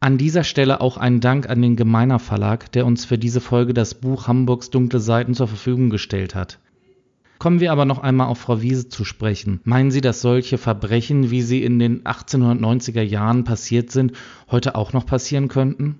An 0.01 0.17
dieser 0.17 0.45
Stelle 0.45 0.81
auch 0.81 0.97
ein 0.97 1.19
Dank 1.19 1.51
an 1.51 1.61
den 1.61 1.75
Gemeiner 1.75 2.21
Verlag, 2.21 2.71
der 2.71 2.87
uns 2.87 3.05
für 3.05 3.19
diese 3.19 3.41
Folge 3.41 3.75
das 3.75 3.95
Buch 3.95 4.29
Hamburgs 4.29 4.71
dunkle 4.71 5.01
Seiten 5.01 5.35
zur 5.35 5.49
Verfügung 5.49 5.91
gestellt 5.91 6.37
hat. 6.37 6.61
Kommen 7.41 7.59
wir 7.59 7.73
aber 7.73 7.85
noch 7.85 7.99
einmal 7.99 8.29
auf 8.29 8.39
Frau 8.39 8.63
Wiese 8.63 8.89
zu 8.89 9.05
sprechen. 9.05 9.61
Meinen 9.65 9.91
Sie, 9.91 10.01
dass 10.01 10.21
solche 10.21 10.57
Verbrechen, 10.57 11.31
wie 11.33 11.43
sie 11.43 11.65
in 11.65 11.81
den 11.81 12.05
1890er 12.05 13.03
Jahren 13.03 13.43
passiert 13.43 13.91
sind, 13.91 14.13
heute 14.51 14.77
auch 14.77 14.93
noch 14.93 15.05
passieren 15.05 15.49
könnten? 15.49 15.97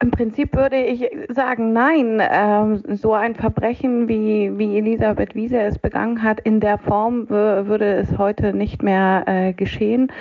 Im 0.00 0.10
Prinzip 0.10 0.54
würde 0.54 0.76
ich 0.76 1.08
sagen, 1.28 1.72
nein. 1.72 2.20
Ähm, 2.20 2.82
so 2.96 3.14
ein 3.14 3.34
Verbrechen, 3.34 4.08
wie, 4.08 4.52
wie 4.58 4.76
Elisabeth 4.76 5.34
Wiese 5.34 5.58
es 5.60 5.78
begangen 5.78 6.22
hat, 6.22 6.40
in 6.40 6.60
der 6.60 6.78
Form 6.78 7.30
würde 7.30 7.94
es 7.94 8.18
heute 8.18 8.52
nicht 8.52 8.82
mehr 8.82 9.22
äh, 9.26 9.52
geschehen. 9.52 10.12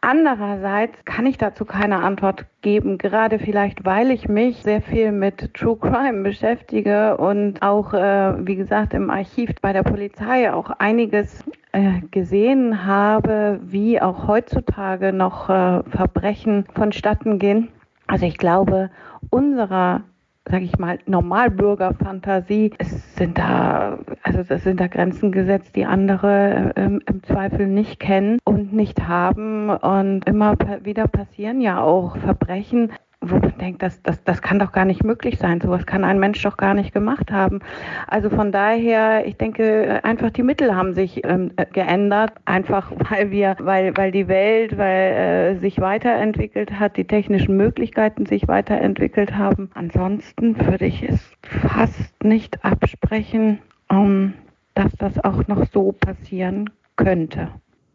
Andererseits 0.00 1.04
kann 1.04 1.26
ich 1.26 1.38
dazu 1.38 1.64
keine 1.64 2.02
Antwort 2.02 2.46
geben, 2.62 2.98
gerade 2.98 3.38
vielleicht, 3.38 3.84
weil 3.84 4.10
ich 4.10 4.28
mich 4.28 4.62
sehr 4.62 4.82
viel 4.82 5.12
mit 5.12 5.54
True 5.54 5.76
Crime 5.76 6.22
beschäftige 6.22 7.16
und 7.18 7.62
auch, 7.62 7.94
äh, 7.94 8.34
wie 8.46 8.56
gesagt, 8.56 8.94
im 8.94 9.10
Archiv 9.10 9.50
bei 9.60 9.72
der 9.72 9.82
Polizei 9.82 10.52
auch 10.52 10.70
einiges 10.70 11.44
äh, 11.72 12.00
gesehen 12.10 12.84
habe, 12.84 13.60
wie 13.62 14.00
auch 14.00 14.26
heutzutage 14.26 15.12
noch 15.12 15.48
äh, 15.48 15.82
Verbrechen 15.90 16.64
vonstatten 16.74 17.38
gehen. 17.38 17.68
Also 18.10 18.26
ich 18.26 18.38
glaube, 18.38 18.90
unserer 19.28 20.04
sage 20.50 20.64
ich 20.64 20.78
mal, 20.78 20.98
Normalbürgerfantasie. 21.06 22.72
Es 22.78 23.14
sind 23.16 23.38
da, 23.38 23.98
also 24.22 24.40
es 24.48 24.64
sind 24.64 24.80
da 24.80 24.86
Grenzen 24.86 25.32
gesetzt, 25.32 25.76
die 25.76 25.84
andere 25.84 26.72
ähm, 26.76 27.00
im 27.06 27.22
Zweifel 27.22 27.66
nicht 27.66 28.00
kennen 28.00 28.38
und 28.44 28.72
nicht 28.72 29.06
haben. 29.06 29.70
Und 29.70 30.26
immer 30.26 30.54
wieder 30.82 31.08
passieren 31.08 31.60
ja 31.60 31.80
auch 31.80 32.16
Verbrechen, 32.16 32.92
wo 33.22 33.36
man 33.36 33.56
denkt, 33.58 33.82
das, 33.82 34.00
das, 34.02 34.22
das 34.24 34.40
kann 34.40 34.58
doch 34.58 34.72
gar 34.72 34.86
nicht 34.86 35.04
möglich 35.04 35.38
sein. 35.38 35.60
Sowas 35.60 35.84
kann 35.84 36.04
ein 36.04 36.18
Mensch 36.18 36.42
doch 36.42 36.56
gar 36.56 36.72
nicht 36.72 36.94
gemacht 36.94 37.30
haben. 37.30 37.60
Also 38.06 38.30
von 38.30 38.50
daher, 38.50 39.26
ich 39.26 39.36
denke, 39.36 40.00
einfach 40.02 40.30
die 40.30 40.42
Mittel 40.42 40.74
haben 40.74 40.94
sich 40.94 41.22
ähm, 41.24 41.52
geändert, 41.72 42.32
einfach 42.46 42.90
weil 43.10 43.30
wir, 43.30 43.56
weil, 43.60 43.96
weil 43.96 44.10
die 44.10 44.28
Welt, 44.28 44.78
weil 44.78 45.12
äh, 45.12 45.56
sich 45.58 45.80
weiterentwickelt 45.80 46.78
hat, 46.78 46.96
die 46.96 47.06
technischen 47.06 47.56
Möglichkeiten 47.56 48.24
sich 48.24 48.48
weiterentwickelt 48.48 49.36
haben. 49.36 49.70
Ansonsten 49.74 50.58
würde 50.66 50.86
ich 50.86 51.02
es 51.02 51.20
fast 51.42 52.24
nicht 52.24 52.64
absprechen, 52.64 53.58
ähm, 53.90 54.32
dass 54.74 54.92
das 54.96 55.22
auch 55.22 55.46
noch 55.46 55.66
so 55.66 55.92
passieren 55.92 56.70
könnte. 56.96 57.48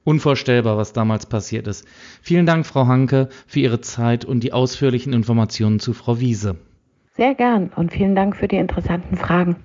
Unvorstellbar, 0.06 0.78
was 0.78 0.94
damals 0.94 1.26
passiert 1.26 1.68
ist. 1.68 1.86
Vielen 2.22 2.46
Dank, 2.46 2.66
Frau 2.66 2.88
Hanke, 2.88 3.28
für 3.48 3.60
Ihre 3.60 3.82
Zeit 3.82 4.24
und 4.24 4.42
die 4.42 4.54
ausführlichen 4.54 5.12
Informationen 5.12 5.80
zu 5.80 5.94
Frau 5.94 6.20
Wiese. 6.20 6.58
Sehr 7.18 7.34
gern 7.34 7.72
und 7.76 7.92
vielen 7.92 8.16
Dank 8.16 8.38
für 8.38 8.48
die 8.48 8.58
interessanten 8.58 9.18
Fragen. 9.18 9.58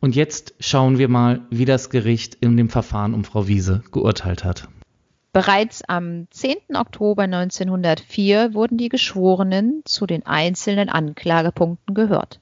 Und 0.00 0.16
jetzt 0.16 0.54
schauen 0.60 0.98
wir 0.98 1.08
mal, 1.08 1.42
wie 1.50 1.66
das 1.66 1.90
Gericht 1.90 2.36
in 2.40 2.56
dem 2.56 2.70
Verfahren 2.70 3.12
um 3.12 3.22
Frau 3.22 3.46
Wiese 3.48 3.84
geurteilt 3.92 4.44
hat. 4.44 4.66
Bereits 5.34 5.82
am 5.86 6.26
10. 6.30 6.56
Oktober 6.74 7.24
1904 7.24 8.54
wurden 8.54 8.78
die 8.78 8.88
Geschworenen 8.88 9.82
zu 9.84 10.06
den 10.06 10.24
einzelnen 10.24 10.88
Anklagepunkten 10.88 11.94
gehört. 11.94 12.40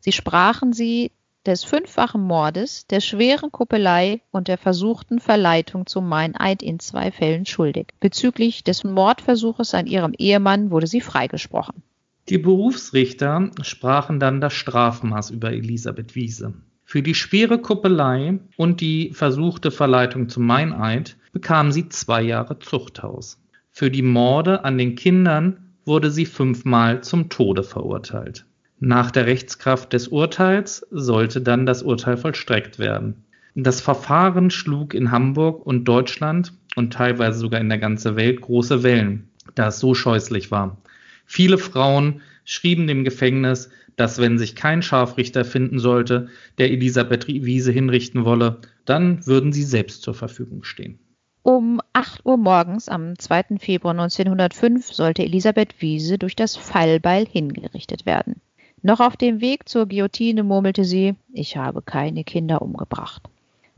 Sie 0.00 0.12
sprachen 0.12 0.72
sie 0.72 1.12
des 1.46 1.64
fünffachen 1.64 2.22
Mordes, 2.22 2.86
der 2.86 3.00
schweren 3.00 3.52
Kuppelei 3.52 4.20
und 4.30 4.48
der 4.48 4.58
versuchten 4.58 5.20
Verleitung 5.20 5.86
zum 5.86 6.08
Meineid 6.08 6.62
in 6.62 6.78
zwei 6.80 7.12
Fällen 7.12 7.46
schuldig. 7.46 7.88
Bezüglich 8.00 8.64
des 8.64 8.84
Mordversuches 8.84 9.74
an 9.74 9.86
ihrem 9.86 10.12
Ehemann 10.18 10.70
wurde 10.70 10.86
sie 10.86 11.00
freigesprochen. 11.00 11.82
Die 12.28 12.38
Berufsrichter 12.38 13.50
sprachen 13.62 14.18
dann 14.18 14.40
das 14.40 14.54
Strafmaß 14.54 15.30
über 15.30 15.52
Elisabeth 15.52 16.16
Wiese. 16.16 16.54
Für 16.84 17.02
die 17.02 17.14
schwere 17.14 17.58
Kuppelei 17.58 18.38
und 18.56 18.80
die 18.80 19.12
versuchte 19.12 19.70
Verleitung 19.70 20.28
zum 20.28 20.46
Meineid 20.46 21.16
bekam 21.32 21.70
sie 21.72 21.88
zwei 21.88 22.22
Jahre 22.22 22.58
Zuchthaus. 22.58 23.40
Für 23.70 23.90
die 23.90 24.02
Morde 24.02 24.64
an 24.64 24.78
den 24.78 24.94
Kindern 24.94 25.74
wurde 25.84 26.10
sie 26.10 26.26
fünfmal 26.26 27.02
zum 27.02 27.28
Tode 27.28 27.62
verurteilt. 27.62 28.46
Nach 28.78 29.10
der 29.10 29.24
Rechtskraft 29.24 29.94
des 29.94 30.08
Urteils 30.08 30.86
sollte 30.90 31.40
dann 31.40 31.64
das 31.64 31.82
Urteil 31.82 32.18
vollstreckt 32.18 32.78
werden. 32.78 33.24
Das 33.54 33.80
Verfahren 33.80 34.50
schlug 34.50 34.92
in 34.92 35.10
Hamburg 35.10 35.64
und 35.64 35.84
Deutschland 35.84 36.52
und 36.74 36.92
teilweise 36.92 37.38
sogar 37.38 37.58
in 37.58 37.70
der 37.70 37.78
ganzen 37.78 38.16
Welt 38.16 38.42
große 38.42 38.82
Wellen, 38.82 39.30
da 39.54 39.68
es 39.68 39.78
so 39.78 39.94
scheußlich 39.94 40.50
war. 40.50 40.76
Viele 41.24 41.56
Frauen 41.56 42.20
schrieben 42.44 42.86
dem 42.86 43.02
Gefängnis, 43.02 43.70
dass 43.96 44.20
wenn 44.20 44.38
sich 44.38 44.54
kein 44.54 44.82
Scharfrichter 44.82 45.46
finden 45.46 45.78
sollte, 45.78 46.28
der 46.58 46.70
Elisabeth 46.70 47.26
Wiese 47.28 47.72
hinrichten 47.72 48.26
wolle, 48.26 48.58
dann 48.84 49.26
würden 49.26 49.54
sie 49.54 49.62
selbst 49.62 50.02
zur 50.02 50.12
Verfügung 50.12 50.64
stehen. 50.64 50.98
Um 51.42 51.80
8 51.94 52.26
Uhr 52.26 52.36
morgens 52.36 52.90
am 52.90 53.18
2. 53.18 53.56
Februar 53.58 53.92
1905 53.92 54.92
sollte 54.92 55.22
Elisabeth 55.22 55.80
Wiese 55.80 56.18
durch 56.18 56.36
das 56.36 56.56
Fallbeil 56.56 57.26
hingerichtet 57.26 58.04
werden. 58.04 58.42
Noch 58.86 59.00
auf 59.00 59.16
dem 59.16 59.40
Weg 59.40 59.68
zur 59.68 59.86
Guillotine 59.86 60.44
murmelte 60.44 60.84
sie, 60.84 61.16
ich 61.32 61.56
habe 61.56 61.82
keine 61.82 62.22
Kinder 62.22 62.62
umgebracht. 62.62 63.20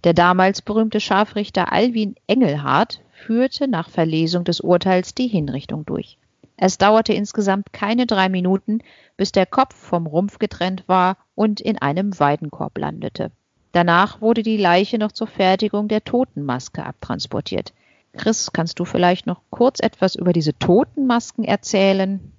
Der 0.04 0.12
damals 0.12 0.61
berühmte 0.61 1.00
Scharfrichter 1.00 1.72
Alwin 1.72 2.14
Engelhardt 2.26 3.00
führte 3.12 3.68
nach 3.68 3.88
Verlesung 3.88 4.44
des 4.44 4.61
Urteils 4.61 5.14
die 5.14 5.26
Hinrichtung 5.26 5.86
durch. 5.86 6.18
Es 6.59 6.76
dauerte 6.76 7.14
insgesamt 7.14 7.72
keine 7.72 8.04
drei 8.04 8.28
Minuten, 8.28 8.80
bis 9.16 9.32
der 9.32 9.46
Kopf 9.46 9.74
vom 9.74 10.06
Rumpf 10.06 10.38
getrennt 10.38 10.84
war 10.88 11.16
und 11.34 11.62
in 11.62 11.78
einem 11.78 12.20
Weidenkorb 12.20 12.76
landete. 12.76 13.30
Danach 13.72 14.20
wurde 14.20 14.42
die 14.42 14.59
Leiche 14.59 14.98
noch 14.98 15.12
zur 15.12 15.26
Fertigung 15.26 15.88
der 15.88 16.04
Totenmaske 16.04 16.84
abtransportiert. 16.84 17.72
Chris, 18.12 18.52
kannst 18.52 18.78
du 18.78 18.84
vielleicht 18.84 19.26
noch 19.26 19.40
kurz 19.48 19.80
etwas 19.80 20.16
über 20.16 20.34
diese 20.34 20.52
Totenmasken 20.59 21.44
erzählen? 21.44 22.30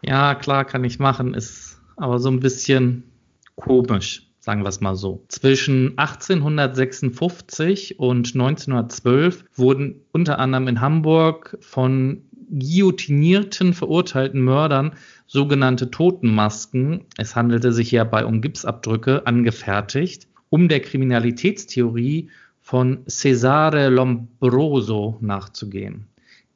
Ja, 0.00 0.34
klar, 0.34 0.64
kann 0.64 0.82
ich 0.84 0.98
machen. 0.98 1.34
Es 1.34 1.69
aber 2.00 2.18
so 2.18 2.30
ein 2.30 2.40
bisschen 2.40 3.04
komisch, 3.56 4.26
sagen 4.40 4.62
wir 4.62 4.68
es 4.68 4.80
mal 4.80 4.96
so. 4.96 5.24
Zwischen 5.28 5.98
1856 5.98 7.98
und 7.98 8.34
1912 8.34 9.44
wurden 9.54 10.00
unter 10.12 10.38
anderem 10.38 10.68
in 10.68 10.80
Hamburg 10.80 11.58
von 11.60 12.22
guillotinierten 12.50 13.74
verurteilten 13.74 14.42
Mördern 14.42 14.92
sogenannte 15.26 15.90
Totenmasken, 15.90 17.04
es 17.16 17.36
handelte 17.36 17.72
sich 17.72 17.90
hierbei 17.90 18.24
um 18.24 18.40
Gipsabdrücke, 18.40 19.26
angefertigt. 19.26 20.26
um 20.52 20.68
der 20.68 20.80
Kriminalitätstheorie 20.80 22.28
von 22.60 23.04
Cesare 23.08 23.88
Lombroso 23.88 25.16
nachzugehen. 25.20 26.06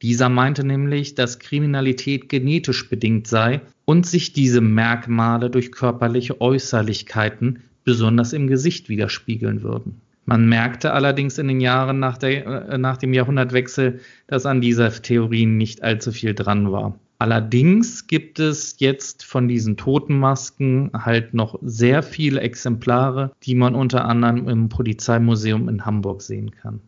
Dieser 0.02 0.28
meinte 0.28 0.64
nämlich, 0.64 1.14
dass 1.14 1.38
Kriminalität 1.38 2.28
genetisch 2.28 2.88
bedingt 2.88 3.28
sei 3.28 3.60
und 3.84 4.06
sich 4.06 4.32
diese 4.32 4.60
Merkmale 4.60 5.50
durch 5.50 5.72
körperliche 5.72 6.40
Äußerlichkeiten, 6.40 7.60
besonders 7.84 8.32
im 8.32 8.46
Gesicht, 8.46 8.88
widerspiegeln 8.88 9.62
würden. 9.62 10.00
Man 10.26 10.48
merkte 10.48 10.92
allerdings 10.92 11.36
in 11.36 11.48
den 11.48 11.60
Jahren 11.60 11.98
nach, 11.98 12.16
der, 12.16 12.46
äh, 12.70 12.78
nach 12.78 12.96
dem 12.96 13.12
Jahrhundertwechsel, 13.12 14.00
dass 14.26 14.46
an 14.46 14.60
dieser 14.60 14.90
Theorie 14.90 15.44
nicht 15.46 15.82
allzu 15.82 16.12
viel 16.12 16.34
dran 16.34 16.72
war. 16.72 16.98
Allerdings 17.18 18.06
gibt 18.06 18.38
es 18.38 18.76
jetzt 18.78 19.24
von 19.24 19.48
diesen 19.48 19.76
Totenmasken 19.76 20.90
halt 20.94 21.32
noch 21.32 21.58
sehr 21.62 22.02
viele 22.02 22.40
Exemplare, 22.40 23.32
die 23.44 23.54
man 23.54 23.74
unter 23.74 24.06
anderem 24.06 24.48
im 24.48 24.68
Polizeimuseum 24.68 25.68
in 25.68 25.84
Hamburg 25.86 26.22
sehen 26.22 26.50
kann. 26.50 26.80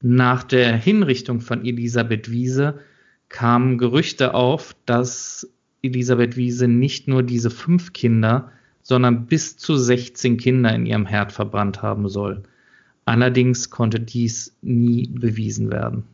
Nach 0.00 0.44
der 0.44 0.76
Hinrichtung 0.76 1.40
von 1.40 1.64
Elisabeth 1.64 2.30
Wiese 2.30 2.78
kamen 3.28 3.76
Gerüchte 3.76 4.34
auf, 4.34 4.76
dass 4.86 5.50
Elisabeth 5.86 6.36
Wiese 6.36 6.68
nicht 6.68 7.08
nur 7.08 7.22
diese 7.22 7.50
fünf 7.50 7.92
Kinder, 7.92 8.50
sondern 8.82 9.26
bis 9.26 9.56
zu 9.56 9.76
16 9.76 10.36
Kinder 10.36 10.74
in 10.74 10.86
ihrem 10.86 11.06
Herd 11.06 11.32
verbrannt 11.32 11.82
haben 11.82 12.08
soll. 12.08 12.42
Allerdings 13.04 13.70
konnte 13.70 14.00
dies 14.00 14.56
nie 14.62 15.08
bewiesen 15.08 15.70
werden. 15.70 16.04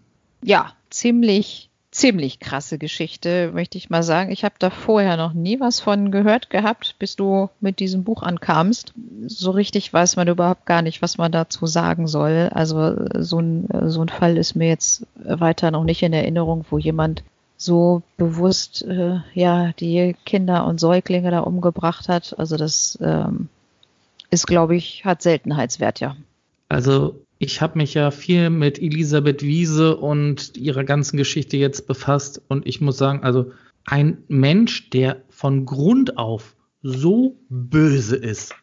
Ja, 0.42 0.72
ziemlich 0.90 1.70
ziemlich 1.92 2.40
krasse 2.40 2.78
Geschichte, 2.78 3.52
möchte 3.52 3.76
ich 3.78 3.90
mal 3.90 4.02
sagen. 4.02 4.32
Ich 4.32 4.44
habe 4.44 4.54
da 4.58 4.70
vorher 4.70 5.16
noch 5.16 5.34
nie 5.34 5.60
was 5.60 5.78
von 5.78 6.10
gehört 6.10 6.50
gehabt, 6.50 6.96
bis 6.98 7.16
du 7.16 7.50
mit 7.60 7.78
diesem 7.78 8.02
Buch 8.02 8.22
ankamst. 8.22 8.94
So 9.26 9.50
richtig 9.50 9.92
weiß 9.92 10.16
man 10.16 10.26
überhaupt 10.26 10.64
gar 10.66 10.82
nicht, 10.82 11.02
was 11.02 11.18
man 11.18 11.30
dazu 11.30 11.66
sagen 11.66 12.08
soll. 12.08 12.48
Also 12.52 12.96
so 13.18 13.38
ein, 13.40 13.68
so 13.86 14.00
ein 14.00 14.08
Fall 14.08 14.38
ist 14.38 14.56
mir 14.56 14.68
jetzt 14.68 15.06
weiter 15.14 15.70
noch 15.70 15.84
nicht 15.84 16.02
in 16.02 16.14
Erinnerung, 16.14 16.64
wo 16.70 16.78
jemand 16.78 17.22
so 17.64 18.02
bewusst 18.16 18.82
äh, 18.82 19.20
ja 19.34 19.72
die 19.78 20.16
Kinder 20.24 20.66
und 20.66 20.80
Säuglinge 20.80 21.30
da 21.30 21.40
umgebracht 21.40 22.08
hat. 22.08 22.38
Also 22.38 22.56
das 22.56 22.98
ähm, 23.00 23.48
ist, 24.30 24.46
glaube 24.46 24.76
ich, 24.76 25.04
hat 25.04 25.22
Seltenheitswert, 25.22 26.00
ja. 26.00 26.16
Also 26.68 27.20
ich 27.38 27.60
habe 27.60 27.78
mich 27.78 27.94
ja 27.94 28.10
viel 28.10 28.50
mit 28.50 28.80
Elisabeth 28.80 29.42
Wiese 29.42 29.96
und 29.96 30.56
ihrer 30.56 30.84
ganzen 30.84 31.16
Geschichte 31.16 31.56
jetzt 31.56 31.86
befasst 31.86 32.40
und 32.48 32.66
ich 32.66 32.80
muss 32.80 32.98
sagen, 32.98 33.24
also 33.24 33.52
ein 33.84 34.18
Mensch, 34.28 34.90
der 34.90 35.22
von 35.28 35.66
Grund 35.66 36.18
auf 36.18 36.54
so 36.82 37.36
böse 37.48 38.16
ist, 38.16 38.54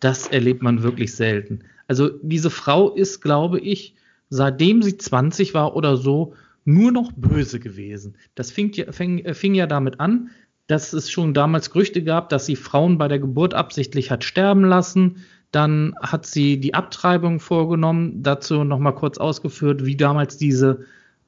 das 0.00 0.28
erlebt 0.28 0.62
man 0.62 0.82
wirklich 0.82 1.14
selten. 1.14 1.60
Also 1.88 2.10
diese 2.22 2.50
Frau 2.50 2.90
ist, 2.90 3.20
glaube 3.20 3.58
ich, 3.58 3.94
seitdem 4.28 4.82
sie 4.82 4.96
20 4.96 5.54
war 5.54 5.76
oder 5.76 5.96
so, 5.96 6.34
nur 6.66 6.92
noch 6.92 7.12
böse 7.16 7.58
gewesen. 7.58 8.16
Das 8.34 8.50
fing, 8.50 8.72
fing, 8.90 9.34
fing 9.34 9.54
ja 9.54 9.66
damit 9.66 10.00
an, 10.00 10.30
dass 10.66 10.92
es 10.92 11.10
schon 11.10 11.32
damals 11.32 11.70
Gerüchte 11.70 12.02
gab, 12.04 12.28
dass 12.28 12.44
sie 12.44 12.56
Frauen 12.56 12.98
bei 12.98 13.08
der 13.08 13.20
Geburt 13.20 13.54
absichtlich 13.54 14.10
hat 14.10 14.24
sterben 14.24 14.64
lassen 14.64 15.24
dann 15.56 15.94
hat 16.02 16.26
sie 16.26 16.58
die 16.60 16.74
Abtreibung 16.74 17.40
vorgenommen, 17.40 18.22
dazu 18.22 18.64
nochmal 18.64 18.94
kurz 18.94 19.18
ausgeführt, 19.18 19.86
wie 19.86 19.96
damals 19.96 20.36
diese 20.36 20.80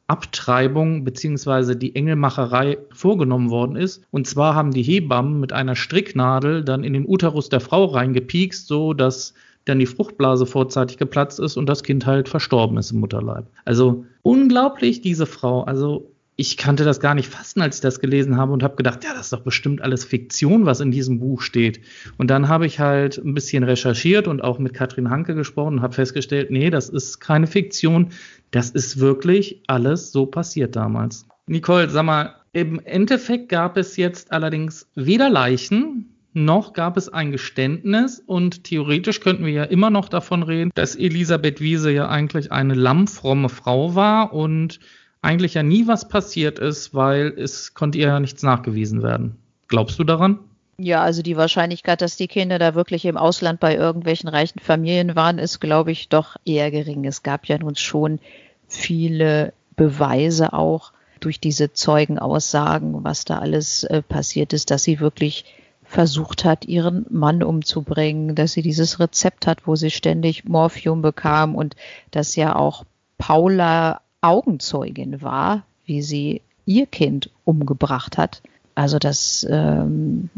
Abtreibung 0.07 1.05
beziehungsweise 1.05 1.77
die 1.77 1.95
Engelmacherei 1.95 2.79
vorgenommen 2.93 3.51
worden 3.51 3.77
ist. 3.77 4.03
Und 4.11 4.27
zwar 4.27 4.55
haben 4.55 4.73
die 4.73 4.83
Hebammen 4.83 5.39
mit 5.39 5.53
einer 5.53 5.77
Stricknadel 5.77 6.65
dann 6.65 6.85
in 6.85 6.95
den 6.95 7.07
Uterus 7.07 7.49
der 7.49 7.61
Frau 7.61 7.85
reingepiekst, 7.87 8.67
so 8.67 8.95
dass 8.95 9.35
dann 9.69 9.79
die 9.79 9.87
Fruchtblase 9.87 10.47
vorzeitig 10.47 10.97
geplatzt 10.97 11.41
ist 11.41 11.57
und 11.57 11.67
das 11.67 11.83
Kind 11.83 12.07
halt 12.07 12.29
verstorben 12.29 12.79
ist 12.79 12.91
im 12.91 13.01
Mutterleib. 13.01 13.47
Also 13.65 14.05
unglaublich, 14.23 15.01
diese 15.01 15.27
Frau. 15.27 15.63
Also 15.63 16.13
ich 16.41 16.57
kannte 16.57 16.85
das 16.85 17.01
gar 17.01 17.17
nicht 17.17 17.29
fassen, 17.29 17.61
als 17.61 17.77
ich 17.77 17.81
das 17.83 17.99
gelesen 17.99 18.37
habe 18.37 18.53
und 18.53 18.63
habe 18.63 18.77
gedacht, 18.77 19.03
ja, 19.03 19.11
das 19.13 19.23
ist 19.23 19.33
doch 19.33 19.41
bestimmt 19.41 19.83
alles 19.83 20.05
Fiktion, 20.05 20.67
was 20.67 20.79
in 20.79 20.93
diesem 20.93 21.19
Buch 21.19 21.43
steht. 21.43 21.81
Und 22.17 22.31
dann 22.31 22.47
habe 22.47 22.65
ich 22.65 22.79
halt 22.79 23.19
ein 23.19 23.35
bisschen 23.35 23.65
recherchiert 23.65 24.29
und 24.29 24.43
auch 24.43 24.61
mit 24.61 24.73
Katrin 24.73 25.11
Hanke 25.11 25.35
gesprochen 25.35 25.75
und 25.75 25.83
habe 25.83 25.95
festgestellt, 25.95 26.53
nee, 26.53 26.71
das 26.71 26.89
ist 26.89 27.19
keine 27.19 27.49
Fiktion, 27.49 28.11
das 28.53 28.71
ist 28.71 29.01
wirklich 29.01 29.65
alles 29.67 30.13
so 30.13 30.27
passiert 30.27 30.77
damals. 30.77 31.27
Nicole, 31.49 31.91
sag 31.91 32.05
mal, 32.05 32.37
im 32.53 32.79
Endeffekt 32.85 33.49
gab 33.49 33.77
es 33.77 33.97
jetzt 33.97 34.31
allerdings 34.31 34.87
weder 34.95 35.31
Leichen 35.31 36.08
noch 36.33 36.73
gab 36.73 36.97
es 36.97 37.09
ein 37.09 37.33
Geständnis 37.33 38.23
und 38.25 38.65
theoretisch 38.65 39.21
könnten 39.21 39.45
wir 39.45 39.53
ja 39.53 39.65
immer 39.65 39.91
noch 39.91 40.09
davon 40.09 40.43
reden, 40.43 40.71
dass 40.75 40.95
Elisabeth 40.95 41.61
Wiese 41.61 41.91
ja 41.91 42.09
eigentlich 42.09 42.53
eine 42.53 42.75
lammfromme 42.75 43.49
Frau 43.49 43.95
war 43.95 44.33
und 44.33 44.79
eigentlich 45.23 45.55
ja 45.55 45.63
nie 45.63 45.87
was 45.87 46.09
passiert 46.09 46.59
ist, 46.59 46.95
weil 46.95 47.35
es 47.37 47.75
konnte 47.75 47.99
ihr 47.99 48.09
ja 48.09 48.21
nichts 48.21 48.43
nachgewiesen 48.43 49.03
werden. 49.03 49.37
Glaubst 49.69 49.99
du 49.99 50.05
daran? 50.05 50.39
Ja, 50.81 51.03
also 51.03 51.23
die 51.23 51.37
Wahrscheinlichkeit, 51.37 52.01
dass 52.03 52.17
die 52.17 52.29
Kinder 52.29 52.61
da 52.61 52.77
wirklich 52.77 53.05
im 53.05 53.17
Ausland 53.17 53.59
bei 53.59 53.75
irgendwelchen 53.75 54.29
reichen 54.29 54.61
Familien 54.61 55.17
waren, 55.17 55.39
ist, 55.39 55.61
glaube 55.61 55.91
ich, 55.91 56.09
doch 56.09 56.37
eher 56.45 56.71
gering. 56.71 57.05
Es 57.05 57.25
gab 57.25 57.47
ja 57.47 57.59
nun 57.59 57.75
schon 57.75 58.21
viele 58.69 59.53
Beweise 59.75 60.53
auch 60.53 60.93
durch 61.19 61.41
diese 61.41 61.73
Zeugenaussagen, 61.73 63.03
was 63.03 63.25
da 63.25 63.39
alles 63.39 63.83
äh, 63.85 64.03
passiert 64.03 64.53
ist, 64.53 64.71
dass 64.71 64.85
sie 64.85 65.01
wirklich 65.01 65.45
versucht 65.89 66.45
hat, 66.45 66.67
ihren 66.67 67.07
Mann 67.09 67.43
umzubringen, 67.43 68.35
dass 68.35 68.53
sie 68.53 68.61
dieses 68.61 69.01
Rezept 69.01 69.47
hat, 69.47 69.67
wo 69.67 69.75
sie 69.75 69.91
ständig 69.91 70.45
Morphium 70.45 71.01
bekam 71.01 71.55
und 71.55 71.77
dass 72.11 72.37
ja 72.37 72.55
auch 72.55 72.85
Paula 73.17 74.03
Augenzeugin 74.21 75.23
war, 75.23 75.63
wie 75.87 76.03
sie 76.03 76.43
ihr 76.67 76.87
Kind 76.87 77.31
umgebracht 77.45 78.19
hat. 78.19 78.43
Also 78.75 78.99
das 78.99 79.47
ähm, 79.49 80.29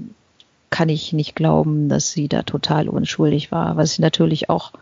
kann 0.70 0.88
ich 0.88 1.12
nicht 1.12 1.34
glauben, 1.34 1.88
dass 1.88 2.12
sie 2.12 2.28
da 2.28 2.44
total 2.44 2.88
unschuldig 2.88 3.50
war. 3.50 3.76
Was 3.76 3.94
ich 3.94 3.98
natürlich 3.98 4.48
auch, 4.50 4.72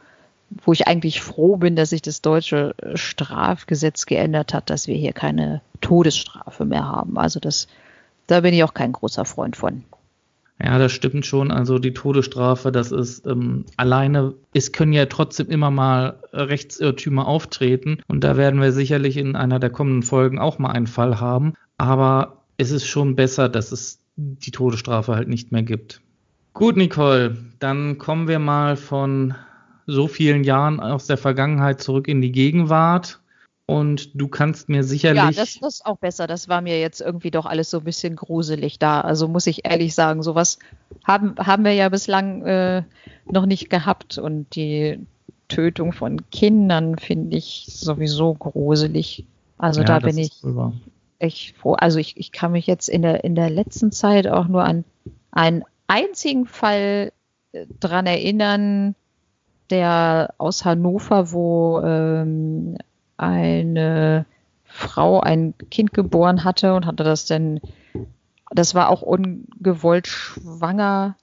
wo 0.64 0.74
ich 0.74 0.86
eigentlich 0.86 1.22
froh 1.22 1.56
bin, 1.56 1.76
dass 1.76 1.90
sich 1.90 2.02
das 2.02 2.20
deutsche 2.20 2.74
Strafgesetz 2.92 4.04
geändert 4.04 4.52
hat, 4.52 4.68
dass 4.68 4.86
wir 4.86 4.96
hier 4.96 5.14
keine 5.14 5.62
Todesstrafe 5.80 6.66
mehr 6.66 6.84
haben. 6.84 7.16
Also 7.16 7.40
das, 7.40 7.68
da 8.26 8.40
bin 8.40 8.52
ich 8.52 8.64
auch 8.64 8.74
kein 8.74 8.92
großer 8.92 9.24
Freund 9.24 9.56
von. 9.56 9.84
Ja, 10.62 10.78
das 10.78 10.92
stimmt 10.92 11.24
schon. 11.24 11.50
Also 11.52 11.78
die 11.78 11.94
Todesstrafe, 11.94 12.72
das 12.72 12.90
ist 12.90 13.26
ähm, 13.26 13.64
alleine, 13.76 14.34
es 14.52 14.72
können 14.72 14.92
ja 14.92 15.06
trotzdem 15.06 15.48
immer 15.50 15.70
mal 15.70 16.20
Rechtsirrtümer 16.32 17.26
auftreten. 17.26 17.98
Und 18.08 18.24
da 18.24 18.36
werden 18.36 18.60
wir 18.60 18.72
sicherlich 18.72 19.16
in 19.16 19.36
einer 19.36 19.60
der 19.60 19.70
kommenden 19.70 20.02
Folgen 20.02 20.38
auch 20.38 20.58
mal 20.58 20.70
einen 20.70 20.88
Fall 20.88 21.20
haben. 21.20 21.54
Aber 21.76 22.42
es 22.56 22.72
ist 22.72 22.86
schon 22.86 23.14
besser, 23.14 23.48
dass 23.48 23.70
es 23.70 24.00
die 24.16 24.50
Todesstrafe 24.50 25.14
halt 25.14 25.28
nicht 25.28 25.52
mehr 25.52 25.62
gibt. 25.62 26.00
Gut, 26.54 26.76
Nicole, 26.76 27.36
dann 27.60 27.98
kommen 27.98 28.26
wir 28.26 28.40
mal 28.40 28.76
von 28.76 29.34
so 29.86 30.08
vielen 30.08 30.42
Jahren 30.42 30.80
aus 30.80 31.06
der 31.06 31.16
Vergangenheit 31.16 31.80
zurück 31.80 32.08
in 32.08 32.20
die 32.20 32.32
Gegenwart. 32.32 33.20
Und 33.70 34.18
du 34.18 34.28
kannst 34.28 34.70
mir 34.70 34.82
sicherlich. 34.82 35.22
Ja, 35.22 35.30
das, 35.30 35.58
das 35.60 35.74
ist 35.74 35.86
auch 35.86 35.98
besser. 35.98 36.26
Das 36.26 36.48
war 36.48 36.62
mir 36.62 36.80
jetzt 36.80 37.02
irgendwie 37.02 37.30
doch 37.30 37.44
alles 37.44 37.68
so 37.68 37.78
ein 37.78 37.84
bisschen 37.84 38.16
gruselig 38.16 38.78
da. 38.78 39.02
Also 39.02 39.28
muss 39.28 39.46
ich 39.46 39.66
ehrlich 39.66 39.94
sagen, 39.94 40.22
sowas 40.22 40.58
haben, 41.06 41.34
haben 41.36 41.66
wir 41.66 41.74
ja 41.74 41.90
bislang 41.90 42.46
äh, 42.46 42.82
noch 43.30 43.44
nicht 43.44 43.68
gehabt. 43.68 44.16
Und 44.16 44.54
die 44.56 45.06
Tötung 45.48 45.92
von 45.92 46.30
Kindern 46.30 46.96
finde 46.96 47.36
ich 47.36 47.66
sowieso 47.68 48.32
gruselig. 48.32 49.26
Also 49.58 49.80
ja, 49.80 49.86
da 49.86 49.98
bin 49.98 50.16
ich 50.16 50.32
echt 51.18 51.54
froh. 51.58 51.74
Also 51.74 51.98
ich, 51.98 52.16
ich 52.16 52.32
kann 52.32 52.52
mich 52.52 52.66
jetzt 52.66 52.88
in 52.88 53.02
der, 53.02 53.22
in 53.22 53.34
der 53.34 53.50
letzten 53.50 53.92
Zeit 53.92 54.28
auch 54.28 54.48
nur 54.48 54.64
an 54.64 54.84
einen 55.30 55.62
einzigen 55.88 56.46
Fall 56.46 57.12
äh, 57.52 57.66
dran 57.80 58.06
erinnern, 58.06 58.94
der 59.68 60.32
aus 60.38 60.64
Hannover, 60.64 61.32
wo 61.32 61.82
ähm, 61.84 62.78
eine 63.18 64.24
Frau 64.64 65.20
ein 65.20 65.54
Kind 65.70 65.92
geboren 65.92 66.44
hatte 66.44 66.74
und 66.74 66.86
hatte 66.86 67.04
das 67.04 67.26
denn, 67.26 67.60
das 68.50 68.74
war 68.74 68.88
auch 68.88 69.02
ungewollt 69.02 70.06
schwanger, 70.06 71.16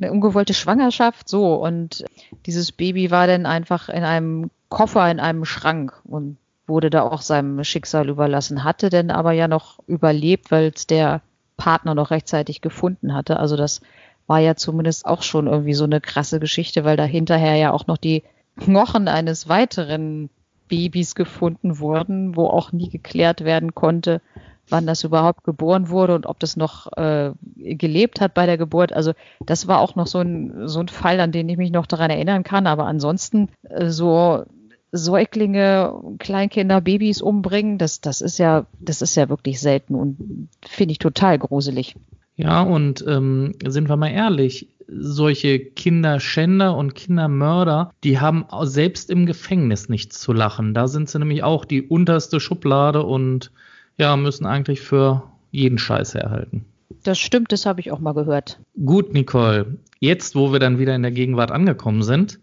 eine 0.00 0.12
ungewollte 0.12 0.54
Schwangerschaft, 0.54 1.28
so. 1.28 1.54
Und 1.54 2.04
dieses 2.46 2.70
Baby 2.70 3.10
war 3.10 3.26
dann 3.26 3.46
einfach 3.46 3.88
in 3.88 4.04
einem 4.04 4.50
Koffer 4.68 5.10
in 5.10 5.18
einem 5.18 5.44
Schrank 5.44 6.00
und 6.04 6.36
wurde 6.66 6.90
da 6.90 7.02
auch 7.02 7.22
seinem 7.22 7.64
Schicksal 7.64 8.08
überlassen, 8.08 8.62
hatte 8.62 8.90
denn 8.90 9.10
aber 9.10 9.32
ja 9.32 9.48
noch 9.48 9.78
überlebt, 9.86 10.50
weil 10.50 10.72
es 10.74 10.86
der 10.86 11.22
Partner 11.56 11.94
noch 11.94 12.10
rechtzeitig 12.10 12.60
gefunden 12.60 13.14
hatte. 13.14 13.38
Also 13.38 13.56
das 13.56 13.80
war 14.26 14.38
ja 14.38 14.54
zumindest 14.54 15.06
auch 15.06 15.22
schon 15.22 15.46
irgendwie 15.46 15.74
so 15.74 15.84
eine 15.84 16.00
krasse 16.00 16.38
Geschichte, 16.38 16.84
weil 16.84 16.98
da 16.98 17.04
hinterher 17.04 17.56
ja 17.56 17.72
auch 17.72 17.86
noch 17.86 17.96
die 17.96 18.22
Knochen 18.60 19.08
eines 19.08 19.48
weiteren 19.48 20.28
Babys 20.68 21.14
gefunden 21.14 21.78
wurden, 21.78 22.36
wo 22.36 22.46
auch 22.46 22.72
nie 22.72 22.88
geklärt 22.88 23.44
werden 23.44 23.74
konnte, 23.74 24.20
wann 24.68 24.86
das 24.86 25.04
überhaupt 25.04 25.44
geboren 25.44 25.88
wurde 25.88 26.14
und 26.14 26.26
ob 26.26 26.38
das 26.38 26.56
noch 26.56 26.92
äh, 26.96 27.32
gelebt 27.56 28.20
hat 28.20 28.34
bei 28.34 28.46
der 28.46 28.58
Geburt. 28.58 28.92
Also 28.92 29.12
das 29.44 29.66
war 29.66 29.80
auch 29.80 29.96
noch 29.96 30.06
so 30.06 30.18
ein, 30.18 30.68
so 30.68 30.80
ein 30.80 30.88
Fall, 30.88 31.20
an 31.20 31.32
den 31.32 31.48
ich 31.48 31.56
mich 31.56 31.72
noch 31.72 31.86
daran 31.86 32.10
erinnern 32.10 32.42
kann. 32.42 32.66
Aber 32.66 32.86
ansonsten 32.86 33.48
äh, 33.62 33.88
so 33.88 34.44
Säuglinge, 34.90 35.92
Kleinkinder, 36.18 36.80
Babys 36.80 37.20
umbringen, 37.20 37.78
das, 37.78 38.00
das 38.00 38.20
ist 38.20 38.38
ja, 38.38 38.66
das 38.80 39.02
ist 39.02 39.16
ja 39.16 39.28
wirklich 39.28 39.60
selten 39.60 39.94
und 39.94 40.48
finde 40.66 40.92
ich 40.92 40.98
total 40.98 41.38
gruselig. 41.38 41.94
Ja, 42.36 42.62
und 42.62 43.04
ähm, 43.06 43.54
sind 43.66 43.88
wir 43.88 43.96
mal 43.96 44.10
ehrlich, 44.10 44.68
solche 44.88 45.60
Kinderschänder 45.60 46.76
und 46.76 46.94
Kindermörder, 46.94 47.92
die 48.04 48.18
haben 48.18 48.46
selbst 48.62 49.10
im 49.10 49.26
Gefängnis 49.26 49.88
nichts 49.88 50.20
zu 50.20 50.32
lachen. 50.32 50.74
Da 50.74 50.88
sind 50.88 51.08
sie 51.08 51.18
nämlich 51.18 51.42
auch 51.42 51.64
die 51.64 51.82
unterste 51.82 52.40
Schublade 52.40 53.02
und 53.02 53.52
ja, 53.98 54.16
müssen 54.16 54.46
eigentlich 54.46 54.80
für 54.80 55.24
jeden 55.50 55.78
Scheiß 55.78 56.14
erhalten. 56.14 56.64
Das 57.02 57.18
stimmt, 57.18 57.52
das 57.52 57.66
habe 57.66 57.80
ich 57.80 57.92
auch 57.92 57.98
mal 57.98 58.14
gehört. 58.14 58.60
Gut, 58.84 59.12
Nicole. 59.12 59.78
Jetzt, 60.00 60.34
wo 60.34 60.52
wir 60.52 60.58
dann 60.58 60.78
wieder 60.78 60.94
in 60.94 61.02
der 61.02 61.10
Gegenwart 61.10 61.50
angekommen 61.50 62.02
sind, 62.02 62.40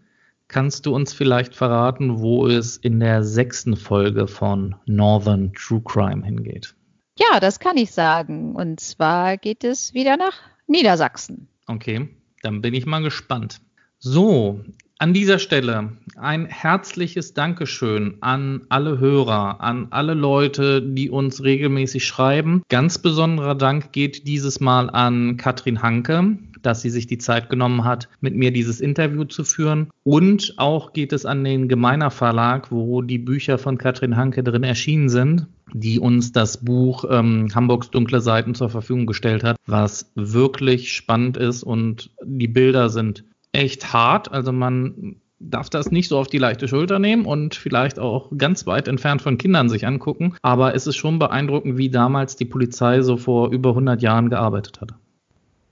kannst 0.48 0.86
du 0.86 0.94
uns 0.94 1.12
vielleicht 1.12 1.54
verraten, 1.54 2.20
wo 2.20 2.46
es 2.46 2.76
in 2.76 3.00
der 3.00 3.24
sechsten 3.24 3.76
Folge 3.76 4.28
von 4.28 4.76
Northern 4.86 5.52
True 5.52 5.82
Crime 5.84 6.24
hingeht? 6.24 6.74
Ja, 7.18 7.40
das 7.40 7.58
kann 7.58 7.76
ich 7.76 7.92
sagen. 7.92 8.54
Und 8.54 8.80
zwar 8.80 9.36
geht 9.36 9.64
es 9.64 9.94
wieder 9.94 10.16
nach 10.16 10.34
Niedersachsen. 10.66 11.48
Okay, 11.66 12.08
dann 12.46 12.62
bin 12.62 12.74
ich 12.74 12.86
mal 12.86 13.02
gespannt. 13.02 13.60
So, 13.98 14.60
an 14.98 15.12
dieser 15.12 15.38
Stelle 15.38 15.96
ein 16.16 16.46
herzliches 16.46 17.34
Dankeschön 17.34 18.18
an 18.20 18.62
alle 18.68 18.98
Hörer, 18.98 19.60
an 19.60 19.88
alle 19.90 20.14
Leute, 20.14 20.80
die 20.80 21.10
uns 21.10 21.42
regelmäßig 21.42 22.06
schreiben. 22.06 22.62
Ganz 22.68 22.98
besonderer 22.98 23.56
Dank 23.56 23.92
geht 23.92 24.26
dieses 24.26 24.60
Mal 24.60 24.88
an 24.88 25.36
Katrin 25.36 25.82
Hanke, 25.82 26.38
dass 26.66 26.82
sie 26.82 26.90
sich 26.90 27.06
die 27.06 27.18
Zeit 27.18 27.48
genommen 27.48 27.84
hat, 27.84 28.08
mit 28.20 28.34
mir 28.34 28.52
dieses 28.52 28.80
Interview 28.80 29.24
zu 29.24 29.44
führen. 29.44 29.90
Und 30.02 30.54
auch 30.56 30.92
geht 30.92 31.12
es 31.12 31.24
an 31.24 31.44
den 31.44 31.68
Gemeiner 31.68 32.10
Verlag, 32.10 32.70
wo 32.70 33.02
die 33.02 33.18
Bücher 33.18 33.58
von 33.58 33.78
Katrin 33.78 34.16
Hanke 34.16 34.42
drin 34.42 34.64
erschienen 34.64 35.08
sind, 35.08 35.46
die 35.72 35.98
uns 35.98 36.32
das 36.32 36.64
Buch 36.64 37.04
ähm, 37.08 37.48
Hamburgs 37.54 37.90
dunkle 37.90 38.20
Seiten 38.20 38.54
zur 38.54 38.68
Verfügung 38.68 39.06
gestellt 39.06 39.44
hat, 39.44 39.56
was 39.66 40.10
wirklich 40.14 40.92
spannend 40.92 41.36
ist 41.36 41.62
und 41.62 42.10
die 42.24 42.48
Bilder 42.48 42.88
sind 42.88 43.24
echt 43.52 43.92
hart. 43.92 44.30
Also 44.30 44.52
man 44.52 45.16
darf 45.38 45.70
das 45.70 45.90
nicht 45.90 46.08
so 46.08 46.18
auf 46.18 46.28
die 46.28 46.38
leichte 46.38 46.68
Schulter 46.68 46.98
nehmen 46.98 47.26
und 47.26 47.54
vielleicht 47.54 47.98
auch 47.98 48.30
ganz 48.36 48.66
weit 48.66 48.88
entfernt 48.88 49.22
von 49.22 49.38
Kindern 49.38 49.68
sich 49.68 49.86
angucken. 49.86 50.34
Aber 50.42 50.74
es 50.74 50.86
ist 50.86 50.96
schon 50.96 51.18
beeindruckend, 51.18 51.76
wie 51.78 51.90
damals 51.90 52.36
die 52.36 52.44
Polizei 52.44 53.02
so 53.02 53.16
vor 53.16 53.50
über 53.50 53.70
100 53.70 54.02
Jahren 54.02 54.30
gearbeitet 54.30 54.80
hat. 54.80 54.94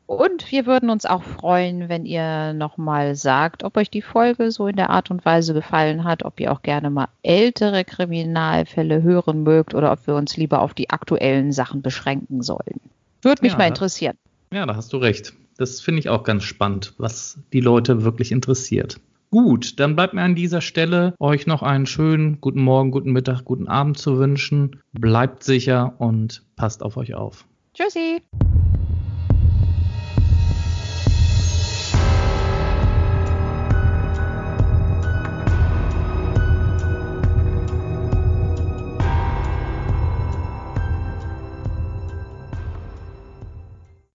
Und 0.07 0.51
wir 0.53 0.67
würden 0.67 0.91
uns 0.91 1.07
auch 1.07 1.23
freuen, 1.23 1.89
wenn 1.89 2.05
ihr 2.05 2.53
nochmal 2.53 3.15
sagt, 3.15 3.65
ob 3.65 3.77
euch 3.77 3.91
die 3.91 4.03
Folge 4.03 4.51
so 4.51 4.67
in 4.67 4.77
der 4.77 4.91
Art 4.91 5.11
und 5.11 5.25
Weise 5.25 5.55
gefallen 5.55 6.05
hat, 6.05 6.25
ob 6.25 6.39
ihr 6.41 6.53
auch 6.53 6.63
gerne 6.63 6.91
mal 6.91 7.09
ältere 7.23 7.85
Kriminalfälle 7.85 9.03
hören 9.03 9.43
mögt 9.43 9.75
oder 9.75 9.93
ob 9.93 10.07
wir 10.07 10.15
uns 10.15 10.37
lieber 10.37 10.61
auf 10.61 10.75
die 10.75 10.91
aktuellen 10.91 11.53
Sachen 11.53 11.81
beschränken 11.81 12.43
sollen. 12.43 12.81
Würde 13.23 13.43
mich 13.43 13.53
ja, 13.53 13.59
mal 13.59 13.69
interessieren. 13.69 14.17
Ja, 14.53 14.67
da 14.67 14.77
hast 14.77 14.93
du 14.93 14.99
recht. 14.99 15.33
Das 15.57 15.81
finde 15.81 16.01
ich 16.01 16.09
auch 16.11 16.25
ganz 16.25 16.45
spannend, 16.45 16.93
was 16.99 17.39
die 17.53 17.61
Leute 17.61 18.05
wirklich 18.05 18.31
interessiert. 18.31 19.01
Gut, 19.31 19.81
dann 19.81 19.97
bleibt 19.97 20.15
mir 20.15 20.23
an 20.23 20.35
dieser 20.35 20.61
Stelle 20.61 21.15
euch 21.19 21.47
noch 21.47 21.63
einen 21.63 21.87
schönen 21.87 22.41
guten 22.41 22.63
Morgen, 22.63 22.91
guten 22.91 23.11
Mittag, 23.11 23.45
guten 23.45 23.69
Abend 23.69 23.99
zu 23.99 24.19
wünschen. 24.19 24.81
Bleibt 24.93 25.43
sicher 25.43 25.95
und 25.99 26.43
passt 26.57 26.83
auf 26.83 26.97
euch 26.97 27.15
auf. 27.15 27.47
Tschüssi. 27.73 28.23